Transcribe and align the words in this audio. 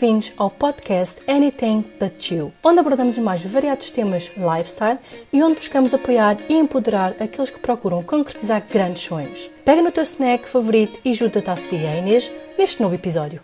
Bem-vindos 0.00 0.32
ao 0.36 0.48
podcast 0.48 1.20
Anything 1.26 1.84
But 1.98 2.30
You, 2.30 2.52
onde 2.62 2.78
abordamos 2.78 3.16
os 3.16 3.24
mais 3.24 3.44
variados 3.44 3.90
temas 3.90 4.30
lifestyle 4.36 5.00
e 5.32 5.42
onde 5.42 5.56
buscamos 5.56 5.92
apoiar 5.92 6.38
e 6.48 6.54
empoderar 6.54 7.16
aqueles 7.20 7.50
que 7.50 7.58
procuram 7.58 8.04
concretizar 8.04 8.64
grandes 8.70 9.02
sonhos. 9.02 9.50
Pega 9.64 9.82
no 9.82 9.90
teu 9.90 10.04
snack 10.04 10.48
favorito 10.48 11.00
e 11.04 11.12
junta-te 11.12 11.50
à 11.50 11.56
Sofia 11.56 11.80
e 11.80 11.86
à 11.88 11.96
Inês 11.96 12.32
neste 12.56 12.80
novo 12.80 12.94
episódio. 12.94 13.42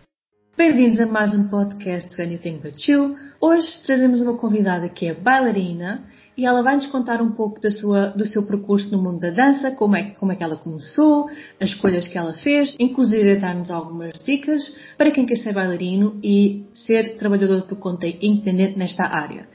Bem-vindos 0.56 1.00
a 1.00 1.06
mais 1.06 1.34
um 1.34 1.48
podcast 1.48 2.14
do 2.14 2.22
Anything 2.22 2.58
But 2.58 2.86
You. 2.86 3.16
Hoje 3.40 3.82
trazemos 3.84 4.20
uma 4.20 4.38
convidada 4.38 4.88
que 4.88 5.06
é 5.08 5.12
bailarina 5.12 6.04
e 6.38 6.46
ela 6.46 6.62
vai 6.62 6.76
nos 6.76 6.86
contar 6.86 7.20
um 7.20 7.32
pouco 7.32 7.60
da 7.60 7.68
sua, 7.70 8.10
do 8.10 8.24
seu 8.24 8.46
percurso 8.46 8.96
no 8.96 9.02
mundo 9.02 9.18
da 9.18 9.30
dança, 9.30 9.72
como 9.72 9.96
é, 9.96 10.12
como 10.12 10.30
é 10.30 10.36
que 10.36 10.44
ela 10.44 10.56
começou, 10.56 11.28
as 11.60 11.70
escolhas 11.70 12.06
que 12.06 12.16
ela 12.16 12.34
fez, 12.34 12.76
inclusive 12.78 13.34
dar-nos 13.34 13.68
algumas 13.68 14.12
dicas 14.24 14.76
para 14.96 15.10
quem 15.10 15.26
quer 15.26 15.38
ser 15.38 15.52
bailarino 15.52 16.20
e 16.22 16.64
ser 16.72 17.16
trabalhador 17.16 17.62
por 17.62 17.76
conta 17.78 18.06
independente 18.06 18.78
nesta 18.78 19.08
área. 19.08 19.48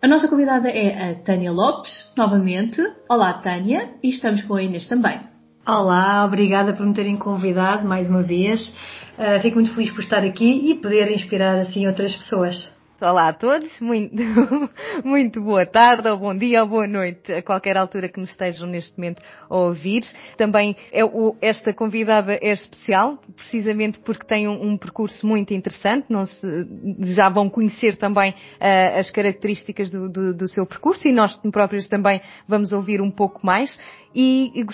A 0.00 0.06
nossa 0.06 0.28
convidada 0.28 0.68
é 0.68 1.10
a 1.10 1.14
Tânia 1.16 1.50
Lopes, 1.50 2.12
novamente. 2.16 2.80
Olá 3.10 3.32
Tânia, 3.32 3.94
e 4.00 4.08
estamos 4.08 4.42
com 4.42 4.54
a 4.54 4.62
Inês 4.62 4.86
também. 4.86 5.33
Olá, 5.66 6.26
obrigada 6.26 6.74
por 6.74 6.84
me 6.84 6.92
terem 6.92 7.16
convidado 7.16 7.88
mais 7.88 8.10
uma 8.10 8.22
vez. 8.22 8.68
Uh, 9.16 9.40
fico 9.40 9.54
muito 9.54 9.74
feliz 9.74 9.90
por 9.90 10.00
estar 10.00 10.22
aqui 10.22 10.70
e 10.70 10.74
poder 10.74 11.10
inspirar 11.10 11.58
assim 11.58 11.86
outras 11.86 12.14
pessoas. 12.14 12.70
Olá 13.00 13.28
a 13.28 13.32
todos, 13.32 13.80
muito, 13.80 14.14
muito 15.04 15.40
boa 15.40 15.66
tarde, 15.66 16.08
ou 16.08 16.16
bom 16.16 16.34
dia, 16.34 16.62
ou 16.62 16.68
boa 16.68 16.86
noite, 16.86 17.32
a 17.32 17.42
qualquer 17.42 17.76
altura 17.76 18.08
que 18.08 18.20
nos 18.20 18.30
estejam 18.30 18.66
neste 18.68 18.96
momento 18.96 19.20
a 19.50 19.56
ouvir. 19.56 20.02
Também 20.36 20.76
é 20.92 21.02
esta 21.40 21.74
convidada 21.74 22.38
é 22.40 22.52
especial, 22.52 23.18
precisamente 23.34 23.98
porque 23.98 24.24
tem 24.24 24.46
um, 24.46 24.70
um 24.70 24.78
percurso 24.78 25.26
muito 25.26 25.52
interessante, 25.52 26.06
se, 26.26 26.68
já 27.14 27.28
vão 27.28 27.50
conhecer 27.50 27.96
também 27.96 28.30
uh, 28.30 28.98
as 28.98 29.10
características 29.10 29.90
do, 29.90 30.08
do, 30.08 30.34
do, 30.34 30.48
seu 30.48 30.64
percurso 30.64 31.08
e 31.08 31.12
nós 31.12 31.36
próprios 31.50 31.88
também 31.88 32.20
vamos 32.46 32.72
ouvir 32.72 33.02
um 33.02 33.10
pouco 33.10 33.44
mais 33.44 33.76
e 34.14 34.64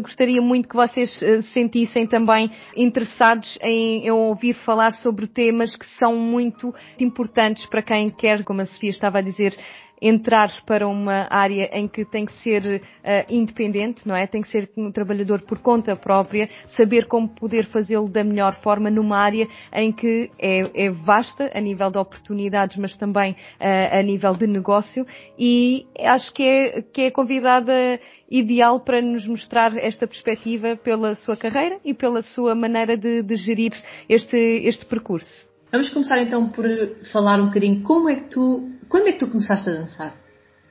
gostaria 0.00 0.40
muito 0.40 0.68
que 0.68 0.76
vocês 0.76 1.10
se 1.18 1.42
sentissem 1.42 2.06
também 2.06 2.50
interessados 2.76 3.58
em, 3.60 4.06
em 4.06 4.10
ouvir 4.10 4.54
falar 4.54 4.92
sobre 4.92 5.26
temas 5.26 5.74
que 5.74 5.86
são 5.98 6.16
muito 6.16 6.72
importantes 7.00 7.66
para 7.66 7.82
quem 7.82 8.08
quer, 8.08 8.44
como 8.44 8.60
a 8.60 8.64
Sofia 8.64 8.90
estava 8.90 9.18
a 9.18 9.22
dizer, 9.22 9.56
entrar 10.00 10.50
para 10.66 10.86
uma 10.86 11.26
área 11.30 11.70
em 11.72 11.88
que 11.88 12.04
tem 12.04 12.26
que 12.26 12.32
ser 12.34 12.80
uh, 12.80 12.80
independente, 13.28 14.06
não 14.06 14.14
é? 14.14 14.26
Tem 14.26 14.42
que 14.42 14.48
ser 14.48 14.70
um 14.76 14.90
trabalhador 14.90 15.42
por 15.42 15.58
conta 15.58 15.96
própria, 15.96 16.48
saber 16.68 17.06
como 17.06 17.28
poder 17.28 17.66
fazê-lo 17.66 18.08
da 18.08 18.22
melhor 18.22 18.54
forma 18.56 18.90
numa 18.90 19.18
área 19.18 19.48
em 19.72 19.92
que 19.92 20.30
é, 20.38 20.86
é 20.86 20.90
vasta 20.90 21.50
a 21.54 21.60
nível 21.60 21.90
de 21.90 21.98
oportunidades, 21.98 22.76
mas 22.76 22.96
também 22.96 23.32
uh, 23.32 23.98
a 23.98 24.02
nível 24.02 24.32
de 24.32 24.46
negócio 24.46 25.06
e 25.38 25.86
acho 26.00 26.32
que 26.32 26.42
é, 26.42 26.82
que 26.82 27.02
é 27.02 27.10
convidada 27.10 28.00
ideal 28.30 28.80
para 28.80 29.00
nos 29.00 29.26
mostrar 29.26 29.76
esta 29.76 30.06
perspectiva 30.06 30.76
pela 30.76 31.14
sua 31.14 31.36
carreira 31.36 31.78
e 31.84 31.94
pela 31.94 32.22
sua 32.22 32.54
maneira 32.54 32.96
de, 32.96 33.22
de 33.22 33.36
gerir 33.36 33.72
este, 34.08 34.36
este 34.36 34.84
percurso. 34.86 35.54
Vamos 35.74 35.90
começar 35.90 36.22
então 36.22 36.48
por 36.50 36.64
falar 37.10 37.40
um 37.40 37.46
bocadinho 37.46 37.82
como 37.82 38.08
é 38.08 38.14
que 38.14 38.30
tu, 38.30 38.70
quando 38.88 39.08
é 39.08 39.12
que 39.12 39.18
tu 39.18 39.30
começaste 39.30 39.68
a 39.70 39.72
dançar? 39.72 40.14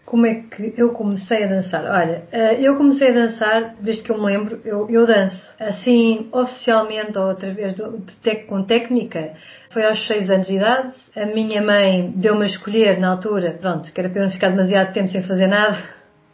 Como 0.06 0.26
é 0.26 0.36
que 0.36 0.74
eu 0.78 0.90
comecei 0.90 1.44
a 1.44 1.48
dançar? 1.48 1.86
Olha, 1.86 2.24
eh, 2.32 2.58
eu 2.60 2.76
comecei 2.76 3.10
a 3.10 3.14
dançar, 3.14 3.76
desde 3.80 4.04
que 4.04 4.12
eu 4.12 4.18
me 4.18 4.26
lembro, 4.26 4.62
eu, 4.66 4.90
eu 4.90 5.08
danço. 5.08 5.42
Assim, 5.60 6.28
oficialmente 6.32 7.18
ou 7.18 7.30
através 7.30 7.74
de, 7.74 7.84
de, 8.22 8.36
com 8.46 8.64
técnica, 8.64 9.34
foi 9.72 9.86
aos 9.86 10.06
6 10.06 10.30
anos 10.30 10.48
de 10.48 10.58
idade. 10.58 10.94
A 11.16 11.26
minha 11.26 11.62
mãe 11.62 12.14
deu-me 12.18 12.44
a 12.44 12.48
escolher 12.48 13.00
na 13.00 13.12
altura, 13.12 13.58
pronto, 13.60 13.92
que 13.92 14.00
era 14.00 14.10
para 14.10 14.20
eu 14.20 14.26
não 14.26 14.32
ficar 14.32 14.50
demasiado 14.50 14.94
tempo 14.94 15.08
sem 15.08 15.24
fazer 15.24 15.48
nada, 15.48 15.82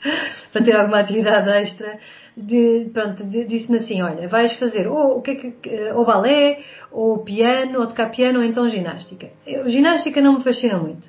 para 0.52 0.64
ter 0.64 0.76
alguma 0.76 1.00
atividade 1.00 1.50
extra 1.50 2.00
de, 2.36 2.90
pronto, 2.94 3.24
disse-me 3.26 3.78
assim, 3.78 4.02
olha, 4.02 4.28
vais 4.28 4.58
fazer 4.58 4.88
ou 4.88 5.18
o 5.18 5.22
que 5.22 5.32
é 5.32 5.36
que, 5.36 5.92
ou 5.94 6.06
balé, 6.06 6.60
ou 6.92 7.20
piano, 7.24 7.80
ou 7.80 7.88
tocar 7.88 8.10
piano, 8.12 8.40
ou 8.40 8.46
então 8.46 8.70
ginástica. 8.70 9.30
Eu, 9.46 9.70
ginástica 9.70 10.22
não 10.22 10.38
me 10.38 10.44
fascina 10.44 10.78
muito. 10.78 11.08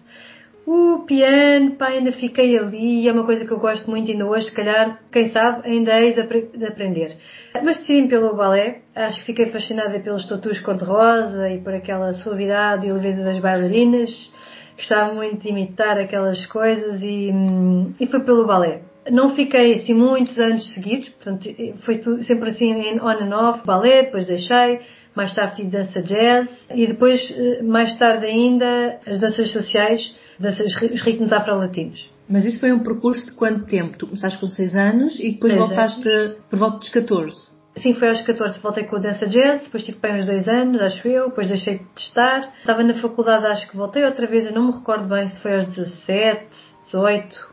O 0.73 1.01
piano, 1.05 1.73
pá, 1.73 1.89
ainda 1.89 2.13
fiquei 2.13 2.57
ali, 2.57 3.09
é 3.09 3.13
uma 3.13 3.25
coisa 3.25 3.45
que 3.45 3.51
eu 3.51 3.59
gosto 3.59 3.91
muito 3.91 4.09
ainda 4.09 4.25
hoje, 4.25 4.51
se 4.51 4.55
calhar, 4.55 5.01
quem 5.11 5.29
sabe, 5.31 5.69
ainda 5.69 6.01
hei 6.01 6.15
de, 6.15 6.23
de 6.23 6.65
aprender. 6.65 7.17
Mas 7.53 7.79
decidi 7.79 8.07
pelo 8.07 8.37
balé, 8.37 8.83
acho 8.95 9.19
que 9.19 9.27
fiquei 9.27 9.47
fascinada 9.47 9.99
pelos 9.99 10.29
tatus 10.29 10.61
cor-de-rosa 10.61 11.51
e 11.51 11.59
por 11.59 11.75
aquela 11.75 12.13
suavidade 12.15 12.87
e 12.87 12.93
leveza 12.93 13.25
das 13.25 13.41
bailarinas. 13.41 14.13
Gostava 14.77 15.13
muito 15.13 15.43
de 15.43 15.49
imitar 15.49 15.99
aquelas 15.99 16.47
coisas 16.47 17.03
e, 17.03 17.33
e 17.99 18.07
foi 18.07 18.21
pelo 18.21 18.47
balé 18.47 18.83
não 19.11 19.35
fiquei 19.35 19.75
assim 19.75 19.95
muitos 19.95 20.39
anos 20.39 20.75
seguidos, 20.75 21.09
portanto 21.09 21.49
foi 21.81 22.01
sempre 22.23 22.51
assim 22.51 23.01
on 23.01 23.09
and 23.09 23.35
off, 23.35 23.67
balé, 23.67 24.03
depois 24.05 24.27
deixei, 24.27 24.81
mais 25.15 25.35
tarde 25.35 25.57
tive 25.57 25.69
dança 25.69 26.03
jazz 26.03 26.49
e 26.75 26.87
depois, 26.87 27.35
eh, 27.37 27.63
mais 27.63 27.97
tarde 27.99 28.27
ainda, 28.27 28.99
as 29.07 29.19
danças 29.19 29.51
sociais, 29.51 30.15
danças, 30.39 30.67
os 30.67 31.03
ritmos 31.03 31.33
afro-latinos. 31.33 32.11
Mas 32.29 32.47
isso 32.47 32.61
foi 32.61 32.73
um 32.73 32.79
percurso 32.79 33.27
de 33.27 33.37
quanto 33.37 33.67
tempo? 33.67 33.99
Tu 33.99 34.07
começaste 34.07 34.39
com 34.39 34.47
6 34.47 34.75
anos 34.77 35.19
e 35.19 35.33
depois 35.33 35.55
voltaste 35.55 36.09
por 36.49 36.59
volta 36.59 36.79
dos 36.79 36.89
14? 36.89 37.61
Sim, 37.77 37.95
foi 37.95 38.09
aos 38.09 38.21
14 38.23 38.61
voltei 38.61 38.85
com 38.85 38.97
a 38.97 38.99
dança 38.99 39.27
jazz, 39.27 39.63
depois 39.63 39.85
tive 39.85 39.99
bem 39.99 40.17
uns 40.17 40.27
dois 40.27 40.47
anos, 40.49 40.83
acho 40.83 41.07
eu, 41.09 41.29
depois 41.29 41.49
deixei 41.49 41.79
de 41.79 41.85
testar. 41.95 42.53
Estava 42.61 42.83
na 42.83 42.95
faculdade, 42.95 43.47
acho 43.47 43.69
que 43.69 43.77
voltei 43.77 44.05
outra 44.05 44.27
vez, 44.27 44.47
eu 44.47 44.53
não 44.53 44.67
me 44.67 44.73
recordo 44.73 45.09
bem 45.09 45.29
se 45.29 45.41
foi 45.41 45.55
aos 45.55 45.65
17, 45.65 46.47
18, 46.87 47.49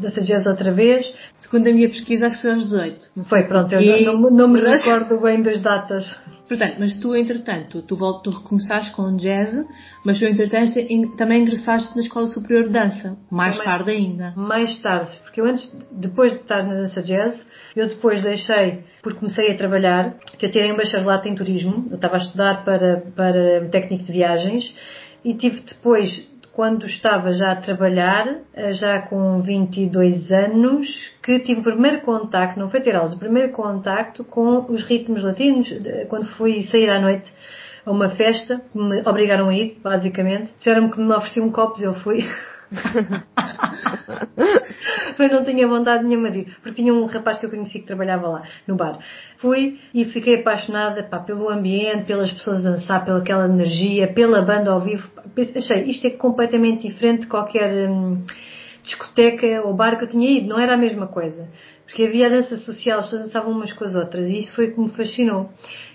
dança 0.00 0.20
jazz 0.22 0.46
outra 0.46 0.72
vez. 0.72 1.12
Segundo 1.40 1.68
a 1.68 1.72
minha 1.72 1.88
pesquisa, 1.88 2.26
acho 2.26 2.36
que 2.36 2.42
foi 2.42 2.52
aos 2.52 2.64
18. 2.64 3.28
Foi, 3.28 3.42
pronto, 3.44 3.72
eu 3.74 3.80
e... 3.80 4.04
não, 4.04 4.18
não, 4.30 4.48
me 4.48 4.60
recordo 4.60 5.20
bem 5.20 5.42
das 5.42 5.60
datas. 5.60 6.16
Portanto, 6.48 6.76
mas 6.78 6.94
tu, 6.94 7.14
entretanto, 7.14 7.82
tu, 7.82 7.96
tu 8.22 8.30
recomeçaste 8.30 8.92
com 8.92 9.14
jazz, 9.16 9.66
mas 10.02 10.18
tu, 10.18 10.24
entretanto, 10.24 10.72
também 11.16 11.42
ingressaste 11.42 11.94
na 11.94 12.00
Escola 12.00 12.26
Superior 12.26 12.64
de 12.64 12.70
Dança, 12.70 13.18
mais 13.30 13.58
tarde 13.58 13.90
ainda. 13.90 14.32
Mais 14.34 14.80
tarde, 14.80 15.10
porque 15.22 15.42
eu 15.42 15.44
antes, 15.44 15.70
depois 15.92 16.32
de 16.32 16.38
estar 16.38 16.62
na 16.62 16.74
dança 16.74 17.02
jazz, 17.02 17.38
eu 17.76 17.86
depois 17.86 18.22
deixei, 18.22 18.82
porque 19.02 19.18
comecei 19.18 19.50
a 19.50 19.56
trabalhar, 19.56 20.14
que 20.38 20.46
eu 20.46 20.50
tirei 20.50 20.72
um 20.72 20.76
bacharelato 20.76 21.28
em 21.28 21.34
turismo, 21.34 21.86
eu 21.90 21.96
estava 21.96 22.16
a 22.16 22.18
estudar 22.18 22.64
para, 22.64 23.02
para 23.14 23.68
técnico 23.68 24.04
de 24.04 24.12
viagens, 24.12 24.74
e 25.22 25.34
tive 25.34 25.60
depois 25.60 26.26
quando 26.58 26.86
estava 26.86 27.32
já 27.32 27.52
a 27.52 27.56
trabalhar, 27.56 28.38
eh, 28.52 28.72
já 28.72 29.00
com 29.02 29.40
22 29.40 30.32
anos, 30.32 30.88
que 31.22 31.38
tive 31.38 31.60
o 31.60 31.62
primeiro 31.62 32.00
contacto, 32.00 32.58
não 32.58 32.68
foi 32.68 32.80
ter 32.80 32.96
aulas, 32.96 33.14
o 33.14 33.18
primeiro 33.18 33.52
contacto 33.52 34.24
com 34.24 34.66
os 34.68 34.82
ritmos 34.82 35.22
latinos, 35.22 35.72
quando 36.08 36.26
fui 36.30 36.64
sair 36.64 36.90
à 36.90 37.00
noite 37.00 37.32
a 37.86 37.92
uma 37.92 38.08
festa, 38.08 38.60
me 38.74 39.02
obrigaram 39.02 39.48
a 39.48 39.54
ir, 39.54 39.78
basicamente. 39.80 40.52
Disseram-me 40.58 40.90
que 40.90 40.98
me 40.98 41.12
ofereciam 41.12 41.48
copos, 41.52 41.80
eu 41.80 41.94
fui. 41.94 42.28
Mas 45.18 45.32
não 45.32 45.44
tinha 45.44 45.66
vontade 45.66 46.04
nenhuma 46.04 46.30
de 46.30 46.40
ir, 46.40 46.56
porque 46.62 46.82
tinha 46.82 46.92
um 46.92 47.06
rapaz 47.06 47.38
que 47.38 47.46
eu 47.46 47.50
conheci 47.50 47.80
que 47.80 47.86
trabalhava 47.86 48.28
lá, 48.28 48.42
no 48.66 48.76
bar. 48.76 48.98
Fui 49.38 49.78
e 49.92 50.04
fiquei 50.04 50.36
apaixonada 50.36 51.02
pá, 51.02 51.18
pelo 51.18 51.48
ambiente, 51.48 52.04
pelas 52.04 52.30
pessoas 52.32 52.64
a 52.64 52.70
dançar, 52.70 53.04
pela 53.04 53.18
aquela 53.18 53.46
energia, 53.46 54.12
pela 54.12 54.42
banda 54.42 54.70
ao 54.70 54.80
vivo. 54.80 55.08
Achei, 55.56 55.84
isto 55.84 56.06
é 56.06 56.10
completamente 56.10 56.86
diferente 56.86 57.22
de 57.22 57.26
qualquer 57.26 57.88
hum, 57.88 58.24
discoteca 58.82 59.62
ou 59.64 59.74
bar 59.74 59.96
que 59.96 60.04
eu 60.04 60.08
tinha 60.08 60.30
ido, 60.30 60.48
não 60.48 60.58
era 60.58 60.74
a 60.74 60.76
mesma 60.76 61.06
coisa. 61.06 61.48
Porque 61.84 62.04
havia 62.04 62.26
a 62.26 62.30
dança 62.30 62.56
social, 62.58 63.00
as 63.00 63.06
pessoas 63.06 63.24
dançavam 63.24 63.50
umas 63.50 63.72
com 63.72 63.84
as 63.84 63.94
outras 63.94 64.28
e 64.28 64.38
isso 64.38 64.52
foi 64.52 64.66
o 64.66 64.74
que 64.74 64.80
me 64.80 64.90
fascinou. 64.90 65.50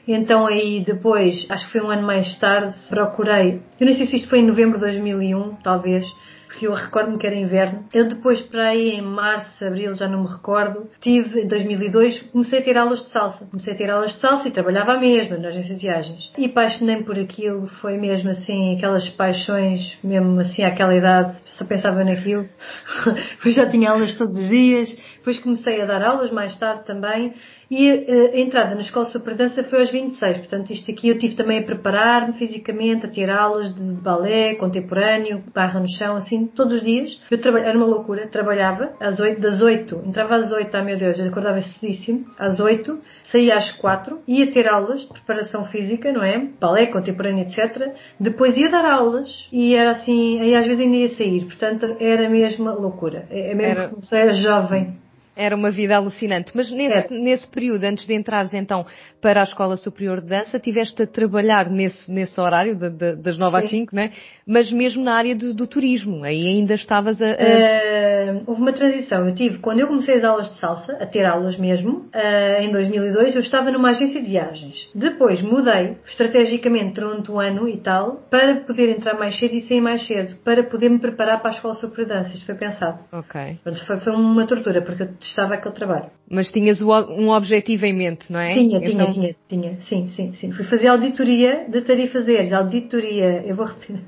Então 0.08 0.48
aí 0.48 0.84
depois, 0.86 1.46
acho 1.50 1.66
que 1.66 1.72
foi 1.72 1.82
um 1.82 1.92
ano 1.92 2.06
mais 2.06 2.38
tarde, 2.40 2.74
procurei, 2.90 3.62
eu 3.80 3.88
não 3.88 3.94
sei 3.94 4.08
se 4.08 4.18
isto 4.18 4.28
foi 4.28 4.40
em 4.40 4.48
novembro 4.48 4.78
de 4.78 4.86
2001, 4.86 5.56
talvez, 5.64 6.06
porque 6.54 6.68
eu 6.68 6.74
recordo-me 6.74 7.18
que 7.18 7.26
era 7.26 7.36
inverno. 7.36 7.86
Eu 7.92 8.08
depois, 8.08 8.40
para 8.42 8.70
aí 8.70 8.92
em 8.92 9.02
março, 9.02 9.66
abril, 9.66 9.94
já 9.96 10.08
não 10.08 10.24
me 10.24 10.30
recordo, 10.30 10.88
tive, 11.02 11.42
em 11.42 11.48
2002, 11.48 12.22
comecei 12.32 12.60
a 12.60 12.62
ter 12.62 12.78
aulas 12.78 13.04
de 13.04 13.10
salsa. 13.10 13.46
Comecei 13.46 13.74
a 13.74 13.76
ter 13.76 13.90
aulas 13.90 14.14
de 14.14 14.20
salsa 14.20 14.48
e 14.48 14.52
trabalhava 14.52 14.94
a 14.94 15.00
mesma 15.00 15.38
na 15.38 15.48
agência 15.48 15.74
de 15.74 15.82
viagens. 15.82 16.32
E 16.38 16.46
apaixonei-me 16.46 17.04
por 17.04 17.18
aquilo, 17.18 17.66
foi 17.82 17.98
mesmo 17.98 18.30
assim, 18.30 18.78
aquelas 18.78 19.10
paixões, 19.10 19.98
mesmo 20.04 20.40
assim 20.40 20.64
àquela 20.64 20.96
idade, 20.96 21.36
só 21.46 21.66
pensava 21.66 22.04
naquilo. 22.04 22.46
depois 23.36 23.56
já 23.56 23.68
tinha 23.68 23.90
aulas 23.90 24.16
todos 24.16 24.38
os 24.38 24.48
dias, 24.48 24.96
depois 25.24 25.40
comecei 25.40 25.82
a 25.82 25.86
dar 25.86 26.04
aulas 26.04 26.32
mais 26.32 26.54
tarde 26.58 26.84
também 26.84 27.34
E 27.76 27.92
uh, 27.92 28.36
a 28.36 28.38
entrada 28.38 28.76
na 28.76 28.82
Escola 28.82 29.06
Super 29.06 29.36
Dança 29.36 29.64
foi 29.64 29.80
aos 29.80 29.90
26, 29.90 30.38
portanto 30.38 30.72
isto 30.72 30.92
aqui 30.92 31.10
eu 31.10 31.18
tive 31.18 31.36
também 31.36 31.58
a 31.58 31.64
preparar-me 31.64 32.34
fisicamente, 32.34 33.08
a 33.08 33.10
ter 33.10 33.32
aulas 33.32 33.74
de 33.74 33.82
balé, 33.94 34.54
contemporâneo, 34.58 35.44
barra 35.52 35.80
no 35.80 35.90
chão, 35.90 36.16
assim, 36.16 36.46
todos 36.46 36.76
os 36.76 36.84
dias. 36.84 37.20
Eu 37.32 37.42
trabalhava, 37.42 37.70
era 37.70 37.78
uma 37.80 37.88
loucura, 37.88 38.28
trabalhava 38.28 38.94
às 39.00 39.20
8, 39.20 39.42
das 39.42 39.60
8, 39.60 40.04
entrava 40.06 40.36
às 40.36 40.52
8, 40.52 40.76
ah 40.76 40.84
meu 40.84 41.00
Deus, 41.00 41.18
eu 41.18 41.26
acordava 41.26 41.60
cedíssimo, 41.64 42.28
às 42.38 42.60
8, 42.60 43.00
saía 43.24 43.56
às 43.56 43.72
4, 43.72 44.20
ia 44.28 44.52
ter 44.52 44.68
aulas 44.68 45.02
de 45.02 45.08
preparação 45.08 45.66
física, 45.66 46.12
não 46.12 46.24
é? 46.24 46.48
Balé, 46.60 46.86
contemporâneo, 46.86 47.48
etc. 47.48 47.92
Depois 48.20 48.56
ia 48.56 48.70
dar 48.70 48.86
aulas 48.86 49.48
e 49.52 49.74
era 49.74 49.92
assim, 49.92 50.40
aí 50.40 50.54
às 50.54 50.66
vezes 50.66 50.80
ainda 50.80 50.98
ia 50.98 51.10
sair, 51.10 51.46
portanto 51.46 51.96
era 52.00 52.30
mesmo 52.30 52.70
loucura. 52.70 53.26
É, 53.32 53.52
é 53.52 53.56
mesmo 53.56 53.82
era... 53.82 53.92
se 54.04 54.16
era 54.16 54.34
jovem. 54.34 55.02
Era 55.36 55.56
uma 55.56 55.72
vida 55.72 55.96
alucinante. 55.96 56.52
Mas 56.54 56.72
nesse, 56.72 57.14
é. 57.14 57.20
nesse, 57.20 57.48
período, 57.48 57.84
antes 57.84 58.06
de 58.06 58.14
entrares 58.14 58.54
então 58.54 58.86
para 59.22 59.42
a 59.42 59.44
Escola 59.44 59.78
Superior 59.78 60.22
de 60.22 60.28
Dança, 60.28 60.60
tiveste 60.60 61.04
a 61.04 61.08
trabalhar 61.08 61.70
nesse, 61.70 62.12
nesse 62.12 62.40
horário, 62.40 62.76
de, 62.76 62.90
de, 62.90 63.16
das 63.16 63.38
9 63.38 63.58
às 63.58 63.70
5, 63.70 63.96
né? 63.96 64.12
mas 64.46 64.72
mesmo 64.72 65.04
na 65.04 65.16
área 65.16 65.36
do, 65.36 65.54
do 65.54 65.66
turismo. 65.66 66.24
Aí 66.24 66.48
ainda 66.48 66.74
estavas 66.74 67.22
a. 67.22 67.26
a... 67.26 67.32
Uh, 67.32 68.42
houve 68.48 68.62
uma 68.62 68.74
transição. 68.74 69.28
Eu 69.28 69.36
tive, 69.36 69.60
quando 69.60 69.80
eu 69.80 69.88
comecei 69.88 70.16
as 70.16 70.24
aulas 70.24 70.50
de 70.52 70.60
salsa, 70.60 70.94
a 70.94 71.06
ter 71.06 71.26
aulas 71.26 71.58
mesmo, 71.58 72.10
uh, 72.14 72.62
em 72.62 72.72
2002, 72.72 73.36
eu 73.36 73.42
estava 73.42 73.72
numa 73.72 73.90
agência 73.90 74.22
de 74.22 74.28
viagens. 74.28 74.90
Depois 74.94 75.42
mudei, 75.42 75.98
estrategicamente, 76.06 77.00
durante 77.00 77.32
um 77.32 77.40
ano 77.40 77.68
e 77.68 77.78
tal, 77.78 78.24
para 78.30 78.56
poder 78.62 78.90
entrar 78.90 79.18
mais 79.18 79.38
cedo 79.38 79.56
e 79.56 79.62
sair 79.62 79.82
mais 79.82 80.06
cedo, 80.06 80.36
para 80.44 80.64
poder 80.64 80.90
me 80.90 81.00
preparar 81.00 81.42
para 81.42 81.52
a 81.52 81.54
Escola 81.54 81.76
Superior 81.76 82.08
de 82.08 82.14
Dança. 82.14 82.36
Isto 82.36 82.46
foi 82.46 82.56
pensado. 82.56 83.04
Ok. 83.12 83.60
Foi, 83.86 83.98
foi 84.00 84.14
uma 84.14 84.46
tortura, 84.46 84.82
porque 84.82 85.04
eu 85.04 85.10
estava 85.28 85.56
aquele 85.56 85.76
trabalho. 85.76 86.10
Mas 86.30 86.52
tinhas 86.52 86.82
um 86.82 87.30
objetivo 87.30 87.86
em 87.86 87.94
mente, 87.94 88.32
não 88.32 88.40
é? 88.40 88.54
Tinha, 88.54 88.78
então... 88.78 89.12
tinha, 89.12 89.12
tinha, 89.14 89.36
tinha. 89.48 89.82
Sim, 89.82 90.08
sim, 90.08 90.34
sim. 90.34 90.52
Fui 90.52 90.66
fazer 90.66 90.88
auditoria 90.88 91.66
de 91.70 91.82
tarifazeres. 91.82 92.52
Auditoria, 92.54 93.44
eu 93.46 93.56
vou 93.56 93.66
repetir. 93.66 94.00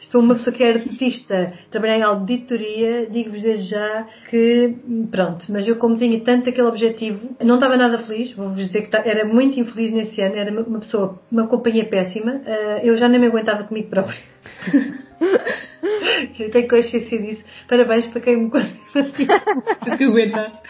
Estou 0.00 0.20
uma 0.20 0.34
pessoa 0.34 0.54
que 0.54 0.62
é 0.62 0.72
artista, 0.72 1.52
trabalhar 1.70 1.98
em 1.98 2.02
auditoria, 2.02 3.06
digo-vos 3.10 3.42
desde 3.42 3.70
já 3.70 4.06
que, 4.30 4.74
pronto, 5.10 5.46
mas 5.50 5.66
eu 5.66 5.76
como 5.76 5.96
tinha 5.96 6.20
tanto 6.20 6.48
aquele 6.48 6.68
objetivo, 6.68 7.36
não 7.42 7.56
estava 7.56 7.76
nada 7.76 7.98
feliz, 7.98 8.32
vou-vos 8.32 8.56
dizer 8.56 8.88
que 8.88 8.96
era 8.96 9.26
muito 9.26 9.58
infeliz 9.58 9.92
nesse 9.92 10.20
ano, 10.20 10.36
era 10.36 10.52
uma 10.52 10.78
pessoa, 10.78 11.20
uma 11.30 11.48
companhia 11.48 11.84
péssima, 11.86 12.40
eh, 12.46 12.82
eu 12.84 12.96
já 12.96 13.08
nem 13.08 13.20
me 13.20 13.26
aguentava 13.26 13.64
comigo 13.64 13.88
próprio. 13.88 14.16
eu 16.38 16.50
tenho 16.50 16.68
consciência 16.68 17.18
disso. 17.20 17.44
Parabéns 17.68 18.06
para 18.06 18.20
quem 18.20 18.36
me 18.36 18.50
consegue 18.50 19.26
aguentar. 20.04 20.62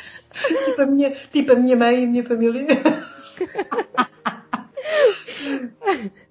tipo, 0.65 0.83
a 0.83 0.87
minha, 0.87 1.11
tipo 1.33 1.53
a 1.53 1.57
minha 1.57 1.77
mãe 1.77 2.01
e 2.01 2.05
a 2.05 2.09
minha 2.09 2.25
família. 2.25 2.67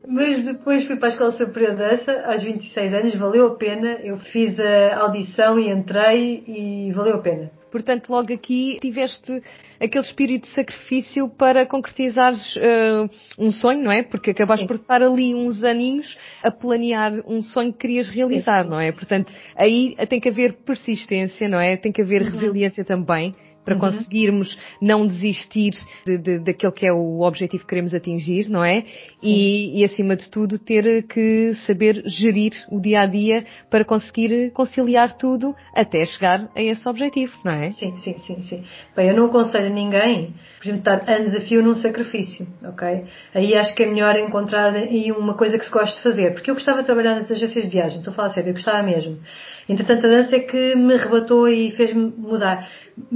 Mas 0.07 0.43
depois 0.45 0.85
fui 0.85 0.95
para 0.97 1.09
a 1.09 1.11
Escola 1.11 1.31
Superior 1.31 1.71
de 1.71 1.77
Dança, 1.77 2.23
aos 2.25 2.43
26 2.43 2.93
anos, 2.93 3.15
valeu 3.15 3.47
a 3.47 3.55
pena. 3.55 3.99
Eu 4.03 4.17
fiz 4.17 4.59
a 4.59 4.97
audição 5.01 5.57
e 5.59 5.69
entrei 5.69 6.43
e 6.47 6.91
valeu 6.93 7.15
a 7.15 7.19
pena. 7.19 7.62
Portanto, 7.73 8.11
logo 8.11 8.31
aqui 8.31 8.77
tiveste 8.79 9.41
aquele 9.81 10.05
espírito 10.05 10.47
de 10.47 10.53
sacrifício 10.53 11.27
para 11.27 11.65
concretizares 11.65 12.55
uh, 12.55 13.09
um 13.35 13.51
sonho, 13.51 13.83
não 13.83 13.91
é? 13.91 14.03
Porque 14.03 14.29
acabaste 14.29 14.61
sim. 14.61 14.67
por 14.67 14.75
estar 14.75 15.01
ali 15.01 15.33
uns 15.33 15.63
aninhos 15.63 16.15
a 16.43 16.51
planear 16.51 17.11
um 17.25 17.41
sonho 17.41 17.73
que 17.73 17.79
querias 17.79 18.09
realizar, 18.09 18.63
sim, 18.63 18.69
não 18.69 18.79
é? 18.79 18.91
Portanto, 18.91 19.33
aí 19.55 19.95
tem 20.07 20.19
que 20.19 20.29
haver 20.29 20.53
persistência, 20.63 21.49
não 21.49 21.59
é? 21.59 21.75
Tem 21.75 21.91
que 21.91 22.03
haver 22.03 22.21
uhum. 22.21 22.29
resiliência 22.29 22.85
também 22.85 23.33
para 23.63 23.75
uhum. 23.75 23.81
conseguirmos 23.81 24.57
não 24.81 25.07
desistir 25.07 25.71
de, 26.05 26.17
de, 26.17 26.39
daquele 26.39 26.71
que 26.71 26.85
é 26.85 26.93
o 26.93 27.21
objetivo 27.21 27.63
que 27.63 27.69
queremos 27.69 27.93
atingir, 27.93 28.49
não 28.49 28.63
é? 28.63 28.83
E, 29.21 29.79
e, 29.79 29.85
acima 29.85 30.15
de 30.15 30.29
tudo 30.29 30.59
ter 30.59 31.03
que 31.03 31.53
saber 31.65 32.03
gerir 32.05 32.51
o 32.69 32.81
dia 32.81 33.01
a 33.01 33.05
dia 33.05 33.45
para 33.69 33.85
conseguir 33.85 34.51
conciliar 34.51 35.17
tudo 35.17 35.55
até 35.73 36.05
chegar 36.05 36.49
a 36.55 36.61
esse 36.61 36.87
objetivo, 36.87 37.33
não 37.43 37.51
é? 37.51 37.69
Sim, 37.71 37.95
sim, 37.97 38.17
sim, 38.17 38.41
sim. 38.43 38.63
Bem, 38.95 39.09
eu 39.09 39.15
não 39.15 39.25
aconselho 39.25 39.67
a 39.67 39.69
ninguém, 39.69 40.33
por 40.59 40.67
exemplo, 40.67 40.79
estar 40.79 41.09
a 41.09 41.19
desafio 41.19 41.63
num 41.63 41.75
sacrifício, 41.75 42.47
ok? 42.63 43.05
Aí 43.33 43.55
acho 43.55 43.73
que 43.75 43.83
é 43.83 43.85
melhor 43.85 44.15
encontrar 44.17 44.73
aí 44.73 45.11
uma 45.11 45.35
coisa 45.35 45.57
que 45.57 45.65
se 45.65 45.71
goste 45.71 45.97
de 45.97 46.03
fazer, 46.03 46.33
porque 46.33 46.49
eu 46.49 46.55
gostava 46.55 46.79
de 46.79 46.85
trabalhar 46.85 47.15
nas 47.15 47.31
agências 47.31 47.63
de 47.63 47.69
viagem, 47.69 47.99
estou 47.99 48.11
a 48.11 48.15
falar 48.15 48.29
sério, 48.29 48.49
eu 48.49 48.53
gostava 48.53 48.83
mesmo. 48.83 49.19
Entretanto, 49.67 50.05
a 50.05 50.09
dança 50.09 50.35
é 50.35 50.39
que 50.39 50.75
me 50.75 50.95
rebatou 50.95 51.47
e 51.47 51.71
fez-me 51.71 52.13
mudar. 52.17 52.69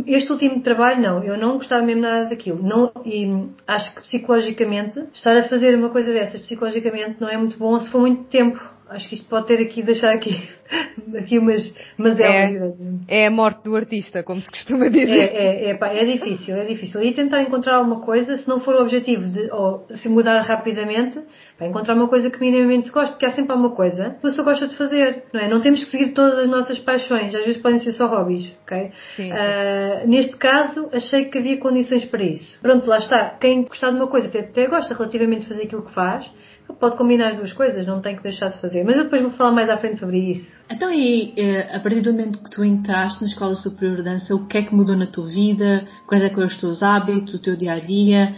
Este 0.06 0.32
último 0.32 0.62
trabalho, 0.62 1.02
não, 1.02 1.24
eu 1.24 1.38
não 1.38 1.58
gostava 1.58 1.86
mesmo 1.86 2.02
nada 2.02 2.30
daquilo. 2.30 2.62
Não, 2.64 2.92
e 3.06 3.50
acho 3.68 3.96
que 3.96 4.02
psicologicamente, 4.02 5.04
estar 5.14 5.36
a 5.36 5.44
fazer 5.44 5.76
uma 5.76 5.90
coisa 5.90 6.12
dessas 6.12 6.42
psicologicamente 6.42 7.20
não 7.20 7.30
é 7.30 7.38
muito 7.38 7.58
bom 7.58 7.80
se 7.80 7.92
for 7.92 8.02
muito 8.02 8.24
tempo 8.26 8.77
acho 8.90 9.10
que 9.10 9.16
isto 9.16 9.28
pode 9.28 9.48
ter 9.48 9.60
aqui, 9.62 9.82
deixar 9.82 10.14
aqui, 10.14 10.42
aqui 11.18 11.38
umas, 11.38 11.74
umas 11.98 12.20
é, 12.20 12.74
é 13.08 13.28
a 13.28 13.32
morte 13.32 13.64
do 13.64 13.76
artista, 13.76 14.24
como 14.24 14.42
se 14.42 14.50
costuma 14.50 14.88
dizer. 14.90 15.10
É, 15.10 15.66
é, 15.66 15.70
é, 15.70 15.74
pá, 15.76 15.88
é 15.88 16.06
difícil, 16.06 16.56
é 16.56 16.66
difícil. 16.66 17.02
E 17.02 17.14
tentar 17.14 17.42
encontrar 17.42 17.76
alguma 17.76 18.02
coisa, 18.02 18.38
se 18.38 18.48
não 18.48 18.60
for 18.60 18.76
o 18.76 18.82
objetivo 18.82 19.24
de 19.24 19.52
ou, 19.52 19.86
se 19.94 20.08
mudar 20.10 20.40
rapidamente, 20.42 21.20
para 21.58 21.68
encontrar 21.68 21.96
uma 21.96 22.08
coisa 22.08 22.30
que 22.30 22.40
minimamente 22.40 22.88
se 22.88 22.94
gosta, 22.94 23.12
porque 23.12 23.26
há 23.26 23.32
sempre 23.32 23.52
alguma 23.52 23.72
coisa 23.72 24.12
que 24.12 24.28
a 24.28 24.30
pessoa 24.30 24.46
gosta 24.46 24.68
de 24.68 24.76
fazer, 24.76 25.24
não 25.34 25.42
é? 25.42 25.48
Não 25.48 25.62
temos 25.62 25.84
que 25.86 25.92
seguir 25.92 26.14
todas 26.14 26.38
as 26.38 26.50
nossas 26.50 26.80
paixões, 26.80 27.34
às 27.34 27.46
vezes 27.46 27.62
podem 27.62 27.80
ser 27.80 27.92
só 27.92 28.08
hobbies, 28.08 28.52
ok? 28.64 28.92
Sim, 29.16 29.24
sim. 29.24 29.32
Uh, 29.32 30.08
neste 30.08 30.36
caso, 30.38 30.90
achei 30.94 31.26
que 31.26 31.38
havia 31.38 31.58
condições 31.58 32.06
para 32.06 32.24
isso. 32.24 32.60
Pronto, 32.62 32.88
lá 32.88 32.98
está. 32.98 33.38
Quem 33.40 33.64
gostar 33.64 33.92
de 33.92 33.98
uma 33.98 34.08
coisa, 34.08 34.28
até, 34.28 34.40
até 34.40 34.68
gosta 34.68 34.94
relativamente 34.94 35.42
de 35.42 35.48
fazer 35.48 35.64
aquilo 35.64 35.84
que 35.84 35.94
faz, 35.94 36.30
Pode 36.80 36.96
combinar 36.98 37.32
as 37.32 37.38
duas 37.38 37.54
coisas, 37.54 37.86
não 37.86 38.02
tem 38.02 38.16
que 38.16 38.24
deixar 38.24 38.50
de 38.50 38.58
fazer. 38.60 38.84
Mas 38.84 38.98
eu 38.98 39.06
depois 39.06 39.22
vou 39.22 39.32
falar 39.32 39.52
mais 39.52 39.70
à 39.70 39.78
frente 39.78 40.00
sobre 40.00 40.18
isso. 40.18 40.52
Então, 40.70 40.92
e 40.92 41.34
eh, 41.38 41.76
a 41.76 41.80
partir 41.80 42.02
do 42.02 42.12
momento 42.12 42.44
que 42.44 42.52
tu 42.52 42.64
entraste 42.64 43.22
na 43.22 43.28
Escola 43.28 43.56
Superior 43.56 43.98
de 43.98 44.04
Dança, 44.04 44.36
o 44.36 44.46
que 44.46 44.58
é 44.58 44.62
que 44.62 44.76
mudou 44.76 44.96
na 44.96 45.08
tua 45.08 45.28
vida? 45.28 45.86
Quais 46.06 46.24
é 46.24 46.30
que 46.30 46.36
foram 46.36 46.48
os 46.48 46.58
teus 46.58 46.84
hábitos, 46.84 47.34
o 47.34 47.42
teu 47.42 47.56
dia 47.56 47.74
a 47.74 47.80
dia? 47.80 48.34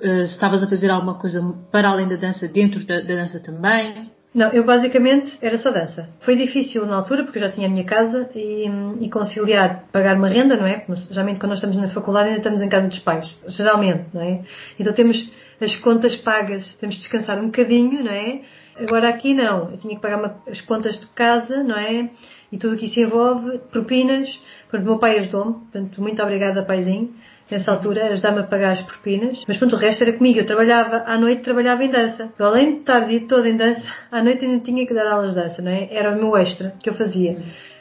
Se 0.00 0.32
estavas 0.34 0.62
a 0.62 0.66
fazer 0.66 0.90
alguma 0.90 1.14
coisa 1.14 1.40
para 1.70 1.88
além 1.88 2.06
da 2.06 2.16
dança, 2.16 2.46
dentro 2.46 2.84
da, 2.84 3.00
da 3.00 3.14
dança 3.14 3.40
também? 3.40 4.10
Não, 4.32 4.48
eu 4.52 4.64
basicamente 4.64 5.36
era 5.42 5.58
só 5.58 5.72
dança. 5.72 6.08
Foi 6.20 6.36
difícil 6.36 6.86
na 6.86 6.96
altura 6.96 7.24
porque 7.24 7.38
eu 7.38 7.42
já 7.42 7.50
tinha 7.50 7.66
a 7.66 7.70
minha 7.70 7.84
casa 7.84 8.30
e, 8.34 8.64
e 9.00 9.10
conciliar 9.10 9.84
pagar 9.90 10.16
uma 10.16 10.28
renda, 10.28 10.56
não 10.56 10.66
é? 10.66 10.84
Geralmente 11.10 11.40
quando 11.40 11.50
nós 11.50 11.58
estamos 11.58 11.76
na 11.76 11.88
faculdade 11.88 12.28
ainda 12.28 12.38
estamos 12.38 12.62
em 12.62 12.68
casa 12.68 12.86
dos 12.86 13.00
pais. 13.00 13.28
Geralmente, 13.48 14.04
não 14.14 14.22
é? 14.22 14.42
Então 14.78 14.92
temos 14.92 15.30
as 15.60 15.74
contas 15.76 16.14
pagas, 16.16 16.76
temos 16.76 16.94
de 16.94 17.02
descansar 17.02 17.38
um 17.40 17.46
bocadinho, 17.46 18.04
não 18.04 18.12
é? 18.12 18.42
Agora 18.76 19.08
aqui 19.08 19.34
não, 19.34 19.72
eu 19.72 19.76
tinha 19.76 19.96
que 19.96 20.00
pagar 20.00 20.18
uma, 20.18 20.36
as 20.48 20.60
contas 20.60 20.98
de 20.98 21.06
casa, 21.08 21.62
não 21.62 21.76
é? 21.76 22.08
E 22.50 22.56
tudo 22.56 22.76
o 22.76 22.78
que 22.78 22.86
isso 22.86 23.00
envolve, 23.00 23.58
propinas, 23.70 24.30
portanto, 24.70 24.82
o 24.82 24.90
meu 24.90 24.98
pai 24.98 25.18
ajudou-me, 25.18 25.52
portanto, 25.54 26.00
muito 26.00 26.22
obrigada, 26.22 26.64
paizinho, 26.64 27.14
nessa 27.50 27.72
altura, 27.72 28.06
ajudar-me 28.06 28.40
a 28.40 28.44
pagar 28.44 28.72
as 28.72 28.82
propinas, 28.82 29.44
mas 29.46 29.56
pronto, 29.56 29.76
o 29.76 29.78
resto 29.78 30.02
era 30.02 30.12
comigo, 30.12 30.38
eu 30.38 30.46
trabalhava, 30.46 31.04
à 31.06 31.18
noite 31.18 31.42
trabalhava 31.42 31.84
em 31.84 31.90
dança. 31.90 32.32
Eu, 32.38 32.46
além 32.46 32.74
de 32.74 32.80
estar 32.80 33.02
o 33.02 33.06
dia 33.06 33.20
todo 33.26 33.46
em 33.46 33.56
dança, 33.56 33.82
à 34.10 34.22
noite 34.22 34.44
ainda 34.44 34.64
tinha 34.64 34.86
que 34.86 34.94
dar 34.94 35.06
aulas 35.06 35.34
de 35.34 35.40
dança, 35.40 35.62
não 35.62 35.70
é? 35.70 35.88
Era 35.90 36.12
o 36.12 36.16
meu 36.16 36.36
extra 36.36 36.74
que 36.82 36.88
eu 36.88 36.94
fazia. 36.94 37.36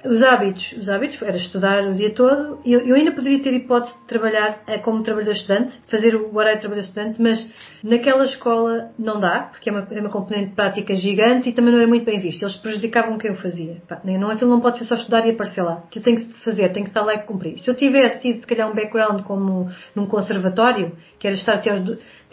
Os 0.06 0.24
hábitos, 0.24 0.72
os 0.78 0.88
hábitos 0.88 1.22
era 1.22 1.36
estudar 1.36 1.84
o 1.84 1.94
dia 1.94 2.12
todo. 2.12 2.60
Eu, 2.66 2.80
eu 2.82 2.96
ainda 2.96 3.12
poderia 3.12 3.42
ter 3.44 3.54
hipótese 3.54 3.94
de 4.00 4.06
trabalhar 4.06 4.64
eh, 4.66 4.78
como 4.78 5.04
trabalhador 5.04 5.34
estudante, 5.34 5.78
fazer 5.90 6.16
o 6.16 6.34
horário 6.36 6.56
de 6.56 6.62
trabalhador 6.62 6.88
estudante, 6.88 7.22
mas 7.22 7.46
naquela 7.84 8.24
escola 8.24 8.92
não 8.98 9.20
dá, 9.20 9.50
porque 9.52 9.70
é 9.70 9.74
uma, 9.74 9.88
é 9.92 10.00
uma 10.00 10.10
componente 10.10 10.56
prática 10.56 10.96
gigante 10.96 11.50
e 11.50 11.52
também 11.52 11.72
não 11.74 11.80
era 11.80 11.88
muito 11.88 12.06
bem 12.06 12.20
visto. 12.20 12.44
Eles 12.44 12.56
prejudicavam 12.56 13.18
quem 13.18 13.32
o 13.32 13.36
fazia. 13.36 13.82
Pá, 13.90 14.00
não, 14.06 14.30
aquilo 14.30 14.50
não 14.50 14.62
pode 14.62 14.78
ser 14.78 14.86
só 14.86 14.96
estudar 14.96 15.28
e 15.28 15.32
aparecer 15.32 15.62
lá. 15.62 15.84
Aquilo 15.86 16.06
tem 16.06 16.16
que 16.16 16.34
fazer, 16.46 16.70
tem 16.70 16.84
que 16.84 16.90
estar 16.90 17.02
lá 17.02 17.16
e 17.16 17.20
cumprir. 17.20 17.60
Se 17.60 17.70
eu 17.70 17.76
tivesse 17.76 18.22
tido, 18.22 18.40
se 18.40 18.48
calhar, 18.48 18.72
um 18.72 18.76
background 18.76 19.24
como 19.24 19.70
num 19.94 20.06
conservatório, 20.06 20.96
que 21.20 21.28
era 21.28 21.36
estar 21.36 21.56
até, 21.56 21.72
aos, 21.72 21.82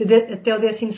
até 0.05 0.55
o 0.55 0.61
12 0.61 0.91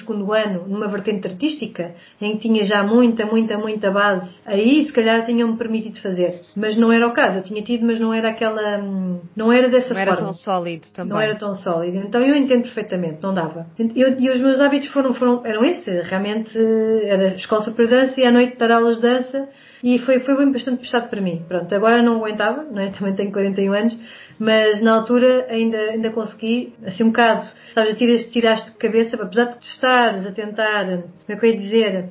ano 0.45 0.67
numa 0.67 0.89
vertente 0.89 1.27
artística, 1.29 1.95
em 2.21 2.33
que 2.37 2.49
tinha 2.49 2.65
já 2.65 2.83
muita, 2.83 3.25
muita, 3.27 3.59
muita 3.59 3.91
base, 3.91 4.31
aí 4.45 4.85
se 4.87 4.93
calhar 4.93 5.25
tinham-me 5.25 5.57
permitido 5.57 6.01
fazer 6.01 6.41
mas 6.57 6.77
não 6.77 6.93
era 6.93 7.07
o 7.07 7.13
caso. 7.13 7.39
Eu 7.39 7.43
tinha 7.43 7.63
tido, 7.63 7.87
mas 7.87 8.01
não 8.01 8.13
era 8.13 8.31
aquela. 8.31 8.79
Não 9.37 9.53
era 9.53 9.69
dessa 9.69 9.95
não 9.95 10.05
forma. 10.05 10.05
Não 10.05 10.13
era 10.13 10.25
tão 10.25 10.33
sólido 10.33 10.87
também. 10.93 11.13
Não 11.13 11.21
era 11.21 11.35
tão 11.37 11.55
sólido. 11.55 11.99
Então 11.99 12.21
eu 12.21 12.35
entendo 12.35 12.63
perfeitamente, 12.63 13.23
não 13.23 13.33
dava. 13.33 13.67
Eu, 13.79 14.19
e 14.19 14.31
os 14.31 14.41
meus 14.41 14.61
hábitos 14.61 14.89
foram, 14.89 15.15
foram, 15.15 15.45
eram 15.45 15.65
esses. 15.65 16.09
Realmente 16.09 16.59
era 17.05 17.35
escola 17.35 17.63
superior 17.63 17.89
de 17.89 18.07
dança 18.07 18.21
e 18.21 18.25
à 18.25 18.31
noite 18.31 18.57
dar 18.57 18.73
aulas 18.73 18.97
de 18.97 19.03
dança 19.03 19.49
e 19.83 19.99
foi, 20.01 20.21
foi 20.21 20.53
bastante 20.53 20.79
puxado 20.79 21.09
para 21.09 21.21
mim. 21.21 21.45
Pronto, 21.47 21.75
agora 21.75 22.03
não 22.03 22.17
aguentava, 22.17 22.65
não 22.65 22.81
é? 22.81 22.91
Também 22.97 23.15
tenho 23.15 23.33
41 23.33 23.73
anos, 23.73 23.99
mas 24.39 24.81
na 24.83 24.95
altura 24.95 25.47
ainda, 25.49 25.79
ainda 25.79 26.11
consegui, 26.11 26.75
assim 26.85 27.05
um 27.05 27.09
bocado, 27.09 27.47
sabes, 27.75 27.97
tiraste, 27.97 28.31
tiraste 28.31 28.71
de 28.71 28.77
cabeça, 28.77 29.17
apesar 29.17 29.45
de 29.45 29.65
estares 29.65 30.27
a 30.27 30.33
tentar, 30.33 30.85
como 30.87 31.05
é 31.29 31.37
que 31.37 31.47
eu 31.47 31.51
ia 31.51 31.57
dizer, 31.59 32.09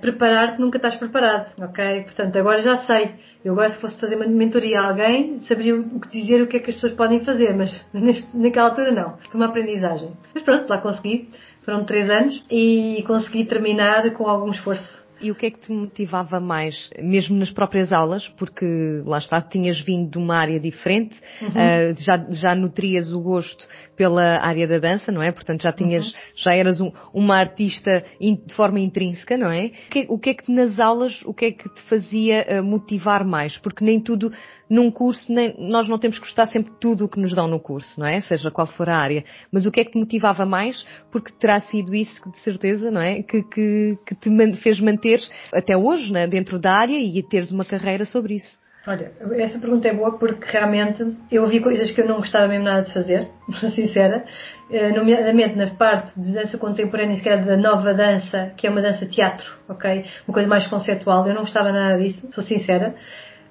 preparar-te 0.00 0.60
nunca 0.60 0.78
estás 0.78 0.94
preparado, 0.94 1.52
ok? 1.60 2.02
Portanto, 2.04 2.36
agora 2.38 2.62
já 2.62 2.76
sei. 2.78 3.14
Eu 3.44 3.52
agora 3.52 3.70
se 3.70 3.80
fosse 3.80 3.98
fazer 4.00 4.14
uma 4.14 4.26
mentoria 4.26 4.80
a 4.80 4.88
alguém, 4.88 5.40
saberia 5.40 5.76
o 5.76 6.00
que 6.00 6.08
dizer, 6.08 6.42
o 6.42 6.46
que 6.46 6.56
é 6.56 6.60
que 6.60 6.70
as 6.70 6.76
pessoas 6.76 6.92
podem 6.92 7.24
fazer, 7.24 7.54
mas 7.54 7.84
neste, 7.92 8.36
naquela 8.36 8.68
altura 8.68 8.92
não. 8.92 9.16
Foi 9.18 9.34
uma 9.34 9.46
aprendizagem. 9.46 10.12
Mas 10.32 10.42
pronto, 10.42 10.68
lá 10.68 10.78
consegui. 10.78 11.28
Foram 11.64 11.84
três 11.84 12.08
anos 12.10 12.44
e 12.50 13.02
consegui 13.06 13.46
terminar 13.46 14.10
com 14.12 14.28
algum 14.28 14.50
esforço. 14.50 15.03
E 15.20 15.30
o 15.30 15.34
que 15.34 15.46
é 15.46 15.50
que 15.50 15.60
te 15.60 15.72
motivava 15.72 16.40
mais, 16.40 16.90
mesmo 17.00 17.36
nas 17.36 17.50
próprias 17.50 17.92
aulas, 17.92 18.26
porque 18.36 18.66
lá 19.06 19.18
está, 19.18 19.40
tinhas 19.40 19.80
vindo 19.80 20.10
de 20.10 20.18
uma 20.18 20.36
área 20.36 20.58
diferente, 20.58 21.16
uhum. 21.40 21.48
uh, 21.48 21.94
já, 21.98 22.26
já 22.30 22.54
nutrias 22.54 23.12
o 23.12 23.20
gosto 23.20 23.66
pela 23.96 24.44
área 24.44 24.66
da 24.66 24.78
dança, 24.78 25.12
não 25.12 25.22
é? 25.22 25.30
Portanto, 25.30 25.62
já 25.62 25.72
tinhas, 25.72 26.06
uhum. 26.06 26.20
já 26.34 26.54
eras 26.54 26.80
um, 26.80 26.90
uma 27.12 27.36
artista 27.36 28.04
in, 28.20 28.36
de 28.44 28.54
forma 28.54 28.80
intrínseca, 28.80 29.38
não 29.38 29.50
é? 29.50 29.66
O 29.66 29.90
que, 29.90 30.06
o 30.08 30.18
que, 30.18 30.30
é 30.30 30.34
que 30.34 30.52
nas 30.52 30.80
aulas, 30.80 31.22
o 31.24 31.32
que 31.32 31.46
é 31.46 31.52
que 31.52 31.68
te 31.72 31.82
fazia 31.82 32.46
uh, 32.48 32.62
motivar 32.62 33.24
mais? 33.24 33.56
Porque 33.56 33.84
nem 33.84 34.00
tudo, 34.00 34.32
num 34.68 34.90
curso, 34.90 35.32
nem, 35.32 35.54
nós 35.58 35.88
não 35.88 35.98
temos 35.98 36.18
que 36.18 36.24
gostar 36.24 36.46
sempre 36.46 36.72
de 36.72 36.78
tudo 36.78 37.04
o 37.04 37.08
que 37.08 37.20
nos 37.20 37.34
dão 37.34 37.46
no 37.46 37.60
curso, 37.60 37.98
não 37.98 38.06
é? 38.06 38.20
Seja 38.20 38.50
qual 38.50 38.66
for 38.66 38.88
a 38.88 38.96
área. 38.96 39.24
Mas 39.52 39.66
o 39.66 39.70
que 39.70 39.80
é 39.80 39.84
que 39.84 39.92
te 39.92 39.98
motivava 39.98 40.44
mais? 40.44 40.86
Porque 41.10 41.32
terá 41.32 41.60
sido 41.60 41.94
isso, 41.94 42.20
de 42.30 42.38
certeza, 42.40 42.90
não 42.90 43.00
é? 43.00 43.22
Que, 43.22 43.42
que, 43.42 43.98
que 44.06 44.14
te 44.14 44.56
fez 44.56 44.80
manteres 44.80 45.30
até 45.52 45.76
hoje, 45.76 46.12
né? 46.12 46.26
dentro 46.26 46.58
da 46.58 46.72
área 46.72 46.98
e 46.98 47.22
teres 47.22 47.50
uma 47.52 47.64
carreira 47.64 48.04
sobre 48.04 48.34
isso. 48.34 48.62
Olha, 48.86 49.12
essa 49.38 49.58
pergunta 49.58 49.88
é 49.88 49.94
boa 49.94 50.18
porque 50.18 50.44
realmente 50.46 51.16
eu 51.30 51.44
ouvi 51.44 51.60
coisas 51.60 51.90
que 51.90 52.02
eu 52.02 52.06
não 52.06 52.18
gostava 52.18 52.48
mesmo 52.48 52.64
nada 52.64 52.82
de 52.82 52.92
fazer, 52.92 53.30
sou 53.58 53.70
sincera, 53.70 54.26
eh, 54.70 54.90
nomeadamente 54.90 55.56
na 55.56 55.68
parte 55.74 56.12
de 56.20 56.32
dança 56.32 56.58
contemporânea, 56.58 57.18
que 57.18 57.26
é 57.26 57.42
da 57.42 57.56
nova 57.56 57.94
dança, 57.94 58.52
que 58.58 58.66
é 58.66 58.70
uma 58.70 58.82
dança 58.82 59.06
teatro, 59.06 59.46
ok? 59.70 60.04
Uma 60.28 60.34
coisa 60.34 60.48
mais 60.48 60.66
conceptual, 60.66 61.26
eu 61.26 61.32
não 61.32 61.42
gostava 61.42 61.72
nada 61.72 61.96
disso, 61.96 62.30
sou 62.32 62.44
sincera 62.44 62.94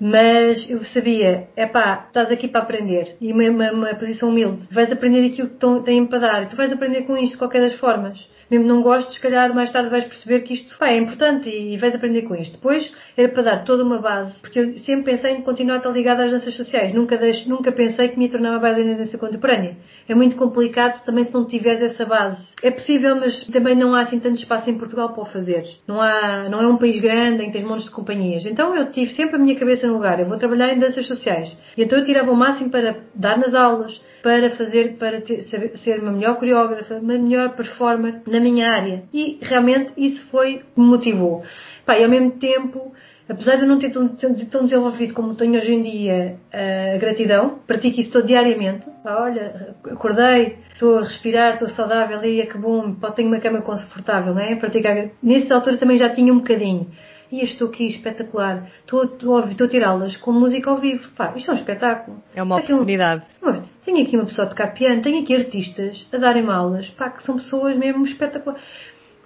mas 0.05 0.69
eu 0.69 0.83
sabia, 0.83 1.48
é 1.55 1.65
pá, 1.65 2.03
estás 2.07 2.29
aqui 2.29 2.50
para 2.50 2.60
aprender 2.60 3.15
e 3.22 3.31
uma, 3.31 3.50
uma, 3.50 3.72
uma, 3.72 3.95
posição 3.95 4.27
humilde, 4.27 4.67
vais 4.69 4.91
aprender 4.91 5.25
aquilo 5.25 5.48
que 5.48 5.86
têm 5.86 6.05
para 6.05 6.19
dar, 6.19 6.50
tu 6.50 6.57
vais 6.57 6.74
aprender 6.74 7.03
com 7.03 7.15
isto 7.15 7.31
de 7.31 7.38
qualquer 7.38 7.62
das 7.62 7.79
formas. 7.79 8.19
Mesmo 8.51 8.67
não 8.67 8.83
gostes, 8.83 9.15
se 9.15 9.22
calhar 9.22 9.55
mais 9.55 9.72
tarde 9.72 9.89
vais 9.89 10.05
perceber 10.05 10.41
que 10.41 10.53
isto 10.53 10.75
é 10.83 10.98
importante 10.98 11.50
e, 11.50 11.77
vais 11.77 11.95
aprender 11.95 12.24
com 12.24 12.36
isto. 12.36 12.53
Depois 12.53 12.91
era 13.15 13.29
para 13.29 13.41
dar 13.41 13.63
toda 13.63 13.83
uma 13.83 13.98
base, 14.00 14.38
porque 14.41 14.60
eu 14.60 14.77
sempre 14.79 15.13
pensei 15.13 15.31
em 15.31 15.41
continuar 15.41 15.75
a 15.75 15.77
estar 15.77 15.89
ligada 15.91 16.25
às 16.25 16.31
danças 16.31 16.53
sociais, 16.53 16.93
nunca, 16.93 17.17
deixo, 17.17 17.50
nunca 17.50 17.72
pensei 17.72 18.10
que 18.10 18.19
me 18.19 18.29
uma 18.33 18.60
bailarina 18.60 18.95
de 18.95 19.05
dança 19.05 19.17
contemporânea. 19.17 19.77
É 20.07 20.13
muito 20.13 20.36
complicado 20.36 21.01
também 21.05 21.24
se 21.24 21.33
não 21.33 21.45
tiveres 21.45 21.81
essa 21.81 22.05
base. 22.05 22.38
É 22.62 22.69
possível, 22.69 23.15
mas 23.15 23.43
também 23.45 23.75
não 23.75 23.95
há 23.95 24.01
assim 24.01 24.19
tanto 24.19 24.36
espaço 24.36 24.69
em 24.69 24.77
Portugal 24.77 25.13
para 25.13 25.24
o 25.24 25.25
fazer. 25.25 25.63
Não, 25.88 26.01
há, 26.01 26.50
não 26.50 26.62
é 26.62 26.67
um 26.67 26.77
país 26.77 27.01
grande 27.01 27.43
em 27.43 27.48
que 27.48 27.53
tens 27.53 27.67
montes 27.67 27.86
de 27.86 27.91
companhias. 27.91 28.45
Então 28.45 28.75
eu 28.75 28.91
tive 28.91 29.12
sempre 29.13 29.38
a 29.38 29.39
minha 29.39 29.55
cabeça 29.55 29.88
lugar. 29.93 30.19
Eu 30.19 30.27
vou 30.27 30.38
trabalhar 30.38 30.73
em 30.73 30.79
danças 30.79 31.07
sociais. 31.07 31.55
E 31.77 31.83
então 31.83 32.00
eu 32.00 32.05
tirava 32.05 32.31
o 32.31 32.35
máximo 32.35 32.69
para 32.69 32.97
dar 33.15 33.38
nas 33.38 33.53
aulas, 33.53 34.01
para 34.21 34.50
fazer, 34.51 34.97
para 34.97 35.21
ter, 35.21 35.41
ser 35.43 36.00
uma 36.00 36.12
melhor 36.12 36.38
coreógrafa, 36.38 36.95
uma 36.95 37.17
melhor 37.17 37.55
performer 37.55 38.21
na 38.27 38.39
minha 38.39 38.71
área. 38.71 39.03
E 39.13 39.38
realmente 39.41 39.93
isso 39.97 40.25
foi 40.29 40.62
me 40.75 40.85
motivou. 40.85 41.43
Pá, 41.85 41.97
e 41.97 42.03
ao 42.03 42.09
mesmo 42.09 42.31
tempo, 42.31 42.93
apesar 43.27 43.55
de 43.55 43.63
eu 43.63 43.67
não 43.67 43.79
ter 43.79 43.91
tão, 43.91 44.07
tão 44.07 44.63
desenvolvido 44.63 45.13
como 45.13 45.35
tenho 45.35 45.57
hoje 45.57 45.73
em 45.73 45.83
dia 45.83 46.38
a 46.51 46.97
gratidão, 46.97 47.59
pratico 47.67 48.00
isso 48.00 48.12
todo 48.12 48.25
diariamente. 48.25 48.85
Olha, 49.05 49.75
acordei, 49.91 50.57
estou 50.71 51.00
a 51.00 51.03
respirar, 51.03 51.53
estou 51.53 51.69
saudável, 51.69 52.23
e 52.23 52.41
é 52.41 52.45
que 52.45 52.57
bom, 52.57 52.95
tenho 53.15 53.27
uma 53.27 53.39
cama 53.39 53.62
confortável, 53.62 54.33
não 54.33 54.41
é? 54.41 54.55
Praticar. 54.55 55.09
Nessa 55.21 55.55
altura 55.55 55.77
também 55.77 55.97
já 55.97 56.09
tinha 56.09 56.31
um 56.31 56.38
bocadinho 56.38 56.88
e 57.33 57.43
estou 57.43 57.67
aqui 57.67 57.87
espetacular, 57.87 58.69
estou, 58.81 59.05
estou, 59.05 59.37
a, 59.37 59.87
aulas 59.87 60.15
com 60.17 60.31
música 60.31 60.69
ao 60.69 60.77
vivo. 60.77 61.09
Pá, 61.17 61.33
isto 61.35 61.49
é 61.49 61.53
um 61.55 61.57
espetáculo. 61.57 62.23
É 62.35 62.43
uma 62.43 62.57
oportunidade. 62.57 63.23
Um, 63.41 63.63
tenho 63.83 64.03
aqui 64.03 64.15
uma 64.15 64.25
pessoa 64.25 64.45
a 64.45 64.49
tocar 64.51 64.67
piano, 64.67 65.01
tenho 65.01 65.23
aqui 65.23 65.35
artistas 65.35 66.07
a 66.13 66.17
darem-me 66.17 66.51
aulas, 66.51 66.91
pá, 66.91 67.09
que 67.09 67.23
são 67.23 67.37
pessoas 67.37 67.75
mesmo 67.75 68.05
espetaculares. 68.05 68.61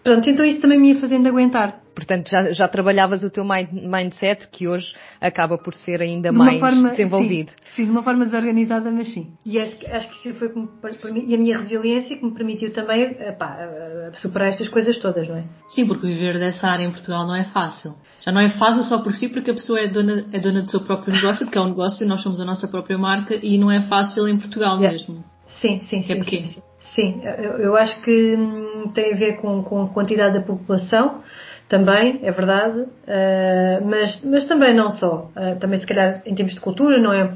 Pronto, 0.04 0.30
então 0.30 0.46
isso 0.46 0.62
também 0.62 0.80
me 0.80 0.94
ia 0.94 1.00
fazendo 1.00 1.28
aguentar. 1.28 1.82
Portanto, 1.98 2.30
já, 2.30 2.52
já 2.52 2.68
trabalhavas 2.68 3.24
o 3.24 3.30
teu 3.32 3.44
mind, 3.44 3.70
mindset, 3.72 4.48
que 4.52 4.68
hoje 4.68 4.94
acaba 5.20 5.58
por 5.58 5.74
ser 5.74 6.00
ainda 6.00 6.30
de 6.30 6.38
mais 6.38 6.60
forma, 6.60 6.90
desenvolvido. 6.92 7.50
Sim, 7.50 7.76
sim, 7.76 7.84
de 7.86 7.90
uma 7.90 8.04
forma 8.04 8.24
desorganizada, 8.26 8.92
mas 8.92 9.12
sim. 9.12 9.34
E 9.44 9.60
acho, 9.60 9.76
acho 9.92 10.10
que 10.10 10.30
isso 10.30 10.38
foi 10.38 10.50
para 10.50 11.12
mim, 11.12 11.26
e 11.28 11.34
a 11.34 11.38
minha 11.40 11.58
resiliência 11.58 12.16
que 12.16 12.24
me 12.24 12.36
permitiu 12.36 12.72
também 12.72 13.02
epá, 13.02 14.12
superar 14.22 14.50
estas 14.50 14.70
coisas 14.70 15.00
todas, 15.00 15.28
não 15.28 15.38
é? 15.38 15.44
Sim, 15.70 15.88
porque 15.88 16.06
viver 16.06 16.38
dessa 16.38 16.68
área 16.68 16.84
em 16.84 16.92
Portugal 16.92 17.26
não 17.26 17.36
é 17.36 17.46
fácil. 17.46 17.96
Já 18.20 18.32
não 18.32 18.42
é 18.42 18.50
fácil 18.50 18.84
só 18.84 19.00
por 19.00 19.12
si, 19.12 19.30
porque 19.30 19.50
a 19.50 19.56
pessoa 19.56 19.80
é 19.80 19.88
dona, 19.88 20.24
é 20.32 20.40
dona 20.40 20.62
do 20.62 20.70
seu 20.70 20.82
próprio 20.82 21.16
negócio, 21.16 21.48
porque 21.48 21.58
é 21.58 21.62
um 21.62 21.70
negócio, 21.70 22.08
nós 22.08 22.22
somos 22.22 22.40
a 22.40 22.46
nossa 22.46 22.68
própria 22.68 22.98
marca 22.98 23.40
e 23.42 23.58
não 23.58 23.72
é 23.72 23.82
fácil 23.82 24.28
em 24.28 24.38
Portugal 24.38 24.76
yeah. 24.78 24.92
mesmo. 24.92 25.24
Sim, 25.60 25.80
sim, 25.80 26.04
que 26.04 26.12
é 26.12 26.16
sim, 26.16 26.22
é 26.22 26.24
pequeno. 26.24 26.46
Sim, 26.46 26.54
sim. 26.54 26.62
Sim, 26.98 27.22
eu, 27.60 27.76
acho 27.76 28.02
que 28.02 28.36
hum, 28.36 28.92
tem 28.92 29.14
a 29.14 29.16
ver 29.16 29.38
com, 29.38 29.62
com 29.62 29.84
a 29.84 29.90
quantidade 29.90 30.40
da 30.40 30.44
população, 30.44 31.22
também, 31.70 32.22
é 32.24 32.32
verdade, 32.32 32.80
uh, 32.80 33.86
mas, 33.86 34.20
mas 34.24 34.46
também 34.46 34.74
não 34.74 34.90
só. 34.90 35.30
Uh, 35.36 35.60
também, 35.60 35.80
se 35.80 35.86
calhar, 35.86 36.24
em 36.26 36.34
termos 36.34 36.56
de 36.56 36.60
cultura, 36.60 37.00
não 37.00 37.14
é 37.14 37.36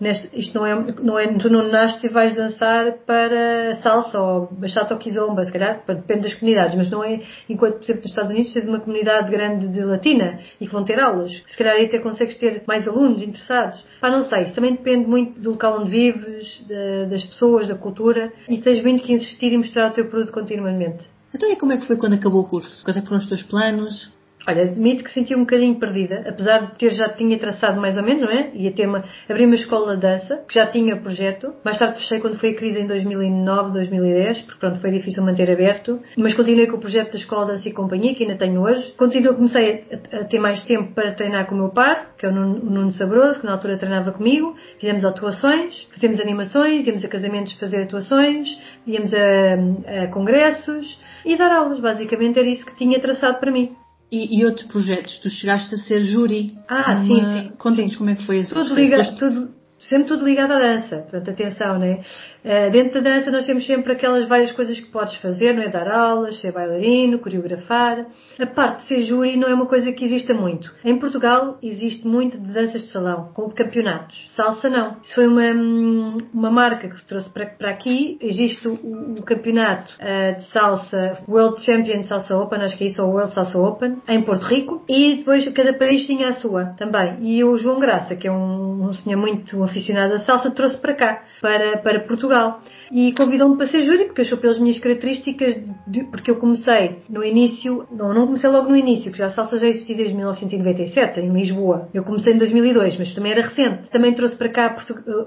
Neste, 0.00 0.28
isto 0.38 0.54
não 0.56 0.66
é, 0.66 0.74
não 1.02 1.18
é, 1.18 1.26
tu 1.38 1.50
não 1.50 1.68
nasces 1.68 2.02
e 2.04 2.08
vais 2.08 2.34
dançar 2.34 2.98
para 3.04 3.76
salsa 3.82 4.18
ou 4.18 4.48
bachata 4.52 4.94
ou 4.94 5.00
kizomba, 5.00 5.44
se 5.44 5.52
calhar, 5.52 5.82
depende 5.86 6.22
das 6.22 6.34
comunidades, 6.34 6.76
mas 6.76 6.88
não 6.88 7.02
é, 7.02 7.20
enquanto, 7.48 7.78
por 7.78 7.82
exemplo, 7.82 8.02
nos 8.02 8.10
Estados 8.10 8.30
Unidos 8.30 8.52
tens 8.52 8.66
uma 8.66 8.78
comunidade 8.78 9.30
grande 9.30 9.68
de 9.68 9.82
latina 9.82 10.38
e 10.60 10.66
que 10.66 10.72
vão 10.72 10.84
ter 10.84 11.00
aulas, 11.00 11.32
se 11.46 11.56
calhar 11.56 11.74
aí 11.74 11.86
até 11.86 11.98
consegues 11.98 12.36
ter 12.38 12.62
mais 12.66 12.86
alunos 12.86 13.20
interessados. 13.22 13.84
Pá, 14.00 14.08
não 14.08 14.22
sei, 14.22 14.44
isso 14.44 14.54
também 14.54 14.72
depende 14.72 15.08
muito 15.08 15.40
do 15.40 15.50
local 15.50 15.80
onde 15.80 15.90
vives, 15.90 16.64
das 17.10 17.24
pessoas, 17.24 17.66
da 17.66 17.74
cultura, 17.74 18.32
e 18.48 18.58
tens 18.58 18.82
muito 18.82 19.02
que 19.02 19.12
insistir 19.12 19.52
e 19.52 19.58
mostrar 19.58 19.90
o 19.90 19.94
teu 19.94 20.06
produto 20.06 20.32
continuamente. 20.32 21.06
Então 21.34 21.50
e 21.50 21.56
como 21.56 21.72
é 21.72 21.76
que 21.76 21.86
foi 21.86 21.96
quando 21.96 22.14
acabou 22.14 22.42
o 22.42 22.48
curso? 22.48 22.82
Quais 22.84 22.96
é 22.96 23.02
foram 23.02 23.18
os 23.18 23.28
teus 23.28 23.42
planos? 23.42 24.16
Olha, 24.46 24.62
admito 24.62 25.04
que 25.04 25.10
senti 25.10 25.34
um 25.34 25.40
bocadinho 25.40 25.78
perdida, 25.78 26.24
apesar 26.26 26.58
de 26.66 26.78
ter 26.78 26.92
já 26.92 27.08
tinha 27.08 27.38
traçado 27.38 27.80
mais 27.80 27.96
ou 27.96 28.02
menos, 28.02 28.22
não 28.22 28.30
é? 28.30 28.50
Ia 28.54 28.72
ter 28.72 28.86
uma, 28.86 29.04
abri 29.28 29.44
uma 29.44 29.54
escola 29.54 29.94
de 29.94 30.02
dança, 30.02 30.42
que 30.48 30.54
já 30.54 30.66
tinha 30.66 30.96
projeto. 30.96 31.52
Mais 31.64 31.78
tarde 31.78 31.98
fechei 31.98 32.20
quando 32.20 32.38
foi 32.38 32.50
a 32.50 32.54
crise 32.54 32.80
em 32.80 32.86
2009, 32.86 33.72
2010, 33.72 34.42
porque 34.42 34.60
pronto, 34.60 34.80
foi 34.80 34.90
difícil 34.90 35.22
manter 35.22 35.50
aberto. 35.50 36.00
Mas 36.16 36.34
continuei 36.34 36.66
com 36.66 36.76
o 36.76 36.80
projeto 36.80 37.12
da 37.12 37.18
Escola 37.18 37.46
de 37.46 37.52
Dança 37.52 37.68
e 37.68 37.72
Companhia, 37.72 38.14
que 38.14 38.22
ainda 38.22 38.36
tenho 38.36 38.62
hoje. 38.62 38.92
Continuo, 38.96 39.34
comecei 39.34 39.84
a, 39.90 40.18
a, 40.20 40.24
ter 40.24 40.38
mais 40.38 40.62
tempo 40.62 40.94
para 40.94 41.12
treinar 41.12 41.46
com 41.46 41.54
o 41.54 41.58
meu 41.58 41.68
par, 41.70 42.14
que 42.16 42.24
é 42.24 42.28
o 42.28 42.32
Nuno, 42.32 42.62
o 42.62 42.70
Nuno 42.70 42.92
Sabroso, 42.92 43.40
que 43.40 43.46
na 43.46 43.52
altura 43.52 43.76
treinava 43.76 44.12
comigo. 44.12 44.56
Fizemos 44.78 45.04
atuações, 45.04 45.86
fizemos 45.92 46.20
animações, 46.20 46.86
íamos 46.86 47.04
a 47.04 47.08
casamentos 47.08 47.52
fazer 47.54 47.82
atuações, 47.82 48.58
íamos 48.86 49.12
a, 49.12 50.04
a 50.04 50.06
congressos 50.08 50.98
e 51.24 51.36
dar 51.36 51.52
aulas. 51.52 51.80
Basicamente 51.80 52.38
era 52.38 52.48
isso 52.48 52.64
que 52.64 52.76
tinha 52.76 52.98
traçado 52.98 53.38
para 53.38 53.50
mim. 53.50 53.76
E, 54.10 54.38
e, 54.38 54.44
outros 54.46 54.66
projetos, 54.66 55.18
tu 55.18 55.28
chegaste 55.28 55.74
a 55.74 55.78
ser 55.78 56.02
júri. 56.02 56.56
Ah, 56.66 56.94
uma... 56.94 57.04
sim, 57.04 57.20
sim. 57.22 57.52
Conta-nos 57.58 57.96
como 57.96 58.08
é 58.08 58.14
que 58.14 58.24
foi 58.24 58.38
esse 58.38 58.54
tudo 58.54 58.60
processo. 58.60 58.80
Liga, 58.80 59.16
tudo, 59.16 59.50
sempre 59.78 60.08
tudo 60.08 60.24
ligado 60.24 60.52
à 60.52 60.58
dança. 60.58 60.98
Portanto, 60.98 61.30
atenção, 61.30 61.78
né? 61.78 62.00
Uh, 62.44 62.70
dentro 62.70 63.00
da 63.00 63.10
dança 63.10 63.30
nós 63.30 63.46
temos 63.46 63.66
sempre 63.66 63.92
aquelas 63.92 64.26
várias 64.28 64.52
coisas 64.52 64.78
que 64.78 64.90
podes 64.90 65.16
fazer, 65.16 65.54
não 65.54 65.62
é? 65.62 65.68
Dar 65.68 65.88
aulas, 65.88 66.40
ser 66.40 66.52
bailarino, 66.52 67.18
coreografar. 67.18 68.06
A 68.38 68.46
parte 68.46 68.82
de 68.82 68.88
ser 68.88 69.02
júri 69.02 69.36
não 69.36 69.48
é 69.48 69.54
uma 69.54 69.66
coisa 69.66 69.92
que 69.92 70.04
exista 70.04 70.34
muito. 70.34 70.72
Em 70.84 70.98
Portugal 70.98 71.58
existe 71.62 72.06
muito 72.06 72.38
de 72.38 72.52
danças 72.52 72.82
de 72.82 72.88
salão, 72.88 73.30
com 73.34 73.50
campeonatos. 73.50 74.16
Salsa 74.34 74.68
não. 74.68 74.96
Isso 75.02 75.14
foi 75.14 75.26
uma, 75.26 76.16
uma 76.32 76.50
marca 76.50 76.88
que 76.88 76.96
se 76.96 77.06
trouxe 77.06 77.30
para, 77.30 77.46
para 77.46 77.70
aqui. 77.70 78.18
Existe 78.20 78.66
o, 78.66 78.74
o 79.18 79.22
campeonato 79.22 79.94
uh, 79.94 80.38
de 80.38 80.44
salsa, 80.50 81.18
World 81.28 81.62
Champion 81.64 82.04
Salsa 82.04 82.36
Open, 82.36 82.62
acho 82.62 82.76
que 82.76 82.84
é 82.84 82.86
isso, 82.88 83.02
ou 83.02 83.10
World 83.10 83.34
Salsa 83.34 83.58
Open, 83.58 83.98
em 84.08 84.22
Porto 84.22 84.44
Rico. 84.44 84.84
E 84.88 85.16
depois 85.16 85.46
cada 85.52 85.72
país 85.74 86.06
tinha 86.06 86.28
a 86.28 86.34
sua 86.34 86.66
também. 86.76 87.18
E 87.20 87.44
o 87.44 87.58
João 87.58 87.80
Graça, 87.80 88.16
que 88.16 88.26
é 88.26 88.32
um, 88.32 88.88
um 88.88 88.94
senhor 88.94 89.18
muito 89.18 89.67
aficionado 89.68 90.14
à 90.14 90.18
salsa, 90.18 90.50
trouxe 90.50 90.76
para 90.78 90.94
cá, 90.94 91.22
para, 91.40 91.78
para 91.78 92.00
Portugal. 92.00 92.60
E 92.90 93.12
convidou-me 93.12 93.56
para 93.56 93.66
ser 93.66 93.82
júri, 93.82 94.06
porque 94.06 94.22
achou 94.22 94.38
pelas 94.38 94.58
minhas 94.58 94.78
características, 94.78 95.56
de, 95.86 96.04
porque 96.04 96.30
eu 96.30 96.36
comecei 96.36 96.98
no 97.08 97.22
início, 97.24 97.86
não, 97.90 98.12
não 98.12 98.26
comecei 98.26 98.48
logo 98.50 98.68
no 98.68 98.76
início, 98.76 99.12
que 99.12 99.18
já 99.18 99.26
a 99.26 99.30
salsa 99.30 99.58
já 99.58 99.68
existia 99.68 99.96
desde 99.96 100.14
1997, 100.14 101.20
em 101.20 101.32
Lisboa. 101.32 101.88
Eu 101.92 102.02
comecei 102.02 102.32
em 102.32 102.38
2002, 102.38 102.98
mas 102.98 103.14
também 103.14 103.32
era 103.32 103.42
recente. 103.42 103.90
Também 103.90 104.12
trouxe 104.14 104.36
para 104.36 104.48
cá 104.48 104.76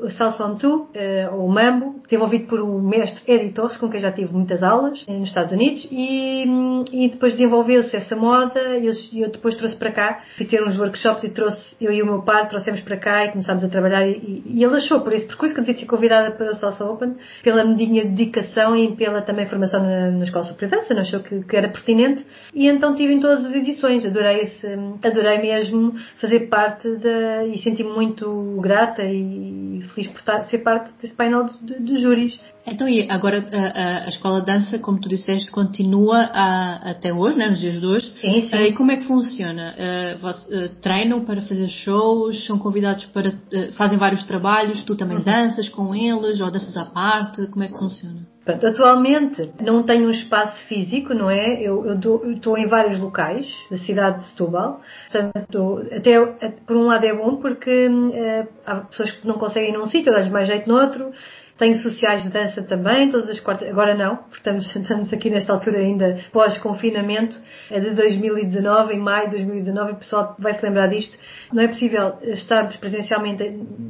a 0.03 0.10
Salsa 0.12 0.45
on 0.45 0.57
Two, 0.57 0.75
uh, 0.75 1.36
ou 1.36 1.48
Mambo, 1.48 2.01
desenvolvido 2.03 2.48
por 2.48 2.60
o 2.60 2.81
mestre 2.81 3.21
Eddie 3.31 3.51
Torres, 3.51 3.77
com 3.77 3.89
quem 3.89 4.00
já 4.00 4.12
tive 4.12 4.33
muitas 4.33 4.63
aulas 4.63 5.05
nos 5.07 5.29
Estados 5.29 5.51
Unidos, 5.51 5.88
e, 5.91 6.45
e 6.91 7.10
depois 7.10 7.33
desenvolveu-se 7.33 7.95
essa 7.95 8.15
moda, 8.15 8.77
e 8.77 8.88
eu, 8.88 8.93
eu, 9.13 9.31
depois 9.31 9.55
trouxe 9.55 9.75
para 9.75 9.91
cá, 9.91 10.24
fui 10.38 10.45
ter 10.45 10.62
uns 10.62 10.77
workshops 10.77 11.24
e 11.24 11.29
trouxe, 11.29 11.75
eu 11.79 11.91
e 11.91 12.01
o 12.01 12.05
meu 12.05 12.21
pai 12.21 12.48
trouxemos 12.48 12.81
para 12.81 12.98
cá 12.98 13.25
e 13.25 13.31
começámos 13.31 13.63
a 13.63 13.69
trabalhar 13.69 14.07
e, 14.07 14.12
e, 14.31 14.59
e 14.59 14.63
ele 14.63 14.77
achou 14.77 15.01
por 15.01 15.13
esse 15.13 15.25
percurso 15.25 15.53
que 15.53 15.61
devia 15.61 15.77
ser 15.77 15.85
convidada 15.85 16.31
para 16.31 16.51
o 16.51 16.55
Salsa 16.55 16.85
Open, 16.85 17.15
pela 17.43 17.63
medinha 17.63 18.05
dedicação 18.05 18.75
e 18.75 18.95
pela 18.95 19.21
também 19.21 19.45
formação 19.45 19.81
na, 19.81 20.11
na 20.11 20.23
Escola 20.23 20.45
Superior 20.45 20.71
de 20.71 20.77
Dança, 20.77 20.93
não 20.93 21.01
achou 21.01 21.19
que, 21.19 21.43
que, 21.43 21.57
era 21.57 21.69
pertinente. 21.69 22.25
E 22.53 22.67
então 22.67 22.95
tive 22.95 23.13
em 23.13 23.19
todas 23.19 23.45
as 23.45 23.53
edições, 23.53 24.05
adorei 24.05 24.41
esse, 24.41 24.67
adorei 25.03 25.39
mesmo 25.39 25.95
fazer 26.17 26.41
parte 26.47 26.89
da, 26.97 27.45
e 27.45 27.57
senti-me 27.57 27.91
muito 27.91 28.59
grata 28.61 29.03
e 29.03 29.61
feliz 29.89 30.11
por 30.11 30.19
estar, 30.19 30.43
ser 30.43 30.59
parte 30.59 30.91
desse 31.01 31.13
painel 31.13 31.45
de, 31.45 31.57
de, 31.65 31.83
de 31.83 32.01
júris. 32.01 32.39
Então, 32.65 32.88
e 32.88 33.07
agora 33.09 33.43
a, 33.51 34.05
a, 34.05 34.09
escola 34.09 34.39
de 34.39 34.45
dança, 34.45 34.77
como 34.77 35.00
tu 35.00 35.09
disseste, 35.09 35.51
continua 35.51 36.29
a, 36.33 36.91
até 36.91 37.11
hoje, 37.11 37.38
né, 37.38 37.50
nos 37.50 37.59
dias 37.59 37.79
de 37.79 37.85
hoje. 37.85 38.13
Sim, 38.19 38.50
sim. 38.50 38.55
Uh, 38.55 38.67
e 38.67 38.73
como 38.73 38.91
é 38.91 38.97
que 38.97 39.03
funciona? 39.03 39.75
Uh, 39.75 40.27
uh, 40.27 40.69
treinam 40.81 41.25
para 41.25 41.41
fazer 41.41 41.67
shows? 41.67 42.45
São 42.45 42.59
convidados 42.59 43.05
para. 43.05 43.31
fazem 43.73 43.97
vários 43.97 44.23
trabalhos? 44.23 44.83
Tu 44.83 44.95
também 44.95 45.17
uhum. 45.17 45.23
danças 45.23 45.67
com 45.69 45.95
eles? 45.95 46.39
Ou 46.39 46.51
danças 46.51 46.77
à 46.77 46.85
parte? 46.85 47.47
Como 47.47 47.63
é 47.63 47.67
que 47.67 47.77
funciona? 47.77 48.27
Pronto, 48.43 48.65
atualmente 48.65 49.51
não 49.62 49.83
tenho 49.83 50.07
um 50.07 50.10
espaço 50.10 50.65
físico, 50.65 51.13
não 51.13 51.29
é? 51.29 51.62
Eu 51.62 51.86
estou 51.93 52.57
em 52.57 52.67
vários 52.67 52.98
locais 53.00 53.48
da 53.69 53.77
cidade 53.77 54.21
de 54.21 54.29
Setúbal. 54.29 54.81
Portanto, 55.12 55.88
até 55.95 56.19
por 56.65 56.75
um 56.75 56.88
lado 56.88 57.05
é 57.05 57.13
bom 57.13 57.36
porque 57.38 57.88
há 58.65 58.75
pessoas 58.77 59.12
que 59.12 59.27
não 59.27 59.36
conseguem 59.36 59.69
ir 59.69 59.77
num 59.77 59.86
sítio, 59.86 60.12
dá-lhes 60.12 60.31
mais 60.31 60.48
jeito 60.48 60.67
no 60.67 60.75
outro 60.75 61.12
tenho 61.58 61.75
sociais 61.75 62.24
de 62.24 62.31
dança 62.31 62.62
também, 62.63 63.10
todas 63.10 63.29
as 63.29 63.39
quartas, 63.39 63.67
agora 63.70 63.96
não, 63.96 64.17
porque 64.17 64.50
estamos, 64.50 65.13
aqui 65.13 65.29
nesta 65.29 65.53
altura 65.53 65.79
ainda 65.79 66.20
pós-confinamento, 66.31 67.39
é 67.70 67.79
de 67.79 67.91
2019, 67.91 68.96
em 68.96 69.00
maio 69.00 69.29
de 69.29 69.38
2019, 69.38 69.91
o 69.91 69.96
pessoal 69.96 70.36
vai 70.39 70.53
se 70.53 70.65
lembrar 70.65 70.88
disto. 70.88 71.17
Não 71.53 71.63
é 71.63 71.67
possível 71.67 72.17
estarmos 72.24 72.75
presencialmente 72.77 73.43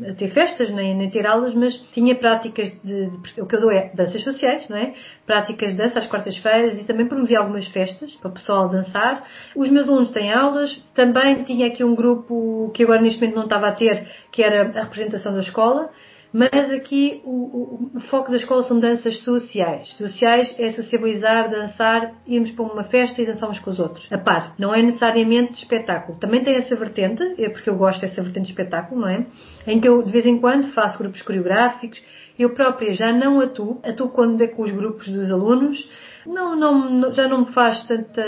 a 0.09 0.13
ter 0.13 0.29
festas, 0.29 0.69
nem, 0.69 0.95
nem 0.95 1.09
ter 1.09 1.25
aulas, 1.25 1.53
mas 1.53 1.75
tinha 1.91 2.15
práticas 2.15 2.71
de, 2.83 3.09
de, 3.09 3.41
o 3.41 3.45
que 3.45 3.55
eu 3.55 3.61
dou 3.61 3.71
é 3.71 3.91
danças 3.93 4.23
sociais, 4.23 4.67
não 4.67 4.77
é? 4.77 4.93
Práticas 5.25 5.71
de 5.71 5.77
dança 5.77 5.99
às 5.99 6.07
quartas-feiras 6.07 6.81
e 6.81 6.85
também 6.85 7.07
promovi 7.07 7.35
algumas 7.35 7.67
festas 7.67 8.15
para 8.15 8.29
o 8.29 8.33
pessoal 8.33 8.69
dançar. 8.69 9.23
Os 9.55 9.69
meus 9.69 9.87
alunos 9.87 10.11
têm 10.11 10.31
aulas, 10.31 10.75
também 10.93 11.43
tinha 11.43 11.67
aqui 11.67 11.83
um 11.83 11.95
grupo 11.95 12.71
que 12.73 12.83
agora 12.83 13.01
neste 13.01 13.19
momento 13.19 13.35
não 13.35 13.43
estava 13.43 13.67
a 13.67 13.71
ter, 13.71 14.07
que 14.31 14.43
era 14.43 14.79
a 14.79 14.83
representação 14.83 15.33
da 15.33 15.41
escola, 15.41 15.89
mas 16.33 16.71
aqui 16.71 17.21
o, 17.25 17.29
o, 17.29 17.91
o, 17.95 17.99
foco 17.99 18.31
da 18.31 18.37
escola 18.37 18.63
são 18.63 18.79
danças 18.79 19.19
sociais. 19.19 19.89
Sociais 19.97 20.55
é 20.57 20.71
sociabilizar, 20.71 21.49
dançar, 21.49 22.13
irmos 22.25 22.51
para 22.51 22.65
uma 22.65 22.83
festa 22.85 23.21
e 23.21 23.25
dançarmos 23.25 23.59
com 23.59 23.69
os 23.69 23.79
outros. 23.79 24.07
A 24.09 24.17
par. 24.17 24.55
Não 24.57 24.73
é 24.73 24.81
necessariamente 24.81 25.55
espetáculo. 25.55 26.17
Também 26.19 26.41
tem 26.41 26.55
essa 26.55 26.73
vertente, 26.75 27.21
é 27.37 27.49
porque 27.49 27.69
eu 27.69 27.75
gosto 27.75 28.01
dessa 28.01 28.21
vertente 28.21 28.45
de 28.45 28.51
espetáculo, 28.51 29.01
não 29.01 29.09
é? 29.09 29.25
Em 29.67 29.79
que 29.81 29.87
eu 29.87 30.01
de 30.01 30.11
vez 30.11 30.25
em 30.25 30.39
quando 30.39 30.71
faço 30.71 30.97
grupos 30.97 31.21
coreográficos. 31.21 32.01
Eu 32.39 32.51
própria 32.51 32.93
já 32.93 33.11
não 33.11 33.41
atuo. 33.41 33.81
Atuo 33.83 34.09
quando 34.09 34.41
é 34.41 34.47
com 34.47 34.63
os 34.63 34.71
grupos 34.71 35.09
dos 35.09 35.29
alunos. 35.29 35.89
Não, 36.25 36.55
não, 36.55 37.13
já 37.13 37.27
não 37.27 37.41
me 37.41 37.51
faz 37.51 37.83
tanta. 37.85 38.23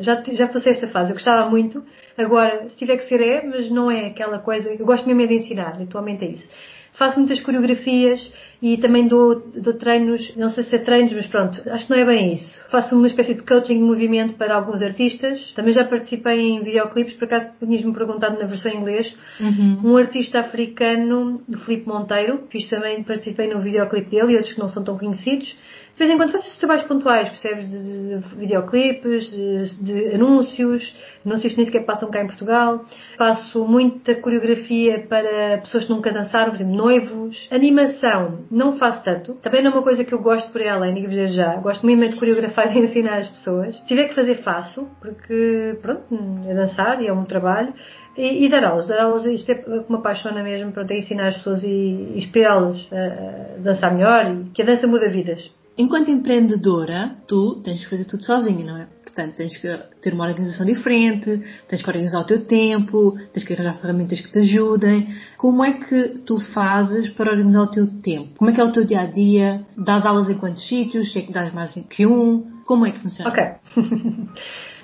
Já, 0.00 0.22
já 0.32 0.48
passei 0.48 0.72
esta 0.72 0.88
fase. 0.88 1.10
Eu 1.10 1.14
gostava 1.14 1.50
muito. 1.50 1.84
Agora, 2.16 2.66
se 2.70 2.76
tiver 2.78 2.96
que 2.96 3.04
ser, 3.04 3.20
é, 3.20 3.46
mas 3.46 3.70
não 3.70 3.90
é 3.90 4.06
aquela 4.06 4.38
coisa. 4.38 4.72
Eu 4.72 4.86
gosto 4.86 5.06
mesmo 5.06 5.20
é 5.20 5.26
de 5.26 5.34
ensinar. 5.34 5.78
Atualmente 5.82 6.24
é 6.24 6.28
isso 6.28 6.48
faço 6.96 7.18
muitas 7.18 7.40
coreografias 7.40 8.32
e 8.60 8.78
também 8.78 9.06
dou, 9.06 9.40
dou 9.54 9.74
treinos, 9.74 10.34
não 10.34 10.48
sei 10.48 10.64
se 10.64 10.76
é 10.76 10.78
treinos, 10.78 11.12
mas 11.12 11.26
pronto, 11.26 11.62
acho 11.70 11.86
que 11.86 11.92
não 11.92 11.98
é 11.98 12.04
bem 12.04 12.32
isso. 12.32 12.64
Faço 12.70 12.96
uma 12.96 13.06
espécie 13.06 13.34
de 13.34 13.42
coaching 13.42 13.74
de 13.74 13.82
movimento 13.82 14.34
para 14.34 14.54
alguns 14.54 14.82
artistas. 14.82 15.52
Também 15.54 15.74
já 15.74 15.84
participei 15.84 16.40
em 16.40 16.62
videoclipes, 16.62 17.14
por 17.14 17.24
acaso 17.24 17.50
tinhas-me 17.60 17.92
perguntado 17.92 18.38
na 18.38 18.46
versão 18.46 18.72
em 18.72 18.78
inglês. 18.78 19.14
Uhum. 19.38 19.92
Um 19.92 19.96
artista 19.96 20.40
africano, 20.40 21.42
Filipe 21.64 21.86
Monteiro, 21.86 22.44
fiz 22.48 22.68
também, 22.68 23.02
participei 23.02 23.46
no 23.46 23.60
videoclipe 23.60 24.10
dele 24.10 24.32
e 24.32 24.36
outros 24.36 24.54
que 24.54 24.60
não 24.60 24.68
são 24.68 24.82
tão 24.82 24.96
conhecidos 24.96 25.54
de 25.96 26.04
vez 26.04 26.10
em 26.10 26.18
quando 26.18 26.32
faço 26.32 26.46
esses 26.46 26.58
trabalhos 26.58 26.84
pontuais, 26.84 27.26
percebes? 27.30 27.70
De, 27.70 27.82
de, 27.82 28.18
de 28.18 28.36
videoclipes, 28.36 29.30
de, 29.30 29.82
de, 29.82 30.14
anúncios, 30.14 30.94
anúncios 31.24 31.54
que 31.54 31.56
nem 31.56 31.64
sequer 31.64 31.86
passam 31.86 32.10
cá 32.10 32.22
em 32.22 32.26
Portugal. 32.26 32.84
Faço 33.16 33.64
muita 33.64 34.14
coreografia 34.16 35.06
para 35.08 35.56
pessoas 35.62 35.86
que 35.86 35.90
nunca 35.90 36.12
dançaram, 36.12 36.50
por 36.50 36.56
exemplo, 36.56 36.76
noivos. 36.76 37.48
Animação, 37.50 38.40
não 38.50 38.76
faço 38.76 39.02
tanto. 39.04 39.36
Também 39.36 39.62
não 39.62 39.70
é 39.70 39.74
uma 39.74 39.82
coisa 39.82 40.04
que 40.04 40.12
eu 40.12 40.20
gosto 40.20 40.52
por 40.52 40.60
ela, 40.60 40.92
digo 40.92 41.08
dizer 41.08 41.28
já. 41.28 41.56
Gosto 41.56 41.86
mesmo 41.86 42.06
de 42.10 42.18
coreografar 42.18 42.70
e 42.76 42.78
ensinar 42.78 43.16
as 43.16 43.30
pessoas. 43.30 43.76
Se 43.76 43.86
tiver 43.86 44.08
que 44.08 44.14
fazer, 44.14 44.34
faço, 44.42 44.90
porque, 45.00 45.78
pronto, 45.80 46.14
é 46.46 46.54
dançar 46.54 47.00
e 47.00 47.06
é 47.06 47.12
um 47.12 47.24
trabalho. 47.24 47.72
E, 48.18 48.44
e, 48.44 48.50
dar 48.50 48.64
aulas. 48.64 48.86
Dar 48.86 49.00
aulas, 49.00 49.24
isto 49.24 49.50
é 49.50 49.64
me 49.88 49.96
apaixona 49.96 50.42
mesmo, 50.42 50.72
pronto, 50.72 50.90
é 50.90 50.98
ensinar 50.98 51.28
as 51.28 51.38
pessoas 51.38 51.64
e 51.64 52.12
inspirá-los 52.16 52.86
a, 52.92 53.54
a 53.54 53.58
dançar 53.60 53.94
melhor 53.94 54.26
e 54.26 54.50
que 54.50 54.60
a 54.60 54.64
dança 54.66 54.86
muda 54.86 55.08
vidas. 55.08 55.50
Enquanto 55.78 56.10
empreendedora, 56.10 57.16
tu 57.26 57.56
tens 57.62 57.84
que 57.84 57.90
fazer 57.90 58.06
tudo 58.06 58.24
sozinha, 58.24 58.64
não 58.64 58.78
é? 58.78 58.86
Portanto, 59.04 59.36
tens 59.36 59.56
que 59.56 59.68
ter 60.02 60.12
uma 60.12 60.26
organização 60.26 60.66
diferente, 60.66 61.42
tens 61.68 61.82
que 61.82 61.88
organizar 61.88 62.20
o 62.20 62.24
teu 62.24 62.44
tempo, 62.44 63.16
tens 63.32 63.44
que 63.44 63.54
arranjar 63.54 63.74
ferramentas 63.80 64.20
que 64.20 64.30
te 64.30 64.38
ajudem. 64.40 65.08
Como 65.38 65.64
é 65.64 65.72
que 65.72 66.20
tu 66.26 66.38
fazes 66.38 67.08
para 67.10 67.30
organizar 67.30 67.62
o 67.62 67.70
teu 67.70 67.86
tempo? 68.00 68.30
Como 68.36 68.50
é 68.50 68.54
que 68.54 68.60
é 68.60 68.64
o 68.64 68.72
teu 68.72 68.84
dia 68.84 69.00
a 69.00 69.06
dia? 69.06 69.64
Dás 69.76 70.04
aulas 70.04 70.28
em 70.28 70.36
quantos 70.36 70.66
sítios? 70.66 71.12
Sei 71.12 71.22
que 71.22 71.32
dás 71.32 71.52
mais 71.52 71.74
que 71.88 72.06
um? 72.06 72.62
Como 72.66 72.84
é 72.84 72.90
que 72.90 73.00
funciona? 73.00 73.30
Ok. 73.30 73.42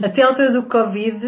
Até 0.02 0.22
a 0.22 0.28
altura 0.28 0.50
do 0.52 0.62
Covid, 0.62 1.20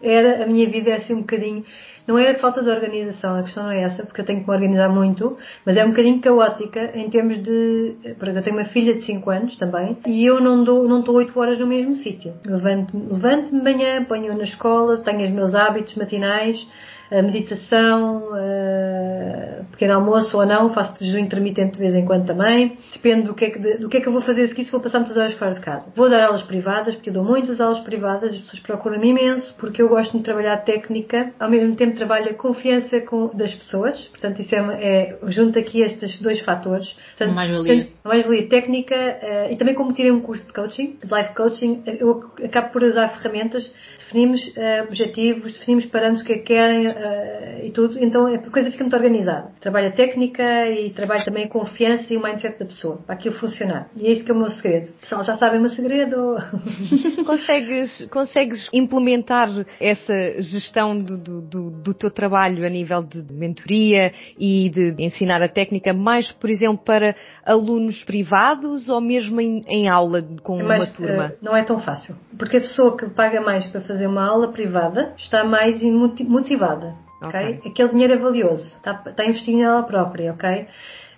era, 0.00 0.44
a 0.44 0.46
minha 0.46 0.68
vida 0.70 0.90
é 0.90 0.96
assim 0.96 1.14
um 1.14 1.20
bocadinho 1.20 1.64
não 2.06 2.18
é 2.18 2.30
a 2.30 2.38
falta 2.38 2.62
de 2.62 2.68
organização, 2.68 3.36
a 3.36 3.42
questão 3.42 3.64
não 3.64 3.72
é 3.72 3.82
essa, 3.82 4.04
porque 4.04 4.20
eu 4.20 4.24
tenho 4.24 4.40
que 4.40 4.46
me 4.46 4.54
organizar 4.54 4.88
muito, 4.88 5.36
mas 5.64 5.76
é 5.76 5.84
um 5.84 5.90
bocadinho 5.90 6.20
caótica 6.20 6.90
em 6.94 7.08
termos 7.10 7.42
de. 7.42 7.94
Porque 8.18 8.38
eu 8.38 8.42
tenho 8.42 8.56
uma 8.56 8.64
filha 8.64 8.94
de 8.94 9.02
5 9.02 9.30
anos 9.30 9.56
também 9.56 9.96
e 10.06 10.24
eu 10.24 10.40
não 10.40 10.64
dou, 10.64 10.88
não 10.88 11.00
estou 11.00 11.14
8 11.16 11.38
horas 11.38 11.58
no 11.58 11.66
mesmo 11.66 11.94
sítio. 11.96 12.34
Levanto-me 12.44 13.12
levanto 13.12 13.50
de 13.50 13.62
manhã, 13.62 14.04
ponho 14.04 14.36
na 14.36 14.44
escola, 14.44 14.98
tenho 14.98 15.24
os 15.24 15.30
meus 15.30 15.54
hábitos 15.54 15.94
matinais, 15.94 16.66
a 17.12 17.22
meditação, 17.22 18.34
a 18.34 19.64
pequeno 19.72 19.94
almoço 19.94 20.36
ou 20.36 20.46
não, 20.46 20.72
faço 20.72 21.04
jejum 21.04 21.18
intermitente 21.18 21.72
de 21.72 21.78
vez 21.78 21.94
em 21.94 22.04
quando 22.04 22.26
também. 22.26 22.78
Depende 22.92 23.26
do 23.26 23.34
que 23.34 23.44
é 23.44 23.50
que, 23.50 23.58
do 23.78 23.88
que, 23.88 23.96
é 23.96 24.00
que 24.00 24.08
eu 24.08 24.12
vou 24.12 24.22
fazer 24.22 24.44
aqui 24.44 24.64
se 24.64 24.72
vou 24.72 24.80
passar 24.80 24.98
muitas 25.00 25.16
horas 25.16 25.34
fora 25.34 25.54
de 25.54 25.60
casa. 25.60 25.92
Vou 25.94 26.08
dar 26.08 26.24
aulas 26.24 26.42
privadas, 26.42 26.94
porque 26.94 27.10
eu 27.10 27.14
dou 27.14 27.24
muitas 27.24 27.60
aulas 27.60 27.80
privadas, 27.80 28.32
as 28.32 28.40
pessoas 28.40 28.62
procuram-me 28.62 29.08
imenso, 29.08 29.54
porque 29.58 29.82
eu 29.82 29.88
gosto 29.88 30.16
de 30.16 30.22
trabalhar 30.22 30.58
técnica, 30.58 31.32
ao 31.38 31.50
mesmo 31.50 31.74
tempo 31.74 31.96
trabalho 31.96 32.30
a 32.30 32.34
confiança 32.34 33.00
com, 33.00 33.30
das 33.34 33.52
pessoas, 33.54 33.98
portanto 34.08 34.40
isso 34.40 34.54
é, 34.54 34.58
é 34.58 35.18
junto 35.26 35.58
aqui 35.58 35.82
estes 35.82 36.20
dois 36.20 36.40
fatores. 36.40 36.94
Portanto, 37.16 37.34
mais-valia. 37.34 37.88
Mais-valia 38.04 38.48
técnica 38.48 38.94
uh, 38.94 39.52
e 39.52 39.56
também 39.56 39.74
como 39.74 39.92
tirei 39.92 40.10
um 40.10 40.20
curso 40.20 40.46
de 40.46 40.52
coaching, 40.52 40.96
de 41.02 41.14
life 41.14 41.34
coaching, 41.34 41.82
eu 41.86 42.30
acabo 42.44 42.70
por 42.70 42.82
usar 42.82 43.08
ferramentas 43.08 43.70
definimos 43.98 44.46
uh, 44.48 44.84
objetivos, 44.84 45.52
definimos 45.54 45.86
parâmetros 45.86 46.26
que 46.26 46.38
querem 46.38 46.86
uh, 47.02 47.66
e 47.66 47.70
tudo, 47.70 47.98
então 47.98 48.26
a 48.26 48.38
coisa 48.38 48.70
fica 48.70 48.84
muito 48.84 48.96
organizada. 48.96 49.50
Trabalho 49.60 49.88
a 49.88 49.92
técnica 49.92 50.70
e 50.70 50.90
trabalho 50.90 51.24
também 51.24 51.44
a 51.44 51.48
confiança 51.48 52.12
e 52.12 52.16
o 52.16 52.22
mindset 52.22 52.58
da 52.58 52.66
pessoa, 52.66 52.98
para 53.06 53.14
aquilo 53.14 53.34
funcionar. 53.36 53.88
E 53.96 54.06
é 54.06 54.12
isto 54.12 54.24
que 54.24 54.30
é 54.30 54.34
o 54.34 54.38
meu 54.38 54.50
segredo. 54.50 54.92
Pessoal, 55.00 55.22
já 55.24 55.36
sabem 55.36 55.58
o 55.58 55.62
meu 55.62 55.70
segredo? 55.70 56.36
consegues, 57.26 58.06
consegues 58.10 58.68
implementar 58.72 59.48
essa 59.80 60.40
gestão 60.42 60.98
do, 60.98 61.16
do, 61.18 61.70
do, 61.70 61.94
teu 61.94 62.10
trabalho 62.10 62.64
a 62.66 62.68
nível 62.68 63.02
de 63.02 63.22
mentoria 63.32 64.12
e 64.38 64.70
de 64.70 64.94
ensinar 64.98 65.42
a 65.42 65.48
técnica 65.48 65.92
mais, 65.92 66.30
por 66.32 66.50
exemplo, 66.50 66.82
para 66.84 67.14
alunos 67.44 68.02
privados 68.04 68.88
ou 68.88 69.00
mesmo 69.00 69.40
em, 69.40 69.60
em 69.66 69.88
aula 69.88 70.22
com 70.42 70.60
é 70.60 70.62
mais, 70.62 70.84
uma 70.84 70.92
turma? 70.92 71.26
Uh, 71.26 71.44
não 71.44 71.56
é 71.56 71.62
tão 71.62 71.80
fácil. 71.80 72.16
Porque 72.38 72.56
a 72.56 72.60
pessoa 72.60 72.96
que 72.96 73.08
paga 73.10 73.40
mais 73.40 73.66
para 73.66 73.80
fazer 73.80 74.06
uma 74.06 74.26
aula 74.26 74.48
privada 74.52 75.14
está 75.16 75.44
mais 75.44 75.82
motivada. 75.82 76.91
Okay? 77.26 77.56
okay? 77.58 77.70
Aquele 77.70 77.88
dinheiro 77.90 78.12
é 78.14 78.16
valioso, 78.16 78.66
está, 78.66 79.02
está 79.06 79.24
investindo 79.24 79.58
nela 79.58 79.82
própria, 79.82 80.32
ok? 80.32 80.66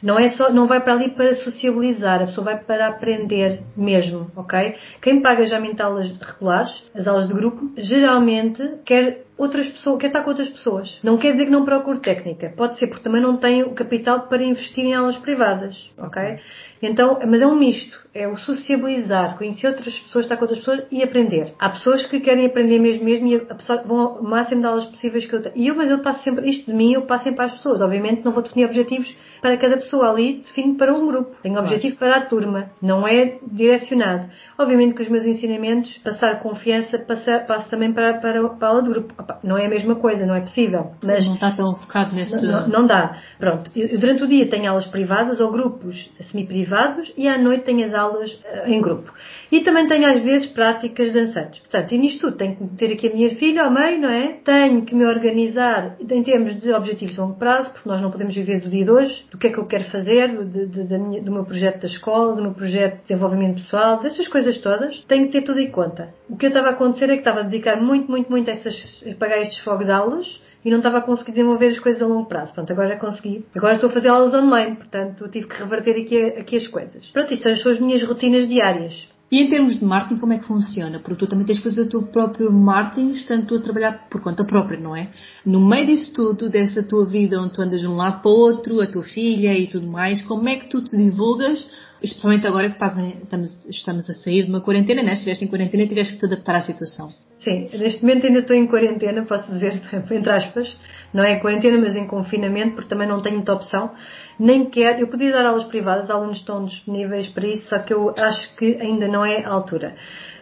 Não 0.02 0.18
é 0.18 0.28
só, 0.28 0.52
não 0.52 0.66
vai 0.66 0.80
para 0.82 0.92
ali 0.92 1.10
para 1.10 1.34
sociabilizar, 1.34 2.22
a 2.22 2.26
pessoa 2.26 2.44
vai 2.44 2.58
para 2.58 2.88
aprender 2.88 3.62
mesmo, 3.74 4.30
ok? 4.36 4.74
Quem 5.00 5.22
paga 5.22 5.46
já 5.46 5.58
aulas 5.82 6.14
regulares, 6.20 6.84
as 6.94 7.08
aulas 7.08 7.26
de 7.26 7.32
grupo, 7.32 7.72
geralmente 7.78 8.62
quer 8.84 9.23
outras 9.36 9.68
pessoas, 9.68 9.98
quer 10.00 10.06
estar 10.08 10.22
com 10.22 10.30
outras 10.30 10.48
pessoas. 10.48 10.98
Não 11.02 11.18
quer 11.18 11.32
dizer 11.32 11.46
que 11.46 11.50
não 11.50 11.64
procure 11.64 12.00
técnica. 12.00 12.52
Pode 12.56 12.78
ser 12.78 12.86
porque 12.86 13.02
também 13.02 13.20
não 13.20 13.36
tem 13.36 13.62
o 13.62 13.74
capital 13.74 14.28
para 14.28 14.42
investir 14.42 14.84
em 14.84 14.94
aulas 14.94 15.16
privadas, 15.18 15.90
ok? 15.98 16.38
Então, 16.80 17.18
mas 17.26 17.40
é 17.40 17.46
um 17.46 17.56
misto. 17.56 18.02
É 18.14 18.28
o 18.28 18.36
sociabilizar, 18.36 19.36
conhecer 19.36 19.66
outras 19.66 19.98
pessoas, 19.98 20.24
estar 20.24 20.36
com 20.36 20.44
outras 20.44 20.60
pessoas 20.60 20.84
e 20.90 21.02
aprender. 21.02 21.52
Há 21.58 21.70
pessoas 21.70 22.06
que 22.06 22.20
querem 22.20 22.46
aprender 22.46 22.78
mesmo 22.78 23.04
mesmo 23.04 23.26
e 23.26 23.38
vão 23.86 23.98
ao 23.98 24.22
máximo 24.22 24.60
de 24.60 24.66
aulas 24.66 24.84
possíveis 24.86 25.26
que 25.26 25.34
eu 25.34 25.42
tenho. 25.42 25.56
E 25.56 25.66
eu, 25.66 25.74
mas 25.74 25.90
eu 25.90 25.98
passo 25.98 26.22
sempre, 26.22 26.48
isto 26.48 26.70
de 26.70 26.76
mim, 26.76 26.92
eu 26.92 27.02
passo 27.02 27.24
sempre 27.24 27.38
para 27.38 27.46
as 27.46 27.54
pessoas. 27.54 27.80
Obviamente 27.80 28.24
não 28.24 28.32
vou 28.32 28.42
definir 28.42 28.66
objetivos 28.66 29.14
para 29.44 29.58
cada 29.58 29.76
pessoa 29.76 30.10
ali 30.10 30.38
define 30.38 30.74
para 30.78 30.90
um 30.94 31.06
grupo, 31.06 31.36
tem 31.42 31.58
objetivo 31.58 31.96
para 31.96 32.16
a 32.16 32.20
turma, 32.22 32.70
não 32.80 33.06
é 33.06 33.38
direcionado. 33.46 34.30
Obviamente 34.58 34.94
que 34.94 35.02
os 35.02 35.08
meus 35.10 35.26
ensinamentos, 35.26 35.98
passar 35.98 36.40
confiança, 36.40 36.98
passa, 36.98 37.40
passo 37.40 37.68
também 37.68 37.92
para, 37.92 38.14
para, 38.14 38.48
para 38.48 38.68
a 38.68 38.70
aula 38.70 38.82
de 38.82 38.88
grupo. 38.88 39.12
Opa, 39.24 39.38
não 39.42 39.56
é 39.56 39.64
a 39.64 39.68
mesma 39.68 39.94
coisa, 39.94 40.26
não 40.26 40.34
é 40.34 40.40
possível. 40.40 40.92
Mas 41.02 41.26
não 41.26 41.34
está 41.34 41.50
tão 41.50 41.74
focado 41.74 42.14
nesse... 42.14 42.34
Não, 42.46 42.68
não 42.68 42.86
dá. 42.86 43.16
Pronto, 43.38 43.70
eu, 43.74 43.98
durante 43.98 44.22
o 44.22 44.26
dia 44.26 44.46
tenho 44.46 44.68
aulas 44.68 44.86
privadas 44.86 45.40
ou 45.40 45.50
grupos 45.50 46.10
semi-privados 46.20 47.10
e 47.16 47.26
à 47.26 47.38
noite 47.38 47.64
tenho 47.64 47.86
as 47.86 47.94
aulas 47.94 48.34
uh, 48.34 48.68
em 48.68 48.82
grupo. 48.82 49.10
E 49.50 49.60
também 49.62 49.86
tenho 49.86 50.06
às 50.06 50.22
vezes 50.22 50.46
práticas 50.48 51.10
dançantes. 51.12 51.60
Portanto, 51.60 51.92
e 51.92 51.98
nisto 51.98 52.20
tudo 52.20 52.36
tenho 52.36 52.56
que 52.56 52.66
ter 52.76 52.92
aqui 52.92 53.08
a 53.08 53.14
minha 53.14 53.30
filha 53.36 53.64
ao 53.64 53.70
meio, 53.70 53.98
não 53.98 54.10
é? 54.10 54.34
Tenho 54.44 54.82
que 54.82 54.94
me 54.94 55.06
organizar 55.06 55.96
em 55.98 56.22
termos 56.22 56.60
de 56.60 56.70
objetivos 56.72 57.18
a 57.18 57.22
longo 57.22 57.38
prazo, 57.38 57.72
porque 57.72 57.88
nós 57.88 58.02
não 58.02 58.10
podemos 58.10 58.34
viver 58.34 58.60
do 58.60 58.68
dia 58.68 58.84
de 58.84 58.90
hoje, 58.90 59.24
do 59.30 59.38
que 59.38 59.46
é 59.46 59.50
que 59.50 59.58
eu 59.58 59.64
quero 59.64 59.84
fazer, 59.84 60.28
de, 60.44 60.66
de, 60.66 60.98
minha, 60.98 61.22
do 61.22 61.32
meu 61.32 61.44
projeto 61.44 61.80
da 61.80 61.86
escola, 61.86 62.34
do 62.34 62.42
meu 62.42 62.52
projeto 62.52 62.96
de 62.96 63.02
desenvolvimento 63.08 63.56
pessoal, 63.56 64.00
dessas 64.00 64.28
coisas 64.28 64.58
todas, 64.58 64.98
tenho 65.08 65.26
que 65.26 65.32
ter 65.32 65.42
tudo 65.42 65.60
em 65.60 65.70
conta. 65.70 66.12
O 66.28 66.36
que 66.36 66.46
eu 66.46 66.48
estava 66.48 66.68
a 66.68 66.70
acontecer 66.72 67.04
é 67.04 67.14
que 67.14 67.20
estava 67.20 67.40
a 67.40 67.42
dedicar 67.42 67.80
muito, 67.80 68.10
muito, 68.10 68.30
muito 68.30 68.50
a, 68.50 68.52
estas, 68.52 69.02
pagar 69.16 69.38
estes 69.40 69.58
fogos 69.58 69.88
aulas 69.88 70.40
e 70.64 70.70
não 70.70 70.78
estava 70.78 70.98
a 70.98 71.02
conseguir 71.02 71.32
desenvolver 71.32 71.68
as 71.68 71.78
coisas 71.78 72.00
a 72.00 72.06
longo 72.06 72.26
prazo. 72.26 72.54
Pronto, 72.54 72.72
agora 72.72 72.98
consegui. 72.98 73.44
Agora 73.54 73.74
estou 73.74 73.90
a 73.90 73.92
fazer 73.92 74.08
aulas 74.08 74.34
online, 74.34 74.76
portanto 74.76 75.28
tive 75.28 75.46
que 75.46 75.56
reverter 75.56 76.00
aqui, 76.00 76.22
aqui 76.40 76.56
as 76.56 76.66
coisas. 76.66 77.06
Pronto, 77.10 77.32
isto 77.34 77.56
são 77.56 77.72
as 77.72 77.78
minhas 77.78 78.02
rotinas 78.02 78.48
diárias. 78.48 79.06
E 79.30 79.40
em 79.40 79.48
termos 79.48 79.78
de 79.78 79.84
marketing, 79.84 80.20
como 80.20 80.32
é 80.32 80.38
que 80.38 80.46
funciona? 80.46 81.00
Porque 81.00 81.18
tu 81.18 81.26
também 81.26 81.44
tens 81.44 81.58
que 81.58 81.64
fazer 81.64 81.80
o 81.80 81.88
teu 81.88 82.02
próprio 82.02 82.52
marketing, 82.52 83.10
estando 83.10 83.46
tu 83.46 83.56
a 83.56 83.60
trabalhar 83.60 84.06
por 84.08 84.20
conta 84.20 84.44
própria, 84.44 84.78
não 84.78 84.94
é? 84.94 85.08
No 85.44 85.60
meio 85.60 85.86
disso 85.86 86.12
tudo, 86.12 86.48
dessa 86.48 86.82
tua 86.82 87.04
vida 87.04 87.40
onde 87.40 87.52
tu 87.52 87.62
andas 87.62 87.80
de 87.80 87.86
um 87.86 87.96
lado 87.96 88.22
para 88.22 88.30
o 88.30 88.34
outro, 88.34 88.80
a 88.80 88.86
tua 88.86 89.02
filha 89.02 89.52
e 89.58 89.66
tudo 89.66 89.88
mais, 89.88 90.22
como 90.22 90.48
é 90.48 90.56
que 90.56 90.68
tu 90.68 90.82
te 90.82 90.96
divulgas 90.96 91.68
especialmente 92.04 92.46
agora 92.46 92.68
que 92.68 92.76
estamos, 92.76 93.66
estamos, 93.66 94.10
a 94.10 94.14
sair 94.14 94.44
de 94.44 94.50
uma 94.50 94.60
quarentena, 94.60 95.02
né? 95.02 95.14
Estiveste 95.14 95.44
em 95.44 95.48
quarentena 95.48 95.82
e 95.82 95.88
tiveste 95.88 96.14
que 96.14 96.20
te 96.20 96.26
adaptar 96.26 96.56
à 96.56 96.60
situação. 96.60 97.10
Sim, 97.44 97.68
neste 97.78 98.02
momento 98.02 98.26
ainda 98.26 98.38
estou 98.38 98.56
em 98.56 98.66
quarentena, 98.66 99.22
posso 99.26 99.52
dizer, 99.52 99.78
entre 100.10 100.32
aspas. 100.32 100.74
Não 101.12 101.22
é 101.22 101.32
em 101.32 101.40
quarentena, 101.40 101.76
mas 101.76 101.94
em 101.94 102.06
confinamento, 102.06 102.74
porque 102.74 102.88
também 102.88 103.06
não 103.06 103.20
tenho 103.20 103.36
muita 103.36 103.52
opção. 103.52 103.92
Nem 104.38 104.64
quero, 104.70 105.00
eu 105.00 105.08
podia 105.08 105.30
dar 105.30 105.44
aulas 105.44 105.64
privadas, 105.64 106.10
alunos 106.10 106.38
estão 106.38 106.64
disponíveis 106.64 107.28
para 107.28 107.46
isso, 107.46 107.68
só 107.68 107.78
que 107.78 107.92
eu 107.92 108.14
acho 108.18 108.56
que 108.56 108.78
ainda 108.80 109.06
não 109.06 109.24
é 109.24 109.44
a 109.44 109.50
altura. 109.50 109.94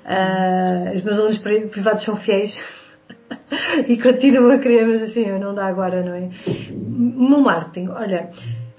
Uh, 0.04 0.96
os 0.96 1.02
meus 1.02 1.18
alunos 1.18 1.38
privados 1.38 2.04
são 2.04 2.16
fiéis 2.16 2.56
e 3.88 4.00
continuam 4.00 4.52
a 4.52 4.58
querer, 4.58 4.86
mas 4.86 5.02
assim, 5.02 5.26
não 5.38 5.54
dá 5.54 5.66
agora, 5.66 6.04
não 6.04 6.14
é? 6.14 6.30
No 6.70 7.40
marketing, 7.40 7.88
olha, 7.90 8.30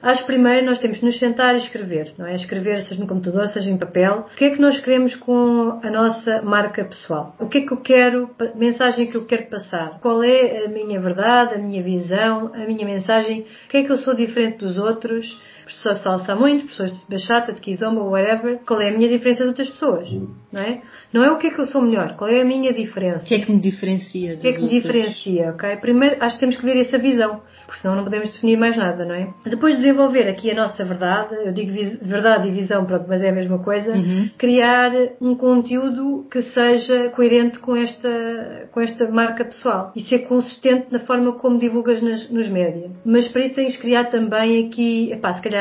Acho 0.03 0.25
primeiro 0.25 0.65
nós 0.65 0.79
temos 0.79 0.99
que 0.99 1.05
nos 1.05 1.17
sentar 1.17 1.55
e 1.55 1.59
escrever, 1.59 2.13
não 2.17 2.25
é? 2.25 2.35
Escrever, 2.35 2.81
seja 2.81 2.99
no 2.99 3.07
computador, 3.07 3.47
seja 3.47 3.69
em 3.69 3.77
papel. 3.77 4.27
O 4.33 4.35
que 4.35 4.43
é 4.43 4.49
que 4.49 4.59
nós 4.59 4.77
queremos 4.81 5.15
com 5.15 5.79
a 5.81 5.89
nossa 5.89 6.41
marca 6.41 6.83
pessoal? 6.83 7.33
O 7.39 7.47
que 7.47 7.59
é 7.59 7.61
que 7.61 7.71
eu 7.71 7.77
quero, 7.77 8.29
mensagem 8.53 9.09
que 9.09 9.15
eu 9.15 9.25
quero 9.25 9.45
passar? 9.45 9.99
Qual 10.01 10.21
é 10.21 10.65
a 10.65 10.67
minha 10.67 10.99
verdade, 10.99 11.55
a 11.55 11.57
minha 11.57 11.81
visão, 11.81 12.51
a 12.53 12.65
minha 12.65 12.85
mensagem? 12.85 13.45
O 13.65 13.69
que 13.69 13.77
é 13.77 13.83
que 13.83 13.91
eu 13.93 13.97
sou 13.97 14.13
diferente 14.13 14.57
dos 14.57 14.77
outros? 14.77 15.39
Pessoas 15.65 15.97
de 15.97 16.03
salsa 16.03 16.35
muito, 16.35 16.67
pessoas 16.67 16.91
de 16.91 17.05
bachata, 17.09 17.53
de 17.53 17.61
kizomba, 17.61 18.01
whatever. 18.01 18.59
Qual 18.65 18.81
é 18.81 18.89
a 18.89 18.91
minha 18.91 19.09
diferença 19.09 19.43
de 19.43 19.49
outras 19.49 19.69
pessoas? 19.69 20.09
Não 20.51 20.61
é? 20.61 20.81
Não 21.11 21.23
é 21.23 21.31
o 21.31 21.37
que 21.37 21.47
é 21.47 21.49
que 21.51 21.59
eu 21.59 21.65
sou 21.67 21.81
melhor, 21.81 22.15
qual 22.15 22.29
é 22.29 22.41
a 22.41 22.45
minha 22.45 22.73
diferença? 22.73 23.23
O 23.23 23.27
que 23.27 23.35
é 23.35 23.39
que 23.39 23.51
me 23.51 23.59
diferencia? 23.59 24.35
O 24.35 24.39
que 24.39 24.47
é 24.47 24.53
que 24.53 24.61
me 24.61 24.69
diferencia, 24.69 25.51
ok? 25.51 25.77
Primeiro, 25.77 26.17
acho 26.19 26.35
que 26.35 26.39
temos 26.39 26.57
que 26.57 26.65
ver 26.65 26.77
essa 26.77 26.97
visão 26.97 27.41
porque 27.73 27.81
senão 27.81 27.95
não 27.95 28.03
podemos 28.03 28.29
definir 28.29 28.57
mais 28.57 28.77
nada, 28.77 29.05
não 29.05 29.15
é? 29.15 29.33
Depois 29.45 29.75
de 29.75 29.81
desenvolver 29.81 30.27
aqui 30.27 30.51
a 30.51 30.55
nossa 30.55 30.83
verdade, 30.83 31.35
eu 31.45 31.51
digo 31.51 31.71
verdade 32.01 32.47
e 32.47 32.51
visão, 32.51 32.85
pronto, 32.85 33.05
mas 33.07 33.23
é 33.23 33.29
a 33.29 33.33
mesma 33.33 33.59
coisa, 33.59 33.91
uhum. 33.91 34.29
criar 34.37 34.91
um 35.21 35.35
conteúdo 35.35 36.27
que 36.29 36.41
seja 36.41 37.09
coerente 37.09 37.59
com 37.59 37.75
esta, 37.75 38.69
com 38.71 38.81
esta 38.81 39.09
marca 39.09 39.45
pessoal 39.45 39.91
e 39.95 40.01
ser 40.01 40.19
consistente 40.19 40.87
na 40.91 40.99
forma 40.99 41.33
como 41.33 41.57
divulgas 41.57 42.01
nas, 42.01 42.29
nos 42.29 42.47
média. 42.49 42.91
Mas 43.05 43.27
para 43.27 43.45
isso 43.45 43.55
tens 43.55 43.73
de 43.73 43.79
criar 43.79 44.05
também 44.05 44.67
aqui, 44.67 45.11
epá, 45.11 45.33
se 45.33 45.41
calhar 45.41 45.52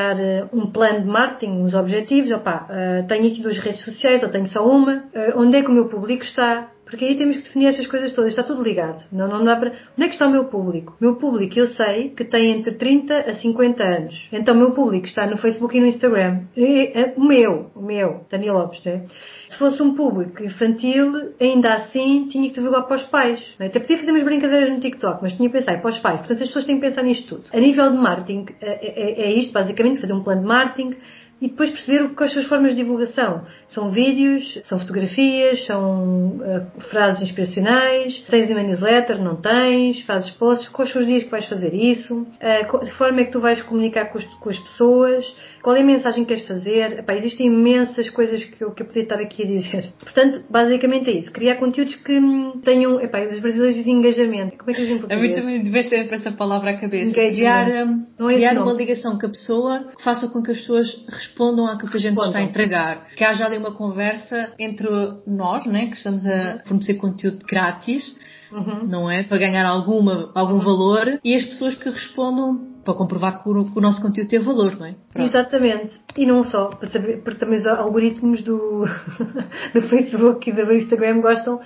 um 0.52 0.70
plano 0.70 1.00
de 1.00 1.06
marketing, 1.06 1.62
uns 1.62 1.74
objetivos, 1.74 2.30
opá, 2.32 2.68
uh, 2.68 3.06
tenho 3.06 3.26
aqui 3.26 3.42
duas 3.42 3.58
redes 3.58 3.84
sociais, 3.84 4.22
ou 4.22 4.28
tenho 4.28 4.46
só 4.46 4.66
uma, 4.66 4.96
uh, 4.96 5.36
onde 5.36 5.56
é 5.56 5.62
que 5.62 5.70
o 5.70 5.72
meu 5.72 5.88
público 5.88 6.24
está, 6.24 6.70
porque 6.92 7.06
aí 7.06 7.16
temos 7.16 7.38
que 7.38 7.44
definir 7.44 7.68
estas 7.68 7.86
coisas 7.86 8.12
todas, 8.12 8.32
está 8.32 8.42
tudo 8.42 8.62
ligado. 8.62 9.02
Não, 9.10 9.26
não 9.26 9.42
dá 9.42 9.56
para. 9.56 9.70
Onde 9.96 10.02
é 10.02 10.06
que 10.08 10.12
está 10.12 10.26
o 10.26 10.30
meu 10.30 10.44
público? 10.44 10.94
O 11.00 11.02
meu 11.02 11.16
público 11.16 11.58
eu 11.58 11.66
sei 11.68 12.10
que 12.10 12.22
tem 12.22 12.50
entre 12.50 12.74
30 12.74 13.30
a 13.30 13.34
50 13.34 13.82
anos. 13.82 14.28
Então 14.30 14.54
o 14.54 14.58
meu 14.58 14.72
público 14.72 15.06
está 15.06 15.26
no 15.26 15.38
Facebook 15.38 15.74
e 15.74 15.80
no 15.80 15.86
Instagram. 15.86 16.42
É, 16.54 17.14
o 17.16 17.24
meu, 17.24 17.70
o 17.74 17.80
meu, 17.80 18.26
Daniel 18.30 18.58
Lopes, 18.58 18.84
né? 18.84 19.06
Se 19.48 19.56
fosse 19.56 19.82
um 19.82 19.94
público 19.94 20.44
infantil, 20.44 21.32
ainda 21.40 21.72
assim 21.76 22.26
tinha 22.28 22.50
que 22.50 22.56
divulgar 22.56 22.86
para 22.86 22.96
os 22.96 23.04
pais. 23.04 23.40
Né? 23.58 23.68
Até 23.68 23.80
podia 23.80 23.96
fazer 23.96 24.10
umas 24.10 24.24
brincadeiras 24.24 24.74
no 24.74 24.80
TikTok, 24.80 25.20
mas 25.22 25.32
tinha 25.32 25.48
que 25.48 25.56
pensar 25.56 25.80
para 25.80 25.90
os 25.90 25.98
pais. 25.98 26.18
Portanto, 26.18 26.42
as 26.42 26.48
pessoas 26.48 26.66
têm 26.66 26.78
que 26.78 26.86
pensar 26.86 27.02
nisto 27.02 27.36
tudo. 27.36 27.44
A 27.54 27.58
nível 27.58 27.90
de 27.90 27.96
marketing, 27.96 28.44
é, 28.60 28.68
é, 28.70 29.22
é 29.28 29.32
isto, 29.32 29.54
basicamente, 29.54 29.98
fazer 29.98 30.12
um 30.12 30.22
plano 30.22 30.42
de 30.42 30.46
marketing 30.46 30.94
e 31.42 31.48
depois 31.48 31.70
perceber 31.70 32.14
quais 32.14 32.32
são 32.32 32.40
as 32.40 32.48
formas 32.48 32.70
de 32.70 32.76
divulgação. 32.76 33.44
São 33.66 33.90
vídeos, 33.90 34.60
são 34.62 34.78
fotografias, 34.78 35.66
são 35.66 36.36
uh, 36.36 36.80
frases 36.88 37.20
inspiracionais, 37.20 38.20
tens 38.30 38.48
uma 38.48 38.62
newsletter, 38.62 39.20
não 39.20 39.34
tens, 39.34 40.02
fazes 40.02 40.30
posts, 40.30 40.68
quais 40.68 40.92
são 40.92 41.02
os 41.02 41.08
dias 41.08 41.24
que 41.24 41.30
vais 41.30 41.44
fazer 41.46 41.74
isso, 41.74 42.20
uh, 42.20 42.84
de 42.84 42.92
forma 42.92 43.22
é 43.22 43.24
que 43.24 43.32
tu 43.32 43.40
vais 43.40 43.60
comunicar 43.62 44.04
com, 44.06 44.20
com 44.20 44.50
as 44.50 44.58
pessoas, 44.60 45.26
qual 45.62 45.76
é 45.76 45.80
a 45.80 45.84
mensagem 45.84 46.24
que 46.24 46.34
queres 46.34 46.46
fazer. 46.46 46.98
Epá, 46.98 47.14
existem 47.14 47.46
imensas 47.46 48.10
coisas 48.10 48.44
que 48.44 48.62
eu, 48.62 48.72
que 48.72 48.82
eu 48.82 48.86
podia 48.86 49.02
estar 49.04 49.20
aqui 49.20 49.42
a 49.42 49.46
dizer. 49.46 49.92
Portanto, 50.02 50.44
basicamente 50.50 51.10
é 51.10 51.14
isso, 51.14 51.30
criar 51.30 51.56
conteúdos 51.56 51.94
que 51.94 52.20
tenham, 52.64 53.00
epá, 53.00 53.20
os 53.20 53.38
brasileiros 53.38 53.76
dizem 53.76 53.94
engajamento. 53.94 54.58
Como 54.58 54.70
é 54.70 54.74
que 54.74 54.80
dizem? 54.80 55.04
A 55.08 55.16
mim 55.16 55.32
também 55.32 55.62
deve 55.62 55.82
ser 55.84 56.12
essa 56.12 56.32
palavra 56.32 56.70
à 56.70 56.76
cabeça. 56.76 57.12
Criar, 57.12 57.68
um, 57.86 58.30
é 58.30 58.34
criar 58.34 58.58
uma 58.58 58.72
ligação 58.72 59.18
com 59.18 59.26
a 59.26 59.30
pessoa 59.30 59.86
que 59.96 60.02
faça 60.02 60.28
com 60.28 60.42
que 60.42 60.50
as 60.50 60.58
pessoas 60.58 61.04
respondam 61.08 61.66
àquilo 61.66 61.90
que 61.90 61.96
a 61.96 62.00
gente 62.00 62.18
está 62.18 62.38
a 62.38 62.42
entregar. 62.42 63.06
Que 63.16 63.24
haja 63.24 63.46
ali 63.46 63.56
uma 63.56 63.72
conversa 63.72 64.52
entre 64.58 64.88
nós, 65.26 65.64
né, 65.66 65.86
que 65.86 65.96
estamos 65.96 66.26
a 66.26 66.62
fornecer 66.66 66.94
conteúdo 66.94 67.38
grátis, 67.46 68.16
uhum. 68.52 68.86
não 68.86 69.10
é? 69.10 69.22
Para 69.22 69.38
ganhar 69.38 69.66
alguma, 69.66 70.30
algum 70.34 70.54
uhum. 70.54 70.60
valor 70.60 71.20
e 71.24 71.34
as 71.34 71.44
pessoas 71.44 71.74
que 71.74 71.88
respondam 71.88 72.72
para 72.84 72.94
comprovar 72.94 73.42
que 73.42 73.48
o, 73.48 73.64
que 73.64 73.78
o, 73.78 73.80
nosso 73.80 74.02
conteúdo 74.02 74.28
tem 74.28 74.40
valor, 74.40 74.76
não 74.76 74.86
é? 74.86 74.94
Pronto. 75.12 75.28
Exatamente. 75.28 76.00
E 76.16 76.26
não 76.26 76.44
só, 76.44 76.66
para 76.66 76.90
saber, 76.90 77.22
porque 77.22 77.38
também 77.38 77.58
os 77.58 77.66
algoritmos 77.66 78.42
do, 78.42 78.84
do 79.72 79.82
Facebook 79.88 80.50
e 80.50 80.52
do 80.52 80.72
Instagram 80.72 81.20
gostam 81.20 81.60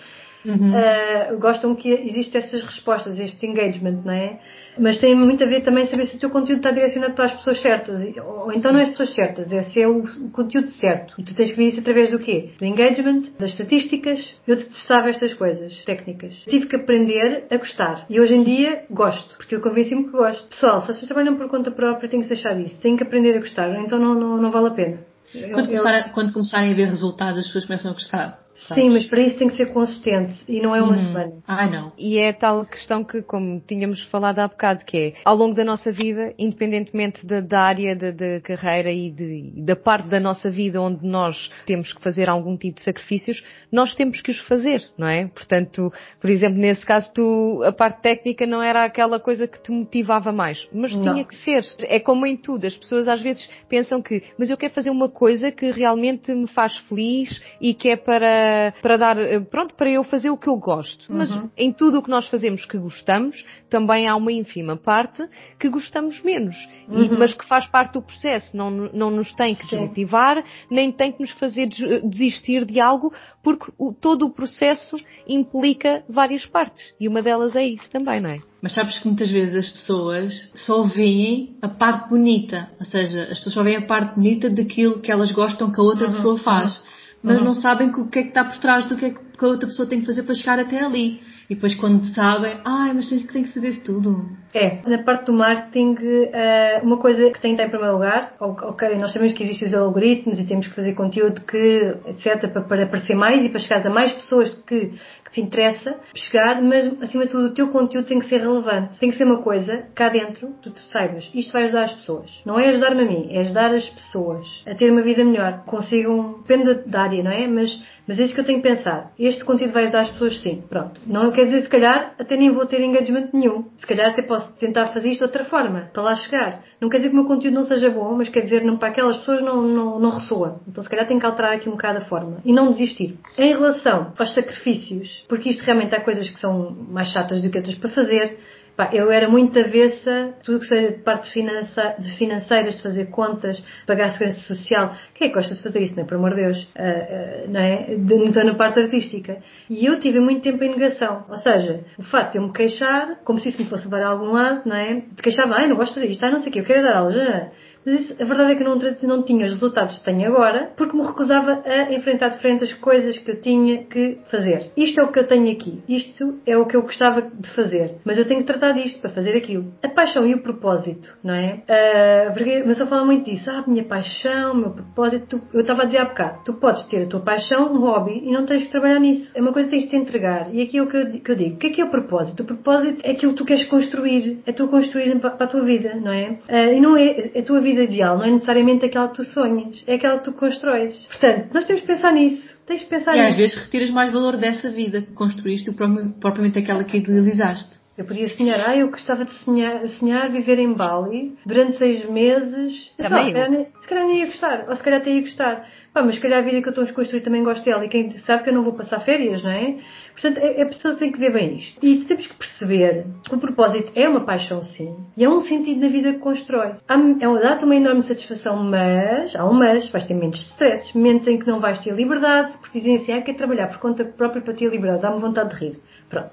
uhum. 0.46 0.72
uh, 0.72 1.38
gostam 1.38 1.74
que 1.74 1.88
existem 1.88 2.40
essas 2.40 2.62
respostas, 2.62 3.18
este 3.18 3.46
engagement, 3.46 4.02
não 4.04 4.12
é? 4.12 4.38
Mas 4.78 4.98
tem 4.98 5.14
muito 5.14 5.42
a 5.42 5.46
ver 5.46 5.62
também 5.62 5.86
saber 5.86 6.06
se 6.06 6.16
o 6.16 6.18
teu 6.18 6.30
conteúdo 6.30 6.58
está 6.58 6.70
direcionado 6.70 7.14
para 7.14 7.26
as 7.26 7.32
pessoas 7.32 7.60
certas. 7.60 8.00
Ou 8.16 8.52
então 8.52 8.72
não 8.72 8.80
é 8.80 8.84
as 8.84 8.90
pessoas 8.90 9.14
certas, 9.14 9.52
é 9.52 9.62
se 9.62 9.80
é 9.80 9.88
o, 9.88 10.02
conteúdo 10.30 10.68
certo. 10.72 11.14
E 11.18 11.24
tu 11.24 11.34
tens 11.34 11.50
que 11.50 11.56
ver 11.56 11.68
isso 11.68 11.80
através 11.80 12.10
do 12.10 12.18
quê? 12.18 12.50
Do 12.58 12.64
engagement, 12.64 13.22
das 13.38 13.50
estatísticas. 13.50 14.36
Eu 14.46 14.56
detestava 14.56 15.08
estas 15.10 15.34
coisas 15.34 15.82
técnicas. 15.84 16.34
Tive 16.48 16.66
que 16.66 16.76
aprender 16.76 17.46
a 17.50 17.56
gostar. 17.56 18.06
E 18.08 18.20
hoje 18.20 18.34
em 18.34 18.44
dia 18.44 18.84
gosto, 18.90 19.36
porque 19.36 19.54
eu 19.54 19.60
convenci-me 19.60 20.04
que 20.04 20.10
gosto. 20.10 20.46
Pessoal, 20.48 20.80
se 20.80 20.88
vocês 20.88 21.06
trabalham 21.06 21.36
por 21.36 21.48
conta 21.48 21.70
própria, 21.70 22.08
têm 22.08 22.20
que 22.20 22.28
deixar 22.28 22.58
isso. 22.60 22.78
Têm 22.80 22.96
que 22.96 23.02
aprender 23.02 23.36
a 23.36 23.40
gostar, 23.40 23.68
então 23.80 23.98
não, 23.98 24.14
não, 24.14 24.36
não 24.36 24.50
vale 24.50 24.68
a 24.68 24.70
pena. 24.70 24.98
Quando, 25.32 25.72
eu, 25.72 25.82
começar, 25.82 26.12
quando 26.12 26.32
começarem 26.32 26.72
a 26.72 26.74
ver 26.74 26.86
resultados, 26.86 27.38
as 27.38 27.46
pessoas 27.46 27.66
começam 27.66 27.90
a 27.90 27.94
gostar. 27.94 28.45
Sabes? 28.56 28.84
Sim, 28.84 28.90
mas 28.90 29.06
para 29.06 29.20
isso 29.20 29.36
tem 29.36 29.48
que 29.48 29.56
ser 29.56 29.66
consistente 29.66 30.34
e 30.48 30.60
não 30.60 30.74
é 30.74 30.80
uma 30.80 30.94
hum. 30.94 31.06
semana. 31.06 31.32
Ah, 31.46 31.66
não. 31.66 31.92
E 31.98 32.18
é 32.18 32.32
tal 32.32 32.64
questão 32.64 33.04
que, 33.04 33.20
como 33.20 33.60
tínhamos 33.60 34.02
falado 34.04 34.38
há 34.38 34.48
bocado, 34.48 34.84
que 34.84 34.96
é 34.96 35.12
ao 35.24 35.36
longo 35.36 35.54
da 35.54 35.64
nossa 35.64 35.92
vida, 35.92 36.32
independentemente 36.38 37.26
da, 37.26 37.40
da 37.40 37.60
área 37.60 37.94
da 37.94 38.40
carreira 38.40 38.90
e 38.90 39.10
de, 39.10 39.52
da 39.62 39.76
parte 39.76 40.08
da 40.08 40.18
nossa 40.18 40.48
vida 40.48 40.80
onde 40.80 41.06
nós 41.06 41.50
temos 41.66 41.92
que 41.92 42.02
fazer 42.02 42.28
algum 42.28 42.56
tipo 42.56 42.76
de 42.76 42.82
sacrifícios, 42.82 43.44
nós 43.70 43.94
temos 43.94 44.22
que 44.22 44.30
os 44.30 44.38
fazer, 44.40 44.82
não 44.96 45.06
é? 45.06 45.26
Portanto, 45.26 45.92
por 46.20 46.30
exemplo, 46.30 46.58
nesse 46.58 46.84
caso, 46.84 47.12
tu, 47.12 47.62
a 47.64 47.72
parte 47.72 48.00
técnica 48.00 48.46
não 48.46 48.62
era 48.62 48.84
aquela 48.84 49.20
coisa 49.20 49.46
que 49.46 49.62
te 49.62 49.70
motivava 49.70 50.32
mais, 50.32 50.66
mas 50.72 50.94
não. 50.94 51.02
tinha 51.02 51.24
que 51.24 51.36
ser. 51.36 51.62
É 51.84 52.00
como 52.00 52.24
em 52.24 52.36
tudo, 52.36 52.66
as 52.66 52.74
pessoas 52.74 53.06
às 53.06 53.20
vezes 53.20 53.50
pensam 53.68 54.00
que, 54.00 54.22
mas 54.38 54.48
eu 54.48 54.56
quero 54.56 54.72
fazer 54.72 54.90
uma 54.90 55.08
coisa 55.08 55.52
que 55.52 55.70
realmente 55.70 56.32
me 56.34 56.46
faz 56.46 56.76
feliz 56.88 57.42
e 57.60 57.74
que 57.74 57.90
é 57.90 57.96
para 57.96 58.45
para, 58.46 58.72
para 58.82 58.96
dar, 58.96 59.16
pronto, 59.50 59.74
para 59.74 59.90
eu 59.90 60.04
fazer 60.04 60.30
o 60.30 60.36
que 60.36 60.48
eu 60.48 60.56
gosto. 60.56 61.06
Mas 61.12 61.30
Uhum. 61.30 61.50
em 61.56 61.72
tudo 61.72 61.98
o 61.98 62.02
que 62.02 62.10
nós 62.10 62.26
fazemos 62.28 62.64
que 62.64 62.78
gostamos, 62.78 63.44
também 63.68 64.06
há 64.06 64.14
uma 64.16 64.30
ínfima 64.32 64.76
parte 64.76 65.22
que 65.58 65.68
gostamos 65.68 66.22
menos. 66.22 66.56
E- 66.90 67.08
mas 67.10 67.34
que 67.34 67.44
faz 67.46 67.66
parte 67.66 67.92
do 67.94 68.02
processo. 68.02 68.56
Não, 68.56 68.70
não 68.70 69.10
nos 69.10 69.34
tem 69.34 69.54
que 69.54 69.62
Uhum. 69.64 69.68
Sim. 69.68 69.76
desmotivar, 69.76 70.44
nem 70.70 70.92
tem 70.92 71.12
que 71.12 71.20
nos 71.20 71.30
fazer 71.32 71.66
des- 71.68 72.02
desistir 72.04 72.64
de 72.64 72.80
algo, 72.80 73.12
porque 73.42 73.72
o- 73.78 73.92
todo 73.92 74.26
o 74.26 74.30
processo 74.30 74.96
implica 75.26 76.04
várias 76.08 76.46
partes. 76.46 76.94
E 77.00 77.08
uma 77.08 77.22
delas 77.22 77.56
é 77.56 77.64
isso 77.66 77.90
também, 77.90 78.20
não 78.20 78.30
é? 78.30 78.38
Mas 78.62 78.72
sabes 78.74 78.98
que 78.98 79.06
muitas 79.06 79.30
vezes 79.30 79.54
as 79.54 79.70
pessoas 79.70 80.50
só 80.54 80.82
veem 80.82 81.56
a 81.62 81.68
parte 81.68 82.08
bonita, 82.08 82.68
ou 82.80 82.86
seja, 82.86 83.22
as 83.24 83.38
pessoas 83.38 83.54
só 83.54 83.62
veem 83.62 83.76
a 83.76 83.82
parte 83.82 84.14
bonita 84.14 84.48
daquilo 84.50 85.00
que 85.00 85.10
elas 85.12 85.30
gostam 85.32 85.70
que 85.72 85.80
a 85.80 85.84
outra 85.84 86.08
pessoa 86.10 86.36
faz, 86.38 86.82
mas 87.22 87.42
não 87.42 87.54
sabem 87.54 87.90
o 87.90 88.08
que 88.08 88.18
é 88.18 88.22
que 88.22 88.28
está 88.28 88.44
por 88.44 88.58
trás 88.58 88.86
do 88.86 88.96
que 88.96 89.06
é 89.06 89.10
que 89.10 89.44
a 89.44 89.48
outra 89.48 89.66
pessoa 89.66 89.88
tem 89.88 90.00
que 90.00 90.06
fazer 90.06 90.22
para 90.22 90.34
chegar 90.34 90.58
até 90.58 90.82
ali. 90.84 91.20
E 91.48 91.54
depois 91.54 91.74
quando 91.74 92.04
sabem, 92.06 92.58
ai, 92.64 92.92
mas 92.92 93.08
tens 93.08 93.22
que, 93.22 93.32
tem 93.32 93.42
que 93.42 93.52
fazer 93.52 93.82
tudo. 93.82 94.30
É, 94.56 94.80
na 94.86 95.02
parte 95.02 95.26
do 95.26 95.34
marketing, 95.34 95.96
eh, 96.32 96.80
uma 96.82 96.96
coisa 96.96 97.30
que 97.30 97.38
tem 97.42 97.54
que 97.54 97.62
estar 97.62 97.66
em 97.66 97.68
primeiro 97.68 97.92
lugar, 97.92 98.32
ok, 98.40 98.94
nós 98.96 99.12
sabemos 99.12 99.34
que 99.34 99.42
existem 99.42 99.68
os 99.68 99.74
algoritmos 99.74 100.38
e 100.40 100.46
temos 100.46 100.66
que 100.66 100.74
fazer 100.74 100.94
conteúdo 100.94 101.42
que, 101.42 101.94
etc, 102.06 102.50
para, 102.66 102.84
aparecer 102.84 103.14
mais 103.14 103.44
e 103.44 103.50
para 103.50 103.60
chegar 103.60 103.86
a 103.86 103.90
mais 103.90 104.12
pessoas 104.12 104.54
que, 104.66 104.94
que 105.26 105.30
te 105.30 105.42
interessa 105.42 106.00
chegar, 106.14 106.62
mas 106.62 106.90
acima 107.02 107.26
de 107.26 107.32
tudo 107.32 107.48
o 107.48 107.52
teu 107.52 107.68
conteúdo 107.68 108.06
tem 108.06 108.18
que 108.18 108.30
ser 108.30 108.38
relevante, 108.38 108.98
tem 108.98 109.10
que 109.10 109.18
ser 109.18 109.24
uma 109.24 109.42
coisa 109.42 109.88
cá 109.94 110.08
dentro, 110.08 110.48
tu, 110.62 110.70
tu 110.70 110.80
saibas, 110.90 111.30
isto 111.34 111.52
vai 111.52 111.64
ajudar 111.64 111.84
as 111.84 111.92
pessoas. 111.92 112.30
Não 112.46 112.58
é 112.58 112.70
ajudar-me 112.70 113.02
a 113.02 113.04
mim, 113.04 113.28
é 113.32 113.40
ajudar 113.40 113.74
as 113.74 113.86
pessoas 113.86 114.46
a 114.66 114.74
ter 114.74 114.90
uma 114.90 115.02
vida 115.02 115.22
melhor, 115.22 115.64
consigam, 115.66 116.38
depende 116.38 116.88
da 116.88 117.02
área, 117.02 117.22
não 117.22 117.30
é? 117.30 117.46
Mas, 117.46 117.78
mas 118.08 118.18
é 118.18 118.22
isso 118.22 118.34
que 118.34 118.40
eu 118.40 118.44
tenho 118.46 118.62
que 118.62 118.68
pensar. 118.68 119.12
Este 119.18 119.44
conteúdo 119.44 119.74
vai 119.74 119.84
ajudar 119.84 120.00
as 120.00 120.10
pessoas 120.12 120.40
sim, 120.40 120.64
pronto. 120.66 120.98
Não 121.06 121.30
quer 121.30 121.44
dizer, 121.44 121.60
se 121.60 121.68
calhar, 121.68 122.14
até 122.18 122.38
nem 122.38 122.50
vou 122.50 122.64
ter 122.64 122.80
engagement 122.80 123.28
nenhum. 123.34 123.66
Se 123.76 123.86
calhar 123.86 124.10
até 124.10 124.22
posso 124.22 124.45
tentar 124.58 124.88
fazer 124.88 125.10
isto 125.10 125.18
de 125.18 125.24
outra 125.24 125.44
forma, 125.44 125.90
para 125.92 126.02
lá 126.02 126.16
chegar. 126.16 126.62
Não 126.80 126.88
quer 126.88 126.98
dizer 126.98 127.10
que 127.10 127.14
o 127.14 127.18
meu 127.18 127.26
conteúdo 127.26 127.54
não 127.54 127.66
seja 127.66 127.90
bom, 127.90 128.14
mas 128.16 128.28
quer 128.28 128.42
dizer, 128.42 128.64
não, 128.64 128.76
para 128.76 128.88
aquelas 128.88 129.18
pessoas 129.18 129.42
não, 129.42 129.62
não, 129.62 129.98
não 129.98 130.10
ressoa. 130.10 130.60
Então 130.68 130.82
se 130.82 130.88
calhar 130.90 131.06
tenho 131.06 131.20
que 131.20 131.26
alterar 131.26 131.52
aqui 131.54 131.68
um 131.68 131.72
bocado 131.72 131.98
a 131.98 132.02
forma. 132.02 132.38
E 132.44 132.52
não 132.52 132.70
desistir. 132.70 133.18
Em 133.38 133.52
relação 133.52 134.12
aos 134.18 134.34
sacrifícios, 134.34 135.24
porque 135.28 135.50
isto 135.50 135.62
realmente 135.62 135.94
há 135.94 136.00
coisas 136.00 136.28
que 136.28 136.38
são 136.38 136.70
mais 136.88 137.08
chatas 137.08 137.42
do 137.42 137.50
que 137.50 137.58
outras 137.58 137.76
para 137.76 137.90
fazer, 137.90 138.38
Pá, 138.76 138.90
eu 138.92 139.10
era 139.10 139.26
muito 139.26 139.58
avessa, 139.58 140.34
tudo 140.44 140.60
que 140.60 140.66
seja 140.66 140.92
de 140.92 141.02
parte 141.02 141.30
finança, 141.30 141.94
de 141.98 142.14
financeiras, 142.16 142.76
de 142.76 142.82
fazer 142.82 143.06
contas, 143.06 143.62
pagar 143.86 144.08
a 144.08 144.10
segurança 144.10 144.40
social. 144.40 144.94
Quem 145.14 145.28
é 145.28 145.30
que 145.30 145.34
gosta 145.34 145.54
de 145.54 145.62
fazer 145.62 145.82
isso, 145.82 145.96
não 145.96 146.02
é? 146.02 146.06
Por 146.06 146.16
amor 146.16 146.34
de 146.34 146.42
Deus. 146.42 146.68
Ah, 146.76 146.82
ah, 146.82 147.44
não 147.48 147.60
é? 147.60 148.44
Na 148.44 148.54
parte 148.54 148.80
artística. 148.80 149.38
E 149.70 149.86
eu 149.86 149.98
tive 149.98 150.20
muito 150.20 150.42
tempo 150.42 150.62
em 150.62 150.70
negação. 150.70 151.24
Ou 151.28 151.38
seja, 151.38 151.84
o 151.98 152.02
facto 152.02 152.32
de 152.32 152.38
eu 152.38 152.42
me 152.42 152.52
queixar, 152.52 153.16
como 153.24 153.38
se 153.38 153.48
isso 153.48 153.62
me 153.62 153.68
fosse 153.68 153.84
levar 153.84 154.02
a 154.02 154.08
algum 154.08 154.32
lado, 154.32 154.62
não 154.66 154.76
é? 154.76 155.00
De 155.00 155.22
queixava, 155.22 155.54
ai, 155.54 155.66
não 155.66 155.76
gosto 155.76 155.94
de 155.94 156.00
fazer 156.00 156.12
isto, 156.12 156.24
ai, 156.24 156.32
não 156.32 156.40
sei 156.40 156.50
o 156.50 156.52
quê, 156.52 156.60
eu 156.60 156.64
quero 156.64 156.82
dar 156.82 156.96
aulas. 156.98 157.16
ah. 157.16 157.50
Mas 157.86 158.20
a 158.20 158.24
verdade 158.24 158.52
é 158.52 158.54
que 158.56 158.64
eu 158.64 158.68
não, 158.68 158.78
não 159.16 159.22
tinha 159.22 159.46
os 159.46 159.52
resultados 159.52 159.98
que 159.98 160.04
tenho 160.04 160.26
agora, 160.26 160.72
porque 160.76 160.96
me 160.96 161.06
recusava 161.06 161.62
a 161.64 161.92
enfrentar 161.92 162.30
de 162.30 162.38
frente 162.40 162.64
as 162.64 162.74
coisas 162.74 163.16
que 163.18 163.30
eu 163.30 163.40
tinha 163.40 163.84
que 163.84 164.18
fazer. 164.28 164.72
Isto 164.76 165.00
é 165.00 165.04
o 165.04 165.12
que 165.12 165.20
eu 165.20 165.26
tenho 165.26 165.52
aqui. 165.52 165.82
Isto 165.88 166.40
é 166.44 166.56
o 166.58 166.66
que 166.66 166.76
eu 166.76 166.82
gostava 166.82 167.22
de 167.22 167.48
fazer. 167.50 167.98
Mas 168.04 168.18
eu 168.18 168.26
tenho 168.26 168.40
que 168.40 168.46
tratar 168.46 168.72
disto 168.72 169.00
para 169.00 169.10
fazer 169.10 169.36
aquilo. 169.36 169.72
A 169.84 169.88
paixão 169.88 170.26
e 170.26 170.34
o 170.34 170.42
propósito, 170.42 171.16
não 171.22 171.34
é? 171.34 171.62
Ah, 171.68 172.32
porque, 172.32 172.64
mas 172.66 172.80
eu 172.80 172.88
falo 172.88 173.06
muito 173.06 173.30
disso. 173.30 173.48
Ah, 173.48 173.62
minha 173.66 173.84
paixão, 173.84 174.54
meu 174.54 174.70
propósito. 174.70 175.40
Eu 175.54 175.60
estava 175.60 175.82
a 175.82 175.84
dizer 175.84 175.98
há 175.98 176.06
bocado. 176.06 176.40
Tu 176.44 176.54
podes 176.54 176.82
ter 176.84 177.04
a 177.04 177.06
tua 177.06 177.20
paixão, 177.20 177.72
um 177.72 177.78
hobby, 177.78 178.20
e 178.24 178.32
não 178.32 178.44
tens 178.44 178.64
que 178.64 178.70
trabalhar 178.70 178.98
nisso. 178.98 179.30
É 179.32 179.40
uma 179.40 179.52
coisa 179.52 179.68
que 179.68 179.76
tens 179.76 179.84
de 179.84 179.90
te 179.90 179.96
entregar. 179.96 180.52
E 180.52 180.60
aqui 180.60 180.78
é 180.78 180.82
o 180.82 180.88
que 180.88 180.96
eu, 180.96 181.10
que 181.20 181.30
eu 181.30 181.36
digo. 181.36 181.54
O 181.54 181.58
que 181.58 181.68
é 181.68 181.70
que 181.70 181.80
é 181.80 181.84
o 181.84 181.90
propósito? 181.90 182.42
O 182.42 182.46
propósito 182.46 183.00
é 183.04 183.12
aquilo 183.12 183.32
que 183.32 183.38
tu 183.38 183.44
queres 183.44 183.64
construir. 183.66 184.40
É 184.44 184.52
tu 184.52 184.66
construir 184.66 185.16
para, 185.20 185.30
a 185.30 185.46
tua 185.46 185.62
vida, 185.62 185.94
não 185.94 186.12
é? 186.12 186.38
Ah, 186.48 186.72
e 186.72 186.80
não 186.80 186.96
é 186.96 187.30
a 187.38 187.42
tua 187.42 187.60
vida 187.60 187.75
ideal. 187.82 188.18
Não 188.18 188.24
é 188.24 188.30
necessariamente 188.30 188.84
aquela 188.84 189.08
que 189.08 189.16
tu 189.16 189.24
sonhas. 189.24 189.82
É 189.86 189.94
aquela 189.94 190.18
que 190.18 190.24
tu 190.24 190.32
constróis. 190.32 191.06
Portanto, 191.06 191.48
nós 191.54 191.64
temos 191.66 191.82
que 191.82 191.88
pensar 191.88 192.12
nisso. 192.12 192.56
Tens 192.66 192.80
de 192.80 192.86
pensar 192.86 193.14
E 193.14 193.18
nisso. 193.18 193.28
às 193.30 193.36
vezes 193.36 193.56
retiras 193.64 193.90
mais 193.90 194.12
valor 194.12 194.36
dessa 194.36 194.68
vida 194.68 195.02
que 195.02 195.12
construíste 195.12 195.70
do 195.70 195.76
propriamente 196.20 196.58
aquela 196.58 196.82
que 196.84 196.96
idealizaste. 196.98 197.78
Eu 197.96 198.04
podia 198.04 198.28
sonhar, 198.28 198.60
ah, 198.68 198.76
eu 198.76 198.90
gostava 198.90 199.24
de 199.24 199.32
sonhar, 199.38 199.88
sonhar 199.88 200.30
viver 200.30 200.58
em 200.58 200.72
Bali 200.74 201.34
durante 201.46 201.78
seis 201.78 202.04
meses. 202.08 202.92
Também 202.98 203.26
se, 203.28 203.32
calhar, 203.32 203.50
nem- 203.50 203.66
se 203.80 203.88
calhar 203.88 204.06
nem 204.06 204.18
ia 204.18 204.26
gostar, 204.26 204.66
ou 204.68 204.76
se 204.76 204.82
calhar 204.82 205.00
até 205.00 205.10
ia 205.10 205.20
gostar. 205.22 205.66
Pá, 205.94 206.02
mas 206.02 206.16
se 206.16 206.20
calhar 206.20 206.40
a 206.40 206.42
vida 206.42 206.60
que 206.60 206.68
eu 206.68 206.70
estou 206.70 206.84
a 206.84 206.92
construir 206.92 207.22
também 207.22 207.42
gosto 207.42 207.64
dela 207.64 207.82
e 207.82 207.88
quem 207.88 208.10
sabe 208.10 208.42
que 208.44 208.50
eu 208.50 208.54
não 208.54 208.64
vou 208.64 208.74
passar 208.74 209.00
férias, 209.00 209.42
não 209.42 209.50
é? 209.50 209.76
Portanto, 210.12 210.38
é, 210.38 210.62
a 210.62 210.66
pessoa 210.66 210.94
tem 210.96 211.10
que 211.10 211.18
ver 211.18 211.32
bem 211.32 211.56
isto. 211.56 211.78
E 211.82 212.04
temos 212.04 212.26
que 212.26 212.34
perceber 212.34 213.06
que 213.26 213.34
o 213.34 213.38
propósito 213.38 213.92
é 213.94 214.06
uma 214.06 214.20
paixão, 214.20 214.62
sim, 214.62 214.94
e 215.16 215.24
é 215.24 215.28
um 215.28 215.40
sentido 215.40 215.80
na 215.80 215.88
vida 215.88 216.12
que 216.12 216.18
constrói. 216.18 216.72
Há, 216.86 216.96
é 216.98 217.40
dá-te 217.40 217.64
uma 217.64 217.74
enorme 217.76 218.02
satisfação, 218.02 218.62
mas, 218.62 219.34
há 219.34 219.48
um 219.48 219.54
mas, 219.54 219.88
vais 219.88 220.04
ter 220.06 220.12
momentos 220.12 220.40
de 220.40 220.46
stress, 220.50 220.94
momentos 220.94 221.28
em 221.28 221.38
que 221.38 221.46
não 221.46 221.60
vais 221.60 221.82
ter 221.82 221.94
liberdade, 221.94 222.58
porque 222.58 222.78
dizem 222.78 222.96
assim, 222.96 223.12
ah, 223.12 223.22
quer 223.22 223.34
trabalhar 223.34 223.68
por 223.68 223.78
conta 223.78 224.04
própria 224.04 224.42
para 224.42 224.52
ter 224.52 224.68
liberdade, 224.68 225.00
dá-me 225.00 225.18
vontade 225.18 225.54
de 225.54 225.64
rir. 225.64 225.80
Pronto. 226.10 226.30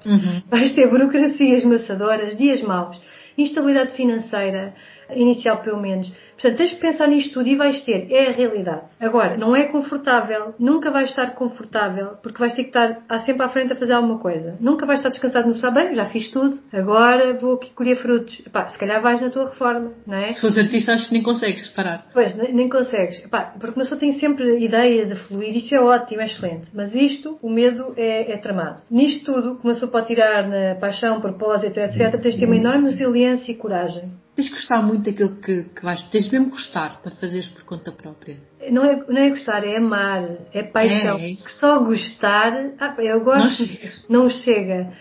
Vais 0.49 0.73
ter 0.75 0.87
burocracias 1.53 1.63
maçadoras, 1.63 2.37
dias 2.37 2.61
maus, 2.61 2.99
instabilidade 3.37 3.93
financeira, 3.93 4.73
inicial 5.15 5.57
pelo 5.57 5.81
menos. 5.81 6.11
Portanto, 6.33 6.57
tens 6.57 6.73
que 6.73 6.79
pensar 6.79 7.07
nisto 7.07 7.33
tudo 7.33 7.47
e 7.47 7.55
vais 7.55 7.81
ter. 7.83 8.11
É 8.11 8.27
a 8.27 8.31
realidade. 8.31 8.83
Agora, 8.99 9.37
não 9.37 9.55
é 9.55 9.63
confortável. 9.65 10.53
Nunca 10.59 10.91
vais 10.91 11.09
estar 11.09 11.35
confortável, 11.35 12.17
porque 12.21 12.39
vais 12.39 12.53
ter 12.53 12.63
que 12.63 12.69
estar 12.69 13.19
sempre 13.25 13.43
à 13.43 13.49
frente 13.49 13.73
a 13.73 13.75
fazer 13.75 13.93
alguma 13.93 14.19
coisa. 14.19 14.57
Nunca 14.59 14.85
vais 14.85 14.99
estar 14.99 15.09
descansado 15.09 15.47
no 15.47 15.53
sofá. 15.53 15.71
Bem, 15.71 15.95
já 15.95 16.05
fiz 16.05 16.29
tudo. 16.31 16.59
Agora 16.71 17.33
vou 17.33 17.53
aqui 17.53 17.71
colher 17.73 17.95
frutos. 17.97 18.41
Epá, 18.45 18.67
se 18.67 18.77
calhar 18.77 19.01
vais 19.01 19.21
na 19.21 19.29
tua 19.29 19.49
reforma, 19.49 19.91
não 20.05 20.17
é? 20.17 20.31
Se 20.31 20.41
fores 20.41 20.57
artista, 20.57 20.93
acho 20.93 21.07
que 21.07 21.13
nem 21.13 21.23
consegues 21.23 21.67
parar. 21.69 22.07
Pois, 22.13 22.35
nem, 22.35 22.53
nem 22.53 22.69
consegues. 22.69 23.23
Epá, 23.23 23.53
porque 23.59 23.79
uma 23.79 23.83
pessoa 23.83 23.99
tem 23.99 24.19
sempre 24.19 24.63
ideias 24.63 25.11
a 25.11 25.15
fluir, 25.15 25.55
isso 25.55 25.73
é 25.73 25.79
ótimo, 25.79 26.21
é 26.21 26.25
excelente. 26.25 26.69
Mas 26.73 26.93
isto, 26.93 27.37
o 27.41 27.49
medo 27.49 27.93
é, 27.95 28.33
é 28.33 28.37
tramado. 28.37 28.81
Nisto 28.89 29.33
tudo, 29.33 29.55
que 29.55 29.63
uma 29.63 29.73
pessoa 29.73 29.91
pode 29.91 30.07
tirar 30.07 30.47
na 30.47 30.75
paixão, 30.75 31.21
propósito, 31.21 31.79
etc., 31.79 32.19
tens 32.21 32.35
de 32.35 32.39
ter 32.39 32.45
uma 32.45 32.55
enorme 32.55 32.89
resiliência 32.89 33.51
e 33.51 33.55
coragem. 33.55 34.11
Tens 34.35 34.45
de 34.45 34.51
gostar 34.51 34.81
muito 34.81 35.03
daquilo 35.03 35.35
que, 35.39 35.63
que 35.63 35.83
vais. 35.83 36.01
Tens 36.03 36.29
mesmo 36.31 36.49
gostar 36.49 37.01
para 37.01 37.11
fazeres 37.11 37.49
por 37.49 37.63
conta 37.65 37.91
própria. 37.91 38.37
Não 38.71 38.83
é, 38.83 38.95
não 39.07 39.21
é 39.21 39.29
gostar, 39.29 39.63
é 39.63 39.77
amar, 39.77 40.27
é 40.51 40.63
paixão. 40.63 41.19
É, 41.19 41.31
é. 41.31 41.35
Que 41.35 41.51
só 41.51 41.79
gostar, 41.79 42.51
ah, 42.79 42.95
eu 42.97 43.17
Não 43.17 43.23
gosto, 43.23 43.65
chega. 43.65 43.91
não 44.09 44.29
chega. 44.29 44.93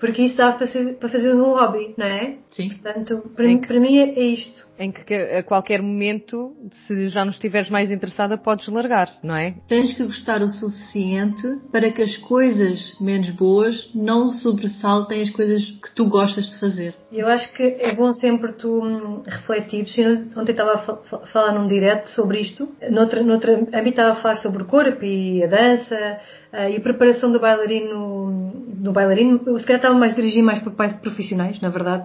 Porque 0.00 0.22
isso 0.22 0.36
dá 0.36 0.52
para 0.52 0.66
fazer, 0.66 0.94
para 0.94 1.08
fazer 1.10 1.34
um 1.34 1.42
hobby, 1.44 1.94
não 1.96 2.06
é? 2.06 2.36
Sim. 2.48 2.70
Portanto, 2.70 3.30
para, 3.36 3.46
mim, 3.46 3.58
que- 3.60 3.68
para 3.68 3.78
mim 3.80 3.98
é, 3.98 4.18
é 4.18 4.24
isto. 4.24 4.68
Em 4.78 4.90
que 4.90 5.12
a 5.14 5.42
qualquer 5.42 5.82
momento, 5.82 6.56
se 6.86 7.10
já 7.10 7.22
não 7.22 7.32
estiveres 7.32 7.68
mais 7.68 7.90
interessada, 7.90 8.38
podes 8.38 8.66
largar, 8.68 9.10
não 9.22 9.36
é? 9.36 9.56
Tens 9.68 9.92
que 9.92 10.02
gostar 10.04 10.40
o 10.40 10.48
suficiente 10.48 11.42
para 11.70 11.90
que 11.92 12.00
as 12.00 12.16
coisas 12.16 12.98
menos 12.98 13.28
boas 13.30 13.90
não 13.94 14.32
sobressaltem 14.32 15.20
as 15.20 15.28
coisas 15.28 15.62
que 15.70 15.94
tu 15.94 16.08
gostas 16.08 16.46
de 16.52 16.58
fazer. 16.60 16.94
Eu 17.12 17.26
acho 17.28 17.52
que 17.52 17.62
é 17.62 17.94
bom 17.94 18.14
sempre 18.14 18.52
tu 18.52 18.80
hum, 18.82 19.22
refletires. 19.26 19.94
Ontem 20.34 20.52
estava 20.52 20.72
a 20.72 20.78
fa- 20.78 20.96
fa- 21.10 21.26
falar 21.26 21.52
num 21.52 21.68
direto 21.68 22.08
sobre 22.10 22.40
isto. 22.40 22.66
Noutra, 22.90 23.22
noutra 23.22 23.52
âmbito 23.58 23.88
estava 23.90 24.12
a 24.12 24.22
falar 24.22 24.36
sobre 24.36 24.62
o 24.62 24.66
corpo 24.66 25.04
e 25.04 25.44
a 25.44 25.46
dança 25.46 26.20
ah, 26.54 26.70
e 26.70 26.76
a 26.76 26.80
preparação 26.80 27.30
do 27.30 27.38
bailarino. 27.38 28.69
Do 28.80 28.92
bailarino. 28.92 29.40
Eu 29.46 29.58
se 29.58 29.66
calhar 29.66 29.80
estava 29.80 29.94
mais 29.94 30.14
dirigido 30.14 30.46
mais 30.46 30.60
para 30.60 30.72
pais 30.72 30.92
profissionais, 30.94 31.60
na 31.60 31.68
verdade. 31.68 32.04